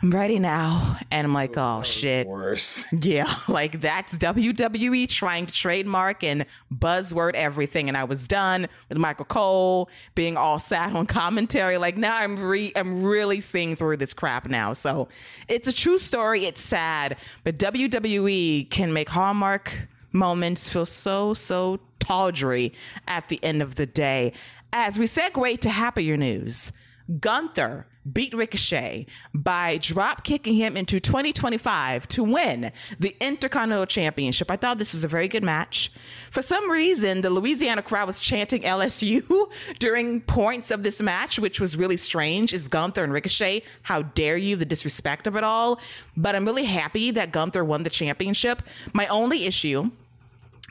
[0.00, 0.96] I'm ready now.
[1.10, 2.26] And I'm like, oh shit.
[2.26, 2.86] Worse.
[3.00, 7.88] Yeah, like that's WWE trying to trademark and buzzword everything.
[7.88, 11.78] And I was done with Michael Cole being all sad on commentary.
[11.78, 14.72] Like now I'm re I'm really seeing through this crap now.
[14.72, 15.08] So
[15.48, 16.44] it's a true story.
[16.44, 22.72] It's sad, but WWE can make Hallmark moments feel so so tawdry
[23.08, 24.32] at the end of the day.
[24.72, 26.72] As we segue to happier news,
[27.20, 34.50] Gunther beat Ricochet by drop kicking him into 2025 to win the Intercontinental Championship.
[34.50, 35.92] I thought this was a very good match.
[36.30, 41.60] For some reason, the Louisiana crowd was chanting LSU during points of this match, which
[41.60, 42.52] was really strange.
[42.52, 43.62] Is Gunther and Ricochet?
[43.82, 44.56] How dare you?
[44.56, 45.80] The disrespect of it all.
[46.16, 48.62] But I'm really happy that Gunther won the championship.
[48.92, 49.90] My only issue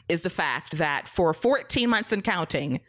[0.10, 2.80] is the fact that for 14 months and counting,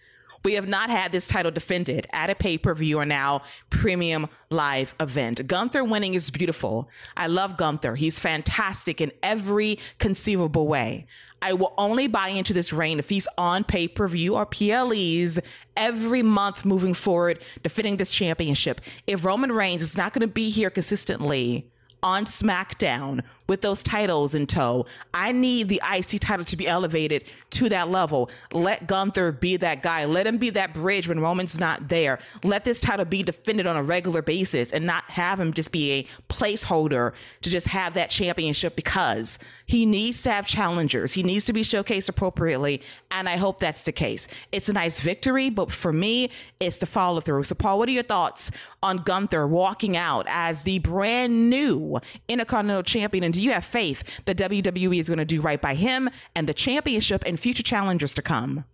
[0.45, 4.29] we have not had this title defended at a pay per view or now premium
[4.51, 5.47] live event.
[5.47, 6.89] Gunther winning is beautiful.
[7.17, 7.97] I love Gunther.
[7.97, 11.07] He's fantastic in every conceivable way.
[11.41, 15.39] I will only buy into this reign if he's on pay per view or PLEs
[15.77, 18.81] every month moving forward, defending this championship.
[19.07, 21.71] If Roman Reigns is not going to be here consistently,
[22.03, 24.87] on SmackDown with those titles in tow.
[25.15, 28.31] I need the IC title to be elevated to that level.
[28.53, 30.05] Let Gunther be that guy.
[30.05, 32.19] Let him be that bridge when Roman's not there.
[32.45, 35.93] Let this title be defended on a regular basis and not have him just be
[35.93, 37.13] a placeholder
[37.43, 41.15] to just have that championship because he needs to have challengers.
[41.15, 42.83] He needs to be showcased appropriately.
[43.11, 44.29] And I hope that's the case.
[44.53, 46.31] It's a nice victory, but for me,
[46.61, 47.45] it's the follow through.
[47.45, 48.51] So, Paul, what are your thoughts
[48.83, 51.99] on Gunther walking out as the brand new
[52.29, 53.25] Intercontinental Champion?
[53.25, 56.49] And do you have faith that WWE is going to do right by him and
[56.49, 58.65] the championship and future challengers to come?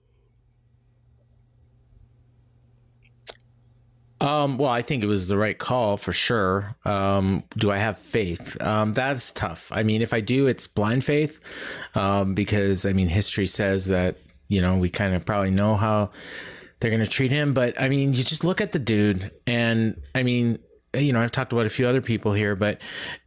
[4.20, 6.76] Um, well, I think it was the right call for sure.
[6.86, 8.60] Um, do I have faith?
[8.62, 9.70] Um, that's tough.
[9.70, 11.40] I mean, if I do, it's blind faith,
[11.94, 14.16] um, because I mean, history says that
[14.48, 16.10] you know we kind of probably know how
[16.80, 17.52] they're going to treat him.
[17.52, 20.58] But I mean, you just look at the dude, and I mean,
[20.94, 22.78] you know, I've talked about a few other people here, but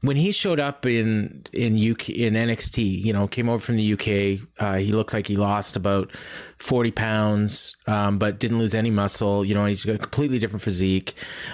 [0.02, 3.94] when he showed up in in UK in NXT, you know, came over from the
[3.94, 6.11] UK, uh, he looked like he lost about
[6.57, 9.45] forty pounds, um, but didn't lose any muscle.
[9.45, 11.14] You know, he's got a completely different physique.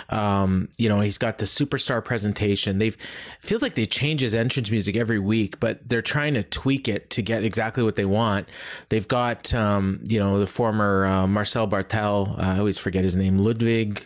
[0.10, 2.80] Um, you know, he's got the superstar presentation.
[2.80, 2.98] They've
[3.40, 7.10] feels like they change his entrance music every week, but they're trying to tweak it
[7.11, 8.48] to get exactly what they want.
[8.90, 12.38] They've got um, you know the former uh, Marcel Barthel.
[12.38, 14.06] Uh, I always forget his name, Ludwig.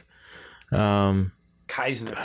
[0.72, 1.32] Um,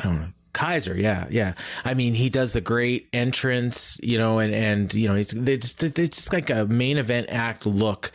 [0.05, 0.29] Know.
[0.53, 1.55] Kaiser, yeah, yeah.
[1.85, 5.75] I mean, he does the great entrance, you know, and and you know, it's it's
[6.17, 8.13] just like a main event act look,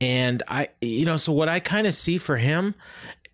[0.00, 2.74] and I, you know, so what I kind of see for him,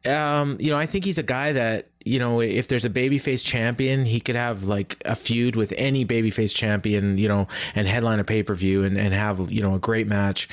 [0.06, 3.44] um, you know, I think he's a guy that you know, if there's a babyface
[3.44, 7.46] champion, he could have like a feud with any babyface champion, you know,
[7.76, 10.48] and headline a pay per view and and have you know a great match,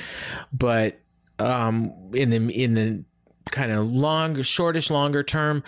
[0.52, 1.00] but
[1.40, 3.04] um, in the in the
[3.50, 5.64] kind of long, shortish, longer term,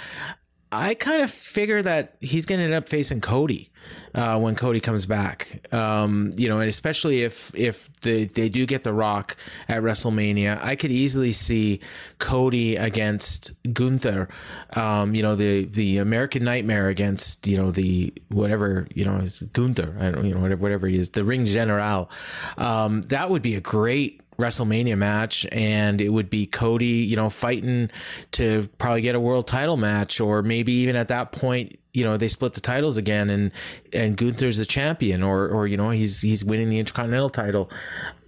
[0.73, 3.71] I kind of figure that he's going to end up facing Cody
[4.15, 5.67] uh, when Cody comes back.
[5.73, 9.37] Um, you know, and especially if if the, they do get The Rock
[9.69, 11.81] at WrestleMania, I could easily see
[12.19, 14.29] Cody against Gunther.
[14.75, 19.97] Um, you know, the the American Nightmare against you know the whatever you know Gunther.
[20.01, 22.11] I don't you know whatever whatever he is the Ring General.
[22.57, 27.31] Um, that would be a great WrestleMania match, and it would be Cody, you know,
[27.31, 27.91] fighting
[28.33, 32.17] to probably get a world title match, or maybe even at that point, you know,
[32.17, 33.53] they split the titles again, and
[33.93, 37.71] and Gunther's the champion, or or you know, he's he's winning the Intercontinental title.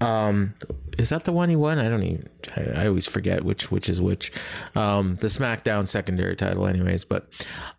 [0.01, 0.55] Um,
[0.99, 1.79] is that the one he won?
[1.79, 2.29] I don't even.
[2.57, 4.33] I, I always forget which which is which.
[4.75, 7.05] Um, the SmackDown secondary title, anyways.
[7.05, 7.29] But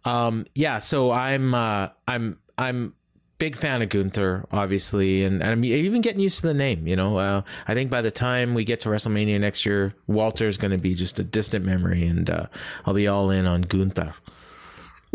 [0.03, 2.93] um, yeah, so I'm uh, I'm I'm
[3.37, 6.87] big fan of Gunther, obviously, and, and I'm even getting used to the name.
[6.87, 10.57] You know, uh, I think by the time we get to WrestleMania next year, Walter's
[10.57, 12.47] going to be just a distant memory, and uh,
[12.85, 14.13] I'll be all in on Gunther.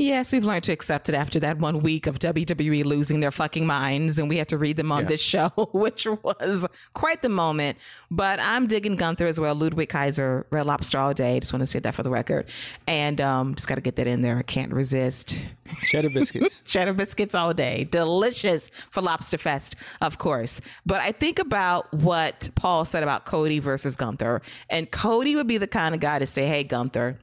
[0.00, 3.66] Yes, we've learned to accept it after that one week of WWE losing their fucking
[3.66, 5.08] minds, and we had to read them on Yeah.
[5.08, 7.76] this show, which was quite the moment.
[8.10, 9.54] But I'm digging Gunther as well.
[9.54, 11.38] Ludwig Kaiser, Red Lobster all day.
[11.38, 12.46] Just want to say that for the record,
[12.86, 14.38] and um, just got to get that in there.
[14.38, 15.38] I can't resist.
[15.82, 16.62] Cheddar biscuits.
[16.64, 17.84] Cheddar biscuits all day.
[17.90, 20.60] Delicious for Lobster Fest, of course.
[20.86, 24.42] But I think about what Paul said about Cody versus Gunther.
[24.68, 27.18] And Cody would be the kind of guy to say, hey, Gunther,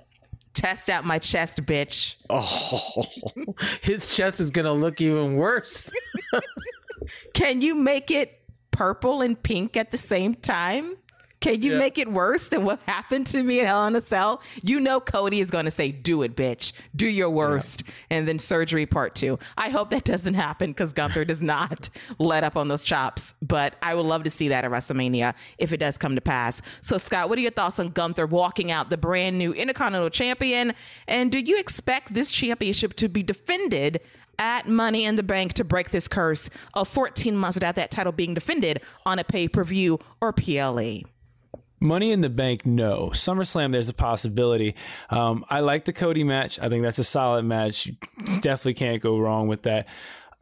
[0.57, 2.15] test out my chest, bitch.
[2.29, 3.05] Oh,
[3.81, 5.91] his chest is gonna look even worse.
[7.34, 10.97] Can you make it purple and pink at the same time?
[11.39, 11.77] Can you Yeah.
[11.77, 14.41] make it worse than what happened to me at Hell in a Cell?
[14.64, 16.72] You know Cody is going to say, "Do it, bitch.
[16.95, 19.38] Do your worst," and then surgery part two.
[19.55, 21.89] I hope that doesn't happen because Gunther does not
[22.19, 23.35] let up on those chops.
[23.41, 26.61] But I would love to see that at WrestleMania if it does come to pass.
[26.81, 30.73] So, Scott, what are your thoughts on Gunther walking out the brand new Intercontinental Champion?
[31.07, 34.01] And do you expect this championship to be defended?
[34.39, 38.11] At Money in the Bank to break this curse of 14 months without that title
[38.11, 40.31] being defended on a pay per view or.
[40.31, 41.01] PLE.
[41.80, 43.10] Money in the Bank, no.
[43.14, 44.76] SummerSlam, there's a possibility.
[45.10, 46.60] Um, I like the Cody match.
[46.60, 47.86] I think that's a solid match.
[47.86, 47.95] You
[48.41, 49.88] definitely can't go wrong with that.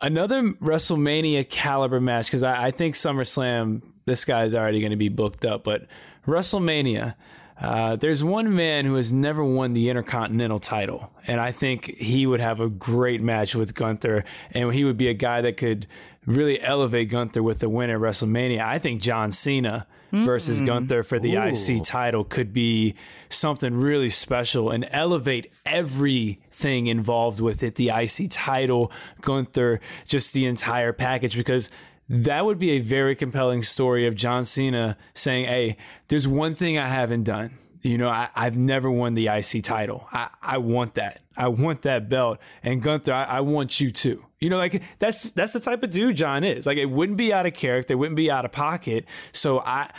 [0.02, 5.10] Another WrestleMania caliber match, because I, I think SummerSlam, this guy's already going to be
[5.10, 5.88] booked up, but
[6.26, 7.16] WrestleMania,
[7.60, 12.28] uh, there's one man who has never won the Intercontinental title, and I think he
[12.28, 15.88] would have a great match with Gunther, and he would be a guy that could
[16.26, 18.60] really elevate Gunther with the win at WrestleMania.
[18.60, 19.88] I think John Cena
[20.24, 20.66] versus Mm.
[20.68, 21.42] Gunther for the Ooh.
[21.44, 22.96] IC title could be
[23.30, 30.46] something really special and elevate everything involved with it the IC title, Gunther, just the
[30.46, 31.70] entire package because
[32.08, 35.76] that would be a very compelling story of John Cena saying, Hey,
[36.08, 37.52] there's one thing I haven't done.
[37.86, 40.08] You know, I, I've never won the IC title.
[40.12, 41.22] I, I want that.
[41.38, 42.40] I want that belt.
[42.64, 44.26] And Gunther, I, I want you too.
[44.40, 46.66] You know, like that's that's the type of dude John is.
[46.66, 49.06] Like it wouldn't be out of character, it wouldn't be out of pocket.
[49.34, 49.92] So I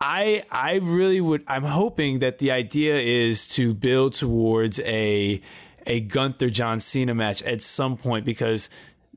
[0.00, 5.42] I I really would I'm hoping that the idea is to build towards a
[5.86, 8.70] a Gunther John Cena match at some point because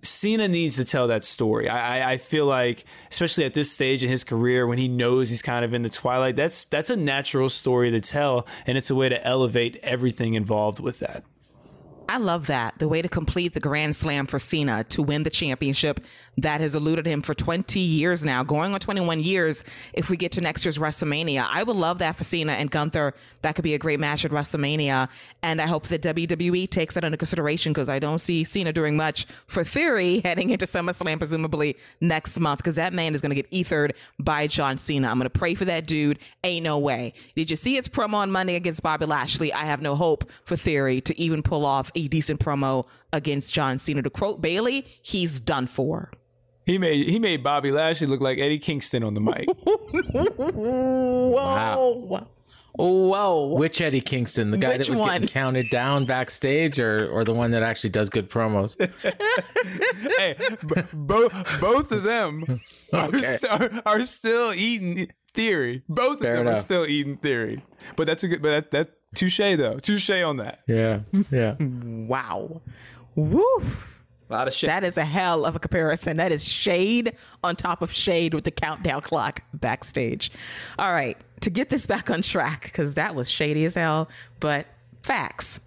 [0.04, 1.70] Cena needs to tell that story.
[1.70, 5.42] I, I- feel like, especially at this stage in his career, when he knows he's
[5.42, 8.96] kind of in the twilight, that's that's a natural story to tell, and it's a
[8.96, 11.24] way to elevate everything involved with that.
[12.10, 12.78] I love that.
[12.80, 16.02] The way to complete the Grand Slam for Cena to win the championship
[16.38, 20.31] that has eluded him for 20 years now, going on 21 years if we get
[20.34, 21.45] to next year's WrestleMania.
[21.49, 23.14] I would love that for Cena and Gunther.
[23.41, 25.10] That could be a great match at WrestleMania.
[25.41, 28.97] And I hope that WWE takes that into consideration because I don't see Cena doing
[28.97, 33.41] much for Theory heading into SummerSlam, presumably next month, because that man is going to
[33.41, 35.10] get ethered by John Cena.
[35.10, 36.19] I'm going to pray for that dude.
[36.43, 37.14] Ain't no way.
[37.35, 39.53] Did you see his promo on Monday against Bobby Lashley?
[39.53, 43.77] I have no hope for Theory to even pull off a decent promo against John
[43.77, 44.01] Cena.
[44.01, 46.10] To quote Bailey, he's done for.
[46.65, 49.48] He made he made Bobby Lashley look like Eddie Kingston on the mic.
[50.84, 52.27] Whoa.
[52.76, 53.56] Whoa.
[53.56, 54.49] Which Eddie Kingston?
[54.49, 55.14] The guy Which that was one?
[55.14, 58.76] getting counted down backstage or or the one that actually does good promos?
[60.18, 60.35] hey,
[60.65, 62.61] b- both both of them
[62.94, 63.38] are, Okay.
[63.49, 65.84] are, are still eating theory.
[65.88, 67.64] Both of Fair them are still eating theory.
[67.95, 68.41] But that's a good.
[68.41, 69.77] But that, that touche though.
[69.77, 70.61] Touche on that.
[70.68, 71.02] Yeah.
[71.30, 71.56] Yeah.
[71.60, 72.61] Wow.
[73.15, 73.61] Woo.
[74.34, 74.68] A lot of shit.
[74.68, 76.18] That is a hell of a comparison.
[76.18, 80.31] That is shade on top of shade with the countdown clock backstage.
[80.80, 84.65] All right, to get this back on track, because that was shady as hell, but
[85.03, 85.60] facts.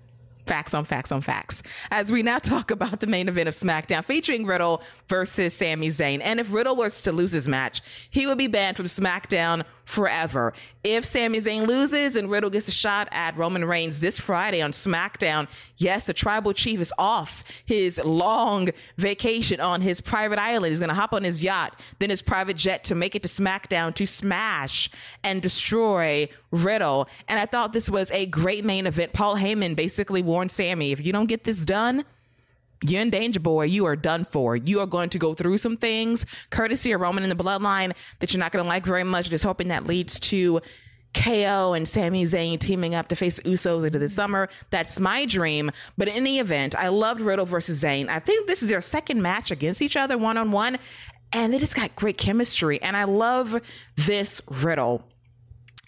[0.47, 1.63] Facts on facts on facts.
[1.91, 6.21] As we now talk about the main event of SmackDown featuring Riddle versus Sami Zayn.
[6.23, 7.81] And if Riddle was to lose his match,
[8.11, 10.55] he would be banned from SmackDown forever.
[10.89, 14.71] If Sami Zayn loses and Riddle gets a shot at Roman Reigns this Friday on
[14.71, 15.49] SmackDown,
[15.79, 20.71] yes, the tribal chief is off his long vacation on his private island.
[20.71, 23.29] He's going to hop on his yacht, then his private jet to make it to
[23.29, 24.89] SmackDown to smash
[25.25, 27.09] and destroy Riddle.
[27.27, 29.13] And I thought this was a great main event.
[29.13, 32.05] Paul Heyman basically warned Sami, if you don't get this done,
[32.85, 33.65] you're in danger, boy.
[33.65, 34.57] You are done for.
[34.57, 38.33] You are going to go through some things, courtesy of Roman in the bloodline, that
[38.33, 39.31] you're not going to like very much.
[39.31, 40.61] Just hoping that leads to
[41.15, 44.49] KO and Sami Zayn teaming up to face Usos into the summer.
[44.71, 45.71] That's my dream.
[45.97, 48.09] But in any event, I loved Riddle versus Zayn.
[48.09, 50.79] I think this is their second match against each other, one on one,
[51.33, 52.81] and they just got great chemistry.
[52.83, 53.61] And I love
[53.97, 55.05] this Riddle.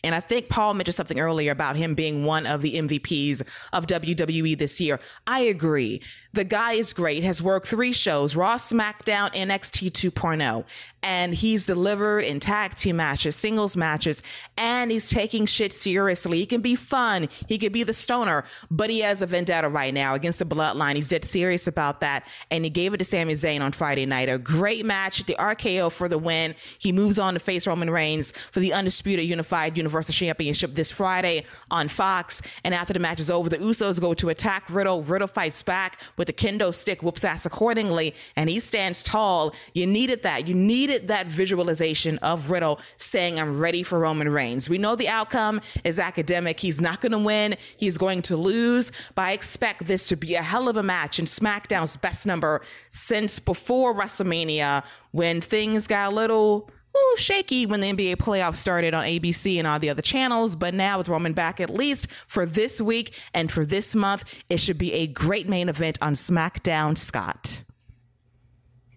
[0.05, 3.43] And I think Paul mentioned something earlier about him being one of the MVPs
[3.73, 5.01] of WWE this year.
[5.27, 6.01] I agree.
[6.35, 10.65] The guy is great, has worked three shows Raw, SmackDown, NXT 2.0.
[11.03, 14.23] and he's delivered in tag team matches, singles matches,
[14.57, 16.39] and he's taking shit seriously.
[16.39, 19.95] He can be fun, he can be the stoner, but he has a vendetta right
[19.95, 20.97] now against the bloodline.
[20.97, 24.29] He's dead serious about that, and he gave it to Sami Zayn on Friday night.
[24.29, 26.55] A great match, the RKO for the win.
[26.79, 31.47] He moves on to face Roman Reigns for the undisputed unified Universal Championship this Friday
[31.71, 32.43] on Fox.
[32.65, 35.03] And after the match is over, the Usos go to attack Riddle.
[35.03, 39.55] Riddle fights back with the kendo stick, whoops ass accordingly, and he stands tall.
[39.73, 40.47] You needed that.
[40.47, 44.69] You needed that visualization of Riddle saying, I'm ready for Roman Reigns.
[44.69, 46.61] We know the outcome is academic.
[46.61, 50.35] He's not going to win, he's going to lose, but I expect this to be
[50.35, 56.13] a hell of a match and SmackDown's best number since before WrestleMania when things got
[56.13, 60.03] a little ooh, shaky when the NBA playoffs started on ABC and all the other
[60.03, 60.57] channels.
[60.57, 64.59] But now with Roman back, at least for this week and for this month, it
[64.59, 67.63] should be a great main event on SmackDown, Scott.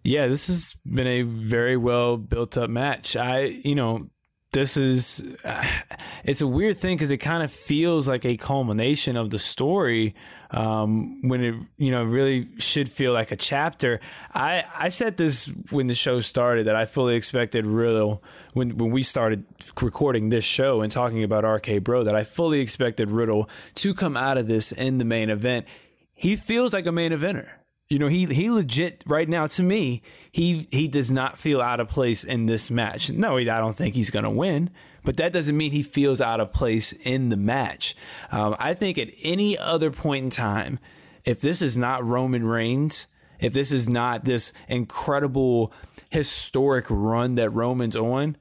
[0.04, 3.16] Yeah, this has been a very well built up match.
[3.16, 4.10] I, you know,
[4.52, 5.24] this is
[6.24, 10.16] it's a weird thing because it kind of feels like a culmination of the story
[10.52, 14.00] um, when it you know really should feel like a chapter.
[14.34, 18.24] I i said this when the show started that i fully expected riddle
[18.54, 19.46] when when we started
[19.82, 24.18] recording this show and talking about rk bro that i fully expected riddle to come
[24.18, 25.66] out of this in the main event.
[26.14, 27.50] He feels like a main eventer.
[27.90, 30.02] You know, he he legit right now to me,
[30.32, 33.12] he he does not feel out of place in this match.
[33.12, 34.70] No, I don't think he's going to win,
[35.04, 37.96] but that doesn't mean he feels out of place in the match.
[38.32, 40.80] Um, I think at any other point in time,
[41.24, 43.08] if this is not Roman Reigns,
[43.40, 45.74] if this is not this incredible
[46.10, 48.38] historic run that Roman's on,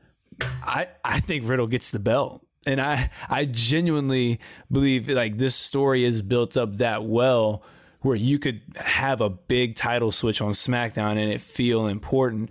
[0.63, 2.47] I I think Riddle gets the belt.
[2.67, 4.39] And I I genuinely
[4.71, 7.63] believe like this story is built up that well
[8.03, 12.51] where you could have a big title switch on SmackDown and it feel important.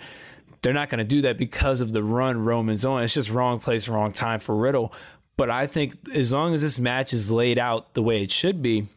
[0.62, 3.04] They're not going to do that because of the run Roman's on.
[3.04, 4.94] It's just wrong place, wrong time for Riddle.
[5.38, 8.62] But I think as long as this match is laid out the way it should
[8.62, 8.88] be,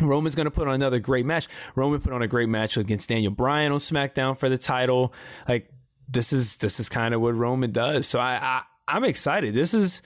[0.00, 1.48] Roman's going to put on another great match.
[1.74, 5.12] Roman put on a great match against Daniel Bryan on SmackDown for the title.
[5.48, 5.70] Like
[6.08, 8.06] this is this is kind of what Roman does.
[8.06, 9.54] So I, I I'm excited.
[9.54, 10.02] This is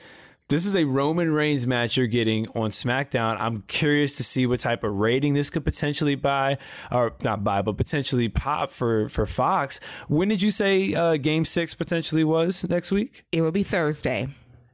[0.49, 3.37] this is a Roman Reigns match you're getting on SmackDown.
[3.41, 6.59] I'm curious to see what type of rating this could potentially buy,
[6.93, 9.81] or not buy, but potentially pop for for Fox.
[10.09, 13.25] When did you say uh, Game Six potentially was next week?
[13.33, 14.29] It will be Thursday.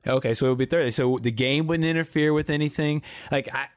[0.07, 0.91] Okay, so it will be Thursday.
[0.91, 3.03] So the game wouldn't interfere with anything.
[3.31, 3.69] Like I,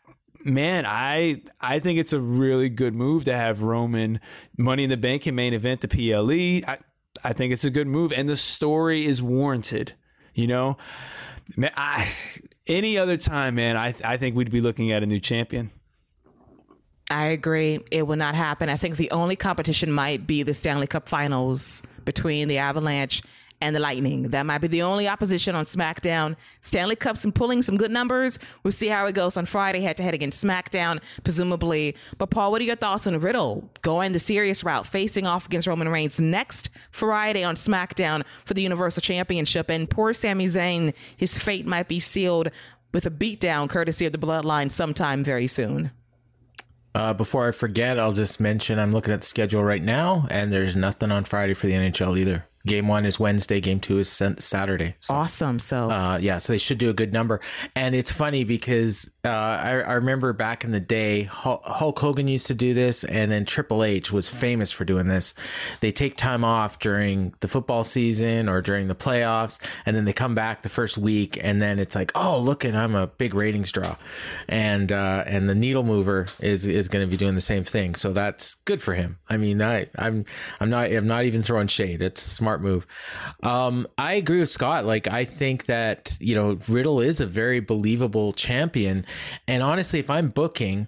[0.43, 4.19] man, I I think it's a really good move to have Roman
[4.57, 6.67] Money in the Bank and main event the PLE.
[6.67, 6.79] I
[7.23, 9.93] I think it's a good move, and the story is warranted.
[10.33, 10.77] You know,
[11.57, 12.09] Man, I,
[12.67, 15.71] any other time, man, I I think we'd be looking at a new champion.
[17.11, 17.79] I agree.
[17.91, 18.69] It will not happen.
[18.69, 23.21] I think the only competition might be the Stanley Cup Finals between the Avalanche
[23.63, 24.23] and the Lightning.
[24.23, 26.35] That might be the only opposition on SmackDown.
[26.59, 28.37] Stanley Cup's and pulling some good numbers.
[28.61, 31.95] We'll see how it goes on Friday, head to head against SmackDown, presumably.
[32.17, 35.65] But Paul, what are your thoughts on Riddle going the serious route, facing off against
[35.65, 39.69] Roman Reigns next Friday on SmackDown for the Universal Championship?
[39.69, 42.49] And poor Sami Zayn, his fate might be sealed
[42.93, 45.91] with a beatdown courtesy of the Bloodline sometime very soon.
[46.93, 50.51] Uh, before I forget, I'll just mention I'm looking at the schedule right now, and
[50.51, 52.45] there's nothing on Friday for the NHL either.
[52.65, 53.59] Game one is Wednesday.
[53.59, 54.95] Game two is Saturday.
[55.01, 55.59] So, awesome.
[55.59, 57.41] So uh, yeah, so they should do a good number.
[57.75, 62.47] And it's funny because uh, I, I, remember back in the day, Hulk Hogan used
[62.47, 65.33] to do this, and then Triple H was famous for doing this.
[65.81, 70.13] They take time off during the football season or during the playoffs, and then they
[70.13, 73.33] come back the first week, and then it's like, oh, look, and I'm a big
[73.33, 73.97] ratings draw,
[74.47, 77.95] and uh, and the needle mover is is going to be doing the same thing.
[77.95, 79.17] So that's good for him.
[79.29, 80.23] I mean, I I'm
[80.61, 82.01] I'm not I'm not even throwing shade.
[82.01, 82.87] It's smart smart move.
[83.41, 84.85] Um, I agree with Scott.
[84.85, 89.05] Like, I think that, you know, Riddle is a very believable champion.
[89.47, 90.87] And honestly, if I'm booking,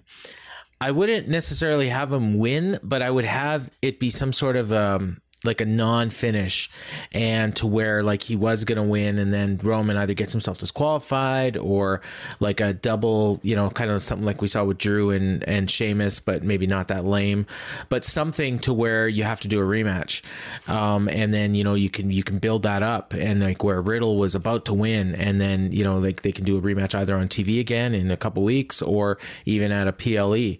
[0.80, 4.72] I wouldn't necessarily have him win, but I would have it be some sort of
[4.72, 6.70] um, like a non-finish
[7.12, 10.58] and to where like he was going to win and then Roman either gets himself
[10.58, 12.00] disqualified or
[12.40, 15.70] like a double, you know, kind of something like we saw with Drew and and
[15.70, 17.46] Sheamus, but maybe not that lame,
[17.90, 20.22] but something to where you have to do a rematch.
[20.66, 23.80] Um, and then, you know, you can you can build that up and like where
[23.82, 26.94] Riddle was about to win and then, you know, like they can do a rematch
[26.94, 30.56] either on TV again in a couple weeks or even at a PLE.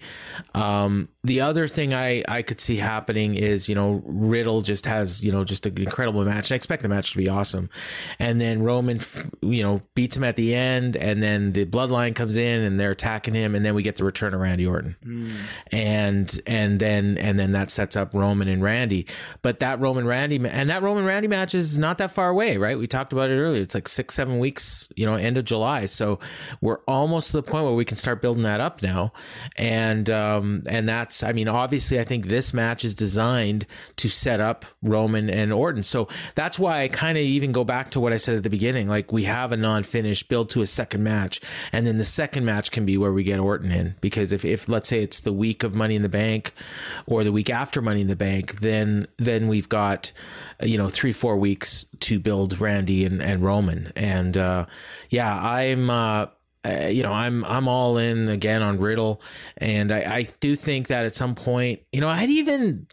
[0.54, 4.84] Um, the other thing I I could see happening is, you know, Riddle just just
[4.84, 6.52] has you know just an incredible match.
[6.52, 7.70] I expect the match to be awesome,
[8.18, 9.00] and then Roman,
[9.40, 12.90] you know, beats him at the end, and then the Bloodline comes in and they're
[12.90, 14.96] attacking him, and then we get the return of Randy Orton,
[15.72, 19.06] and and then and then that sets up Roman and Randy.
[19.40, 22.78] But that Roman Randy and that Roman Randy match is not that far away, right?
[22.78, 23.62] We talked about it earlier.
[23.62, 26.18] It's like six seven weeks, you know, end of July, so
[26.60, 29.12] we're almost to the point where we can start building that up now,
[29.56, 33.64] and um and that's I mean obviously I think this match is designed
[33.96, 37.90] to set up Roman and Orton, so that's why I kind of even go back
[37.92, 40.66] to what I said at the beginning, like we have a non-finish build to a
[40.66, 41.40] second match,
[41.72, 43.94] and then the second match can be where we get Orton in.
[44.00, 46.52] Because if if let's say it's the week of Money in the Bank
[47.06, 50.12] or the week after Money in the Bank, then then we've got
[50.62, 54.66] you know three four weeks to build Randy and, and Roman, and uh,
[55.10, 55.90] yeah, I'm.
[55.90, 56.26] Uh,
[56.66, 59.20] uh, you know, I'm I'm all in again on Riddle,
[59.56, 62.88] and I, I do think that at some point, you know, I'd even,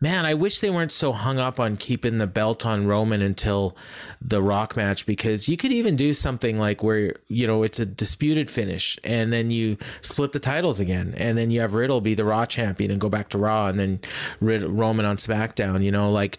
[0.00, 3.76] man, I wish they weren't so hung up on keeping the belt on Roman until
[4.22, 7.86] the Rock match because you could even do something like where you know it's a
[7.86, 12.14] disputed finish, and then you split the titles again, and then you have Riddle be
[12.14, 14.00] the Raw champion and go back to Raw, and then
[14.40, 15.84] Rid- Roman on SmackDown.
[15.84, 16.38] You know, like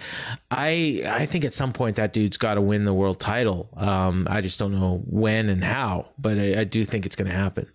[0.49, 3.69] I I think at some point that dude's got to win the world title.
[3.77, 7.29] Um, I just don't know when and how, but I, I do think it's going
[7.29, 7.67] to happen.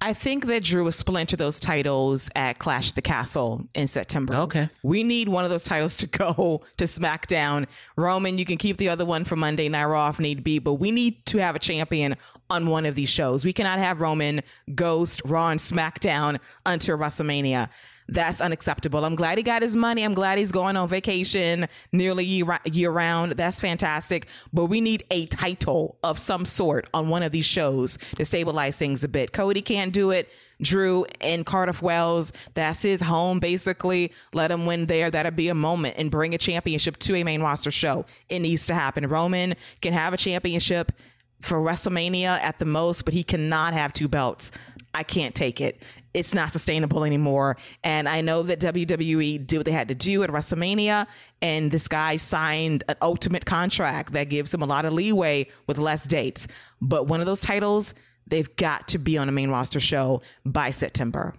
[0.00, 4.34] I think that Drew will splinter those titles at Clash the Castle in September.
[4.36, 4.68] Okay.
[4.82, 7.66] We need one of those titles to go to SmackDown.
[7.96, 10.74] Roman, you can keep the other one for Monday Night Raw if need be, but
[10.74, 12.16] we need to have a champion
[12.48, 13.44] on one of these shows.
[13.44, 14.42] We cannot have Roman
[14.74, 17.68] ghost Raw and SmackDown until WrestleMania.
[18.08, 19.04] That's unacceptable.
[19.04, 20.02] I'm glad he got his money.
[20.02, 23.32] I'm glad he's going on vacation nearly year, year round.
[23.32, 24.26] That's fantastic.
[24.52, 28.76] But we need a title of some sort on one of these shows to stabilize
[28.76, 29.32] things a bit.
[29.32, 30.30] Cody can't do it.
[30.60, 34.12] Drew and Cardiff Wales, that's his home basically.
[34.32, 35.10] Let him win there.
[35.10, 38.06] That'll be a moment and bring a championship to a main roster show.
[38.28, 39.06] It needs to happen.
[39.06, 40.92] Roman can have a championship
[41.40, 44.50] for WrestleMania at the most, but he cannot have two belts.
[44.94, 45.80] I can't take it.
[46.14, 47.56] It's not sustainable anymore.
[47.84, 51.06] And I know that WWE did what they had to do at WrestleMania,
[51.42, 55.78] and this guy signed an ultimate contract that gives him a lot of leeway with
[55.78, 56.48] less dates.
[56.80, 57.94] But one of those titles,
[58.26, 61.34] they've got to be on a main roster show by September.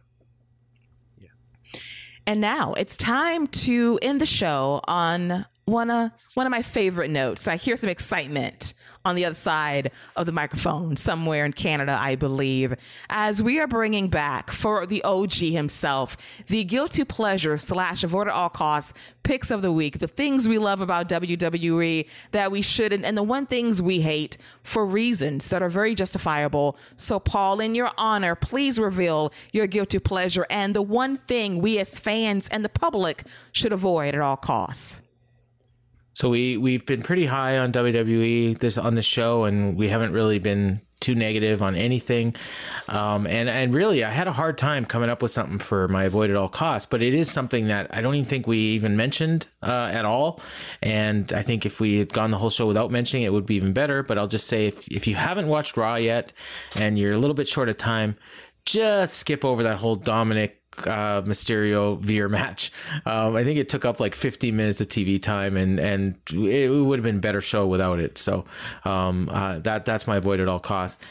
[1.17, 1.29] Yeah.
[2.27, 7.11] And now it's time to end the show on one of one of my favorite
[7.11, 7.47] notes.
[7.47, 8.73] I hear some excitement
[9.09, 12.75] on the other side of the microphone, somewhere in Canada, I believe,
[13.09, 16.15] as we are bringing back for the OG himself
[16.47, 20.57] the guilty pleasure slash avoid at all costs picks of the week, the things we
[20.57, 25.61] love about WWE that we shouldn't, and the one things we hate for reasons that
[25.61, 26.77] are very justifiable.
[26.95, 31.77] So, Paul, in your honor, please reveal your guilty pleasure and the one thing we
[31.79, 35.01] as fans and the public should avoid at all costs.
[36.19, 40.11] So we we've been pretty high on WWE this on the show, and we haven't
[40.11, 42.35] really been too negative on anything.
[42.89, 46.03] Um, and and really, I had a hard time coming up with something for my
[46.03, 46.85] avoid at all costs.
[46.85, 50.41] But it is something that I don't even think we even mentioned uh, at all.
[50.81, 53.55] And I think if we had gone the whole show without mentioning it, would be
[53.55, 54.03] even better.
[54.03, 56.33] But I'll just say if if you haven't watched Raw yet,
[56.75, 58.17] and you're a little bit short of time,
[58.65, 60.51] just skip over that whole Dominik
[60.87, 62.71] uh, Mysterio Veer match.
[63.05, 66.69] Um, I think it took up like 15 minutes of TV time, and and it
[66.69, 68.17] would have been better show without it.
[68.17, 68.45] So
[68.85, 71.01] um, uh, that that's my avoid at all costs.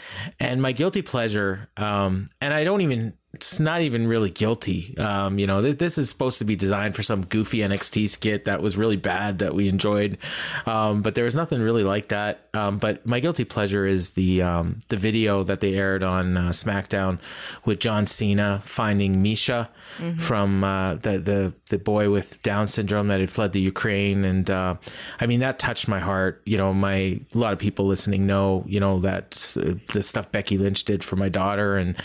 [0.40, 3.14] And my guilty pleasure, um, and I don't even.
[3.34, 4.96] It's not even really guilty.
[4.96, 8.46] Um, you know, this, this is supposed to be designed for some goofy NXT skit
[8.46, 10.16] that was really bad that we enjoyed,
[10.64, 12.48] um, but there was nothing really like that.
[12.54, 16.48] Um, but my guilty pleasure is the um, the video that they aired on uh,
[16.48, 17.18] SmackDown
[17.66, 20.18] with John Cena finding Misha Mm-hmm.
[20.18, 24.48] from uh, the the the boy with Down syndrome that had fled the Ukraine, and
[24.48, 24.76] uh,
[25.18, 26.40] I mean that touched my heart.
[26.46, 30.30] You know, my a lot of people listening know you know that uh, the stuff
[30.30, 31.96] Becky Lynch did for my daughter, and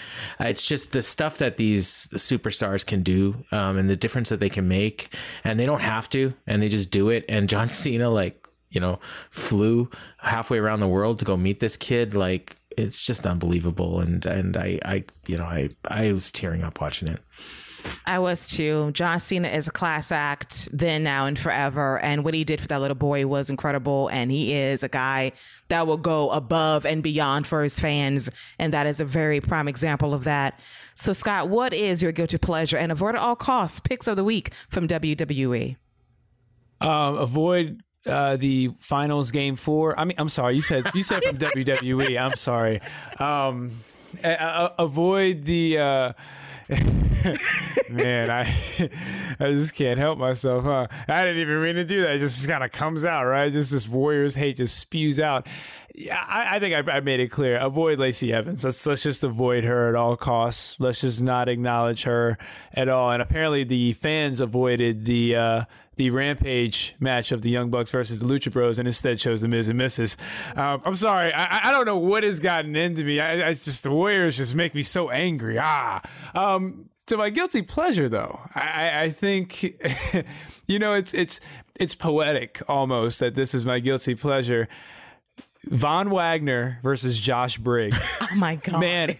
[0.42, 4.40] uh, it's just the stuff that these superstars can do, um, and the difference that
[4.40, 7.26] they can make, and they don't have to, and they just do it.
[7.30, 9.00] And John Cena, like you know,
[9.30, 12.58] flew halfway around the world to go meet this kid, like.
[12.76, 17.08] It's just unbelievable, and and I, I you know I I was tearing up watching
[17.08, 17.22] it.
[18.06, 18.92] I was too.
[18.94, 22.00] John Cena is a class act then, now, and forever.
[22.00, 24.10] And what he did for that little boy was incredible.
[24.10, 25.32] And he is a guy
[25.70, 28.30] that will go above and beyond for his fans.
[28.60, 30.60] And that is a very prime example of that.
[30.96, 34.24] So, Scott, what is your guilty pleasure and avoid at all costs picks of the
[34.24, 35.78] week from WWE?
[36.82, 39.98] Um, avoid uh, the finals game four.
[39.98, 40.56] I mean, I'm sorry.
[40.56, 42.20] You said you said from WWE.
[42.22, 42.82] I'm sorry.
[43.20, 43.84] Um,
[44.22, 45.78] avoid the.
[45.80, 46.14] Uh,
[47.90, 48.42] Man, I
[49.40, 50.88] I just can't help myself, huh?
[51.08, 52.16] I didn't even mean to do that.
[52.16, 53.52] It just kind of comes out, right?
[53.52, 55.48] Just this Warriors hate just spews out.
[55.96, 57.58] Yeah, I, I think I, I made it clear.
[57.58, 58.64] Avoid Lacey Evans.
[58.64, 60.80] Let's let's just avoid her at all costs.
[60.80, 62.38] Let's just not acknowledge her
[62.74, 63.12] at all.
[63.12, 65.36] And apparently, the fans avoided the.
[65.36, 65.66] Uh,
[65.96, 69.48] the Rampage match of the Young Bucks versus the Lucha Bros, and instead chose the
[69.48, 70.18] Miz and Mrs.
[70.58, 73.20] Um, I'm sorry, I, I don't know what has gotten into me.
[73.20, 75.58] I, I just the Warriors just make me so angry.
[75.60, 76.02] Ah,
[76.34, 79.64] um, to my guilty pleasure though, I, I think
[80.68, 81.40] you know it's it's
[81.80, 84.68] it's poetic almost that this is my guilty pleasure.
[85.66, 87.98] Von Wagner versus Josh Briggs.
[88.22, 89.18] Oh my god, man!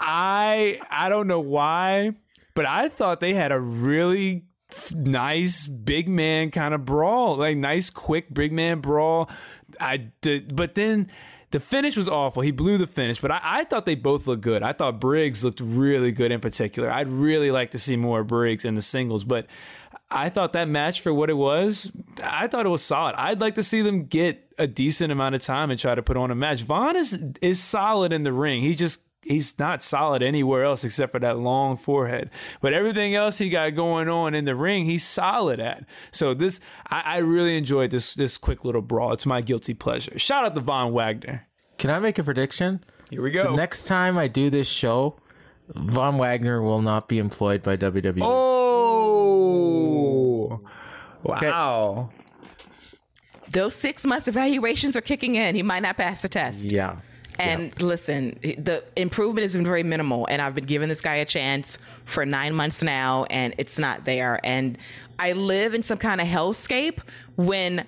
[0.00, 2.12] I I don't know why,
[2.54, 4.45] but I thought they had a really
[4.94, 9.30] nice big man kind of brawl, like nice quick big man brawl.
[9.80, 11.10] I did, but then
[11.50, 12.42] the finish was awful.
[12.42, 14.62] He blew the finish, but I, I, thought they both looked good.
[14.62, 16.90] I thought Briggs looked really good in particular.
[16.90, 19.46] I'd really like to see more Briggs in the singles, but
[20.10, 21.90] I thought that match for what it was,
[22.22, 23.14] I thought it was solid.
[23.16, 26.16] I'd like to see them get a decent amount of time and try to put
[26.16, 26.62] on a match.
[26.62, 28.62] Von is is solid in the ring.
[28.62, 32.30] He just he's not solid anywhere else except for that long forehead.
[32.60, 35.84] But everything else he got going on in the ring, he's solid at.
[36.12, 39.12] So this, I, I really enjoyed this this quick little brawl.
[39.12, 40.18] It's my guilty pleasure.
[40.18, 41.46] Shout out to Von Wagner.
[41.78, 42.82] Can I make a prediction?
[43.10, 43.50] Here we go.
[43.50, 45.16] The next time I do this show,
[45.74, 48.20] Von Wagner will not be employed by WWE.
[48.22, 49.60] Oh,
[51.22, 52.10] wow.
[52.10, 52.12] Okay.
[53.50, 55.54] Those six months evaluations are kicking in.
[55.54, 56.64] He might not pass the test.
[56.64, 56.96] Yeah.
[57.38, 57.80] And yep.
[57.80, 60.26] listen, the improvement has been very minimal.
[60.30, 64.04] And I've been giving this guy a chance for nine months now, and it's not
[64.04, 64.40] there.
[64.44, 64.78] And
[65.18, 67.00] I live in some kind of hellscape
[67.36, 67.86] when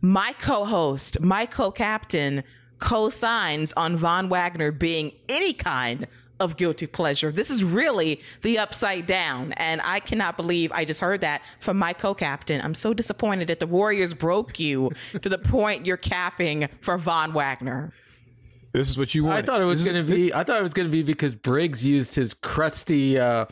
[0.00, 2.44] my co host, my co captain,
[2.78, 6.06] co signs on Von Wagner being any kind
[6.40, 7.32] of guilty pleasure.
[7.32, 9.52] This is really the upside down.
[9.54, 12.60] And I cannot believe I just heard that from my co captain.
[12.60, 17.32] I'm so disappointed that the Warriors broke you to the point you're capping for Von
[17.32, 17.92] Wagner.
[18.72, 19.38] This is what you want.
[19.38, 20.32] I thought it was going to be.
[20.32, 23.46] I thought it was going to be because Briggs used his crusty uh,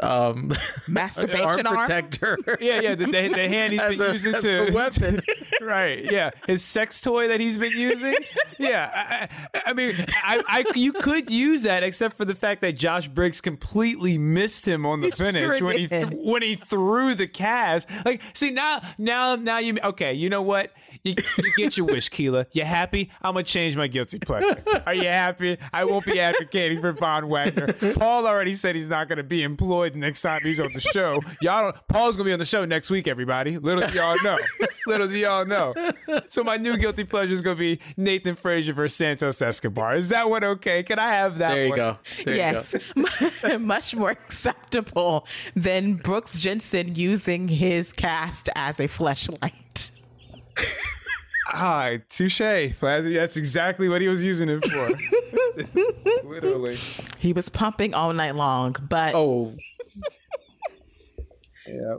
[0.00, 0.52] um,
[0.88, 2.38] masturbation arm protector.
[2.60, 5.22] yeah, yeah, the, the, the hand he's been a, using to weapon.
[5.60, 6.10] right.
[6.10, 8.16] Yeah, his sex toy that he's been using.
[8.58, 9.94] Yeah, I, I mean,
[10.24, 14.66] I, I, you could use that, except for the fact that Josh Briggs completely missed
[14.66, 17.88] him on the He finish sure when he th- when he threw the cast.
[18.04, 20.14] Like, see now, now, now you okay?
[20.14, 20.72] You know what?
[21.02, 22.46] You, you get your wish, Keila.
[22.52, 23.10] You happy?
[23.20, 24.62] I'm gonna change my guilty pleasure.
[24.86, 25.58] Are you happy?
[25.72, 27.72] I won't be advocating for Von Wagner.
[27.94, 31.20] Paul already said he's not gonna be employed next time he's on the show.
[31.40, 33.08] Y'all, don't, Paul's gonna be on the show next week.
[33.08, 34.38] Everybody, little do y'all know.
[34.86, 35.74] Little do y'all know.
[36.26, 39.94] So my new guilty pleasure is gonna be Nathan Frazer versus Santos Escobar.
[39.94, 40.82] Is that one okay?
[40.82, 41.54] Can I have that?
[41.54, 41.76] There you one?
[41.76, 41.98] go.
[42.24, 42.74] There yes,
[43.60, 49.92] much more acceptable than Brooks Jensen using his cast as a fleshlight.
[51.54, 52.38] Ah, touche.
[52.38, 56.24] That's exactly what he was using it for.
[56.28, 56.78] Literally.
[57.18, 59.54] He was pumping all night long, but oh,
[61.66, 61.96] yeah.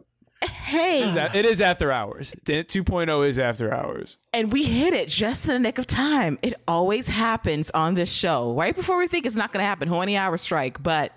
[0.49, 2.35] hey, It is after hours.
[2.45, 4.17] 2.0 is after hours.
[4.33, 6.37] and we hit it just in the nick of time.
[6.41, 9.87] It always happens on this show, right before we think it's not going to happen.
[9.87, 11.13] Horny hour strike, but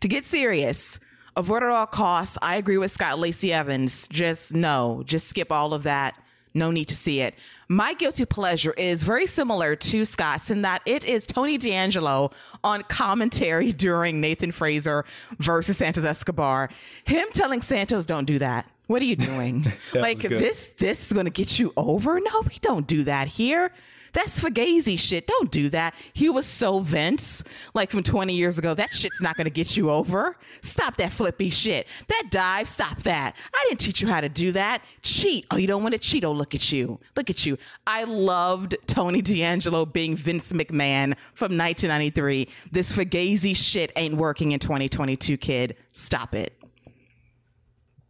[0.00, 0.98] to get serious,
[1.36, 2.36] avoid at all costs.
[2.42, 4.08] I agree with Scott Lacey Evans.
[4.08, 6.14] Just no, just skip all of that.
[6.54, 7.34] No need to see it.
[7.68, 12.32] My guilty pleasure is very similar to Scott's in that it is Tony D'Angelo
[12.64, 15.04] on commentary during Nathan Frazer
[15.38, 16.70] versus Santos Escobar.
[17.04, 19.70] Him telling Santos, "Don't do that." What are you doing?
[19.94, 20.74] Like this?
[20.78, 22.18] This is going to get you over?
[22.18, 23.72] No, we don't do that here.
[24.12, 25.26] That's Fugazi shit.
[25.26, 25.94] Don't do that.
[26.12, 28.74] He was so Vince, like from 20 years ago.
[28.74, 30.36] That shit's not to get you over.
[30.62, 31.86] Stop that flippy shit.
[32.08, 33.36] That dive, stop that.
[33.54, 34.82] I didn't teach you how to do that.
[35.02, 35.46] Cheat.
[35.50, 36.24] Oh, you don't want to cheat?
[36.24, 37.00] Oh, look at you.
[37.16, 37.58] Look at you.
[37.86, 42.48] I loved Tony D'Angelo being Vince McMahon from 1993.
[42.70, 45.76] This Fugazi shit ain't working in 2022, kid.
[45.92, 46.59] Stop it.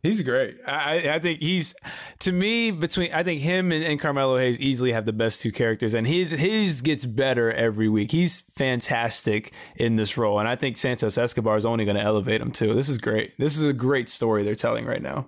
[0.03, 0.57] He's great.
[0.67, 1.75] I, I think he's
[2.21, 5.53] to me between I think him and, and Carmelo Hayes easily have the best two
[5.53, 8.11] characters, and his his gets better every week.
[8.11, 12.41] He's fantastic in this role, and I think Santos Escobar is only going to elevate
[12.41, 12.73] him too.
[12.73, 13.37] This is great.
[13.39, 15.27] This is a great story they're telling right now.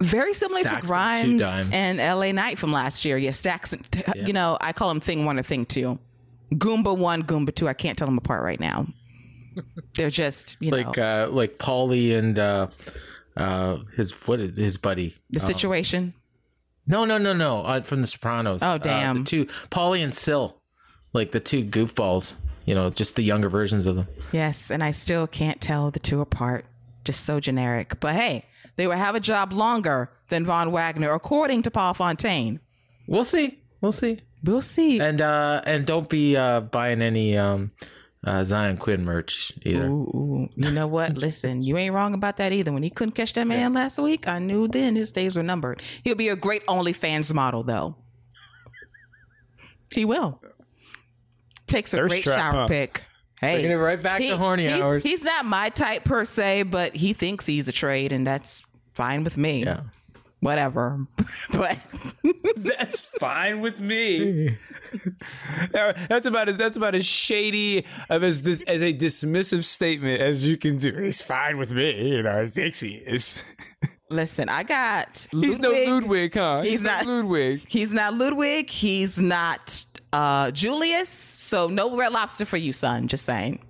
[0.00, 3.16] Very similar Stacks to Grimes and LA Knight from last year.
[3.16, 3.74] Yeah, stacks.
[3.90, 5.98] T- You know, I call them thing one or thing two.
[6.52, 7.68] Goomba one, Goomba two.
[7.68, 8.88] I can't tell them apart right now.
[9.94, 12.66] They're just you like know uh, like Paulie and uh,
[13.36, 15.16] uh, his what is his buddy?
[15.30, 16.14] the Um, situation.
[16.86, 17.62] no, no, no, no.
[17.62, 18.62] Uh, from The Sopranos.
[18.62, 19.18] Oh, Uh, damn.
[19.18, 20.58] the two Paulie and Sil,
[21.12, 22.34] like the two goofballs.
[22.64, 24.06] you know, just the younger versions of them.
[24.30, 26.64] Yes, and I still can't tell the two apart.
[27.04, 27.98] Just so generic.
[27.98, 28.44] But hey,
[28.76, 32.60] they will have a job longer than Von Wagner, according to Paul Fontaine.
[33.08, 33.58] We'll see.
[33.80, 34.20] We'll see.
[34.44, 35.00] We'll see.
[35.00, 37.72] And uh and don't be uh buying any um
[38.24, 39.86] uh Zion Quinn merch either.
[39.86, 40.48] Ooh, ooh.
[40.56, 41.16] You know what?
[41.18, 42.72] Listen, you ain't wrong about that either.
[42.72, 45.82] When he couldn't catch that man last week, I knew then his days were numbered.
[46.04, 47.96] He'll be a great OnlyFans model, though.
[49.92, 50.40] He will.
[51.66, 52.66] Takes a Thirst great trap, shower huh?
[52.66, 53.02] pick.
[53.40, 55.02] Hey, Bringing it right back to horny he's, hours.
[55.02, 59.24] He's not my type per se, but he thinks he's a trade, and that's fine
[59.24, 59.64] with me.
[59.64, 59.80] Yeah.
[60.42, 61.06] Whatever.
[61.52, 61.78] but
[62.56, 64.58] That's fine with me.
[65.72, 70.44] That's about as that's about as shady of as dis, as a dismissive statement as
[70.46, 70.92] you can do.
[70.96, 72.40] He's fine with me, you know.
[72.40, 73.44] I Dixie is.
[74.10, 75.28] listen, I got.
[75.30, 76.62] He's no Ludwig, huh?
[76.62, 77.62] He's no not- Ludwig.
[77.68, 78.68] He's not Ludwig.
[78.68, 81.08] He's not uh, Julius.
[81.08, 83.06] So no red lobster for you, son.
[83.06, 83.60] Just saying.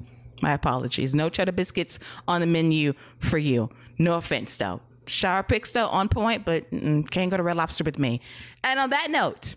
[0.40, 1.14] My apologies.
[1.14, 3.68] No cheddar biscuits on the menu for you.
[3.98, 4.80] No offense, though.
[5.06, 8.20] Shower picks, though, on point, but can't go to Red Lobster with me.
[8.62, 9.54] And on that note,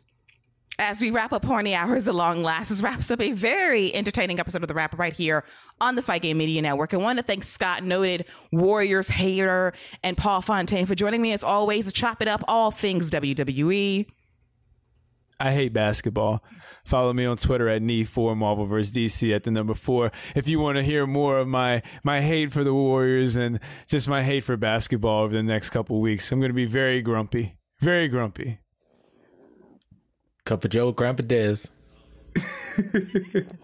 [0.77, 4.39] as we wrap up Horny Hours at long last, this wraps up a very entertaining
[4.39, 5.45] episode of The Wrap right here
[5.79, 6.93] on the Fight Game Media Network.
[6.93, 9.73] I want to thank Scott, noted Warriors hater,
[10.03, 13.09] and Paul Fontaine for joining me as always to chop it up all things.
[13.09, 14.05] WWE.
[15.39, 16.43] I hate basketball.
[16.85, 18.95] Follow me on Twitter at knee4 Marvel vs.
[18.95, 20.11] DC at the number four.
[20.35, 24.07] If you want to hear more of my my hate for the Warriors and just
[24.07, 27.55] my hate for basketball over the next couple weeks, I'm going to be very grumpy.
[27.79, 28.59] Very grumpy.
[30.45, 31.71] Cup of Joe, Grandpa Diz.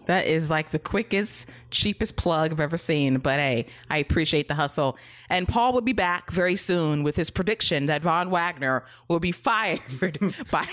[0.06, 3.18] That is like the quickest, cheapest plug I've ever seen.
[3.18, 4.96] But hey, I appreciate the hustle.
[5.30, 9.32] And Paul will be back very soon with his prediction that Von Wagner will be
[9.32, 9.80] fired
[10.50, 10.66] by,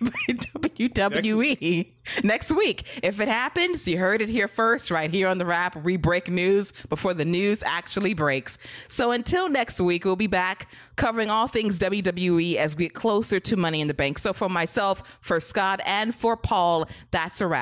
[0.00, 1.86] by WWE
[2.24, 3.00] next week.
[3.02, 5.76] If it happens, you heard it here first, right here on the wrap.
[5.76, 8.58] We break news before the news actually breaks.
[8.88, 13.40] So until next week, we'll be back covering all things WWE as we get closer
[13.40, 14.18] to Money in the Bank.
[14.18, 17.61] So for myself, for Scott, and for Paul, that's a wrap.